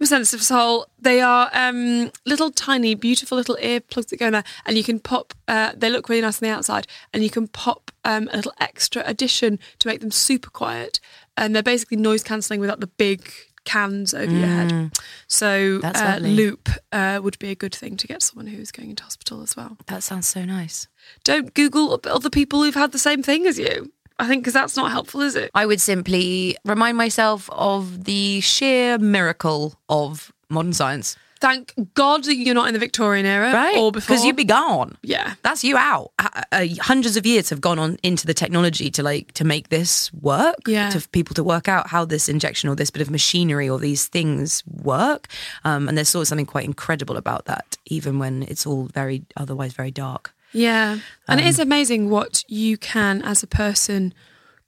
Sensitive 0.06 0.42
soul. 0.42 0.86
They 0.98 1.20
are 1.20 1.50
um, 1.52 2.10
little 2.24 2.50
tiny, 2.50 2.94
beautiful 2.94 3.36
little 3.36 3.56
earplugs 3.56 4.08
that 4.08 4.18
go 4.18 4.26
in 4.26 4.32
there, 4.32 4.44
and 4.64 4.76
you 4.76 4.84
can 4.84 5.00
pop. 5.00 5.34
Uh, 5.46 5.72
they 5.76 5.90
look 5.90 6.08
really 6.08 6.22
nice 6.22 6.42
on 6.42 6.48
the 6.48 6.54
outside, 6.54 6.86
and 7.12 7.22
you 7.22 7.30
can 7.30 7.48
pop 7.48 7.90
um, 8.04 8.28
a 8.32 8.36
little 8.36 8.54
extra 8.60 9.02
addition 9.04 9.58
to 9.80 9.88
make 9.88 10.00
them 10.00 10.10
super 10.10 10.50
quiet. 10.50 11.00
And 11.36 11.54
they're 11.54 11.62
basically 11.62 11.98
noise 11.98 12.22
cancelling 12.22 12.60
without 12.60 12.80
the 12.80 12.86
big 12.86 13.30
cans 13.64 14.14
over 14.14 14.32
your 14.32 14.46
head. 14.46 14.90
So 15.26 15.78
That's 15.78 16.00
uh, 16.00 16.18
loop 16.22 16.70
uh, 16.90 17.20
would 17.22 17.38
be 17.38 17.50
a 17.50 17.54
good 17.54 17.74
thing 17.74 17.96
to 17.98 18.06
get 18.06 18.22
someone 18.22 18.46
who's 18.46 18.72
going 18.72 18.90
into 18.90 19.02
hospital 19.02 19.42
as 19.42 19.56
well. 19.56 19.76
That 19.86 20.02
sounds 20.02 20.26
so 20.26 20.44
nice. 20.44 20.88
Don't 21.22 21.52
Google 21.52 22.00
other 22.04 22.30
people 22.30 22.62
who've 22.62 22.74
had 22.74 22.92
the 22.92 22.98
same 22.98 23.22
thing 23.22 23.46
as 23.46 23.58
you. 23.58 23.92
I 24.18 24.26
think 24.26 24.42
because 24.42 24.54
that's 24.54 24.76
not 24.76 24.90
helpful, 24.90 25.20
is 25.22 25.34
it? 25.36 25.50
I 25.54 25.64
would 25.66 25.80
simply 25.80 26.56
remind 26.64 26.96
myself 26.96 27.48
of 27.52 28.04
the 28.04 28.40
sheer 28.40 28.98
miracle 28.98 29.78
of 29.88 30.32
modern 30.48 30.72
science. 30.72 31.16
Thank 31.40 31.72
God 31.94 32.24
that 32.24 32.34
you're 32.34 32.52
not 32.52 32.66
in 32.66 32.72
the 32.74 32.80
Victorian 32.80 33.24
era 33.24 33.52
Right? 33.52 33.76
or 33.76 33.92
before. 33.92 34.08
Because 34.16 34.24
you'd 34.24 34.34
be 34.34 34.42
gone. 34.44 34.98
yeah. 35.04 35.34
That's 35.44 35.62
you 35.62 35.76
out. 35.76 36.10
Uh, 36.18 36.42
uh, 36.50 36.66
hundreds 36.80 37.16
of 37.16 37.24
years 37.24 37.48
have 37.50 37.60
gone 37.60 37.78
on 37.78 37.96
into 38.02 38.26
the 38.26 38.34
technology 38.34 38.90
to 38.90 39.04
like 39.04 39.30
to 39.34 39.44
make 39.44 39.68
this 39.68 40.12
work. 40.14 40.56
Yeah. 40.66 40.90
To 40.90 41.08
people 41.10 41.34
to 41.36 41.44
work 41.44 41.68
out 41.68 41.86
how 41.86 42.04
this 42.04 42.28
injection 42.28 42.68
or 42.68 42.74
this 42.74 42.90
bit 42.90 43.02
of 43.02 43.08
machinery 43.10 43.68
or 43.70 43.78
these 43.78 44.08
things 44.08 44.64
work. 44.66 45.28
Um, 45.64 45.86
and 45.86 45.96
there's 45.96 46.08
sort 46.08 46.22
of 46.22 46.26
something 46.28 46.44
quite 46.46 46.64
incredible 46.64 47.16
about 47.16 47.44
that, 47.44 47.76
even 47.86 48.18
when 48.18 48.42
it's 48.42 48.66
all 48.66 48.86
very 48.92 49.22
otherwise 49.36 49.74
very 49.74 49.92
dark. 49.92 50.34
Yeah. 50.52 50.98
And 51.28 51.40
it 51.40 51.44
Um, 51.44 51.48
is 51.48 51.58
amazing 51.58 52.10
what 52.10 52.44
you 52.48 52.76
can, 52.78 53.22
as 53.22 53.42
a 53.42 53.46
person, 53.46 54.14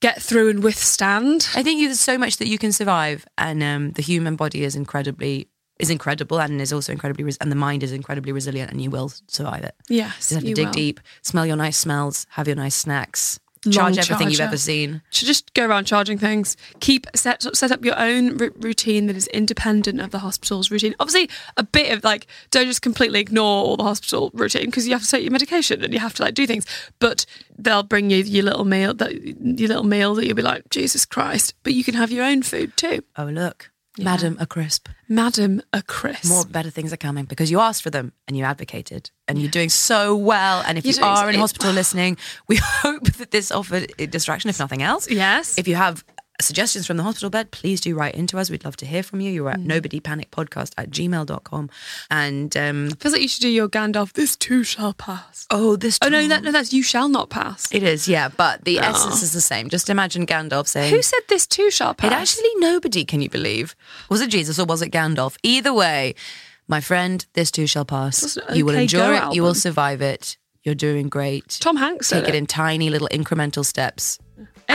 get 0.01 0.21
through 0.23 0.49
and 0.51 0.63
withstand. 0.63 1.49
I 1.55 1.63
think 1.63 1.81
there's 1.83 2.01
so 2.01 2.19
much 2.19 2.37
that 2.39 2.49
you 2.49 2.59
can 2.59 2.73
survive, 2.73 3.27
and 3.37 3.63
um, 3.63 3.93
the 3.93 4.03
human 4.03 4.37
body 4.37 4.65
is 4.65 4.75
incredibly 4.77 5.49
is 5.79 5.89
incredible, 5.89 6.39
and 6.39 6.61
is 6.61 6.75
also 6.75 6.93
incredibly, 6.93 7.25
res- 7.25 7.39
and 7.39 7.51
the 7.51 7.57
mind 7.57 7.83
is 7.83 7.91
incredibly 7.93 8.33
resilient, 8.33 8.71
and 8.71 8.83
you 8.83 8.91
will 8.91 9.11
survive 9.29 9.65
it. 9.65 9.75
Yes. 9.89 10.31
You 10.31 10.35
have 10.37 10.45
to 10.45 10.53
dig 10.55 10.67
will. 10.67 10.73
deep, 10.73 11.01
smell 11.23 11.47
your 11.47 11.57
nice 11.57 11.79
smells, 11.79 12.27
have 12.33 12.47
your 12.47 12.57
nice 12.57 12.75
snacks, 12.75 13.41
charge 13.71 13.99
everything 13.99 14.31
you've 14.31 14.41
ever 14.41 14.57
seen. 14.57 15.03
Should 15.11 15.27
just 15.27 15.53
go 15.55 15.67
around 15.67 15.85
charging 15.85 16.19
things. 16.19 16.57
Keep 16.81 17.07
set 17.15 17.45
set 17.57 17.71
up 17.71 17.85
your 17.85 17.99
own 17.99 18.41
r- 18.41 18.51
routine 18.57 19.07
that 19.07 19.17
is 19.17 19.27
independent 19.29 20.01
of 20.01 20.11
the 20.11 20.21
hospital's 20.21 20.71
routine. 20.71 20.95
Obviously, 20.99 21.29
a 21.57 21.63
bit 21.63 21.93
of 21.93 22.03
like 22.05 22.27
don't 22.51 22.67
just 22.67 22.83
completely 22.83 23.21
ignore 23.21 23.65
all 23.65 23.77
the 23.77 23.83
hospital 23.85 24.31
routine 24.33 24.67
because 24.67 24.87
you 24.87 24.93
have 24.93 25.03
to 25.03 25.11
take 25.11 25.23
your 25.23 25.33
medication 25.33 25.85
and 25.85 25.93
you 25.93 25.99
have 25.99 26.15
to 26.15 26.23
like 26.23 26.35
do 26.35 26.47
things. 26.47 26.65
But 26.99 27.27
they'll 27.59 27.83
bring 27.83 28.11
you 28.11 28.19
your 28.19 28.45
little 28.45 28.65
meal 28.65 28.95
that 28.95 29.13
your 29.23 29.69
little 29.69 29.85
meal 29.85 30.15
that 30.15 30.27
you'll 30.27 30.37
be 30.37 30.43
like 30.43 30.69
Jesus 30.71 31.05
Christ. 31.05 31.55
But 31.63 31.75
you 31.75 31.85
can 31.85 31.95
have 31.95 32.11
your 32.11 32.25
own 32.25 32.43
food 32.43 32.77
too, 32.77 33.03
Oh 33.17 33.25
look, 33.25 33.70
Madam, 34.05 34.37
a 34.41 34.47
crisp. 34.47 34.89
Madam. 35.09 35.63
A 35.73 35.83
crisp. 35.83 36.27
More 36.29 36.45
better 36.45 36.71
things 36.71 36.93
are 36.93 36.97
coming 36.97 37.25
because 37.25 37.51
you 37.51 37.61
asked 37.61 37.83
for 37.83 37.91
them 37.91 38.13
and 38.27 38.37
you 38.37 38.45
advocated, 38.45 39.11
and 39.29 39.39
you're 39.39 39.51
doing 39.51 39.69
so 39.69 40.17
well. 40.17 40.63
And 40.67 40.79
if 40.79 40.85
You're 40.85 40.95
you 40.95 41.03
are 41.05 41.25
so- 41.25 41.29
in 41.29 41.35
hospital 41.37 41.73
listening, 41.73 42.17
we 42.49 42.57
hope 42.63 43.05
that 43.19 43.31
this 43.31 43.51
offered 43.51 43.93
a 43.99 44.07
distraction, 44.07 44.51
if 44.51 44.59
nothing 44.59 44.83
else. 44.83 45.11
Yes. 45.11 45.59
If 45.59 45.67
you 45.69 45.75
have 45.77 46.05
suggestions 46.45 46.87
from 46.87 46.97
the 46.97 47.03
hospital 47.03 47.31
bed, 47.31 47.51
please 47.51 47.81
do 47.81 47.95
write 47.95 48.15
into 48.15 48.39
us. 48.39 48.51
We'd 48.51 48.65
love 48.65 48.77
to 48.79 48.87
hear 48.87 49.03
from 49.03 49.21
you. 49.21 49.31
You're 49.31 49.51
at 49.51 49.59
Mm. 49.61 49.71
at 49.75 49.83
nobodypanicpodcast 49.83 50.73
at 50.79 50.91
gmail.com. 50.91 51.71
And 52.11 52.57
um, 52.57 52.91
Feels 53.01 53.13
like 53.13 53.23
you 53.23 53.29
should 53.29 53.43
do 53.43 53.49
your 53.49 53.69
Gandalf. 53.69 54.13
This 54.13 54.37
too 54.37 54.65
shall 54.65 54.93
pass. 54.95 55.47
oh, 55.51 55.77
this. 55.77 55.99
Oh 56.03 56.09
no, 56.09 56.27
that, 56.29 56.43
no, 56.43 56.53
that's 56.53 56.73
you 56.73 56.83
shall 56.83 57.09
not 57.09 57.31
pass. 57.31 57.69
It 57.73 57.83
is, 57.83 58.09
yeah, 58.09 58.29
but 58.29 58.65
the 58.65 58.79
essence 58.79 59.23
is 59.23 59.33
the 59.33 59.41
same. 59.41 59.69
Just 59.69 59.91
imagine 59.91 60.27
Gandalf 60.27 60.67
saying, 60.67 60.93
Who 60.95 61.03
said 61.03 61.21
this 61.29 61.47
too 61.47 61.71
shall 61.71 61.95
pass? 61.95 62.11
It 62.11 62.15
actually 62.15 62.51
nobody, 62.57 63.05
can 63.05 63.21
you 63.21 63.29
believe? 63.31 63.75
Was 64.09 64.21
it 64.21 64.31
Jesus 64.31 64.59
or 64.59 64.65
was 64.67 64.83
it 64.83 64.91
Gandalf? 64.91 65.37
Either 65.43 65.73
way, 65.75 66.15
my 66.69 66.81
friend, 66.81 67.27
this 67.35 67.51
too 67.51 67.67
shall 67.67 67.85
pass. 67.85 68.21
That's 68.37 68.57
You 68.57 68.65
will 68.65 68.75
Go 68.87 69.13
it, 69.31 69.35
you 69.35 69.43
will 69.43 69.55
survive 69.55 70.01
it. 70.01 70.37
You're 70.63 70.75
doing 70.75 71.09
great. 71.09 71.57
Tom 71.61 71.77
Hanks 71.77 72.11
Take 72.11 72.25
it 72.25 72.35
it. 72.35 72.35
in 72.35 72.47
tiny 72.47 72.91
little 72.91 73.09
incremental 73.09 73.65
steps. 73.65 74.19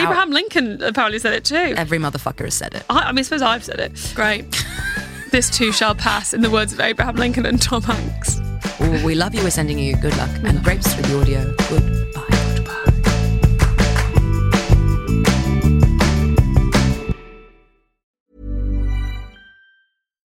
Abraham 0.03 0.31
Lincoln 0.31 0.81
apparently 0.83 1.19
said 1.19 1.33
it 1.33 1.45
too. 1.45 1.55
Every 1.55 1.97
motherfucker 1.97 2.45
has 2.45 2.53
said 2.53 2.75
it. 2.75 2.83
I, 2.89 3.03
I 3.03 3.11
mean, 3.11 3.19
I 3.19 3.21
suppose 3.23 3.41
I've 3.41 3.63
said 3.63 3.79
it. 3.79 4.11
Great. 4.15 4.65
this 5.31 5.49
too 5.49 5.71
shall 5.71 5.95
pass, 5.95 6.33
in 6.33 6.41
the 6.41 6.49
words 6.49 6.73
of 6.73 6.79
Abraham 6.79 7.15
Lincoln 7.15 7.45
and 7.45 7.61
Tom 7.61 7.81
Hanks. 7.81 8.39
Oh, 8.79 9.05
we 9.05 9.15
love 9.15 9.33
you. 9.33 9.43
We're 9.43 9.51
sending 9.51 9.79
you 9.79 9.95
good 9.95 10.15
luck 10.17 10.29
and 10.43 10.63
grapes 10.63 10.95
with 10.95 11.05
the 11.05 11.19
audio. 11.19 11.55
Goodbye. 11.69 12.05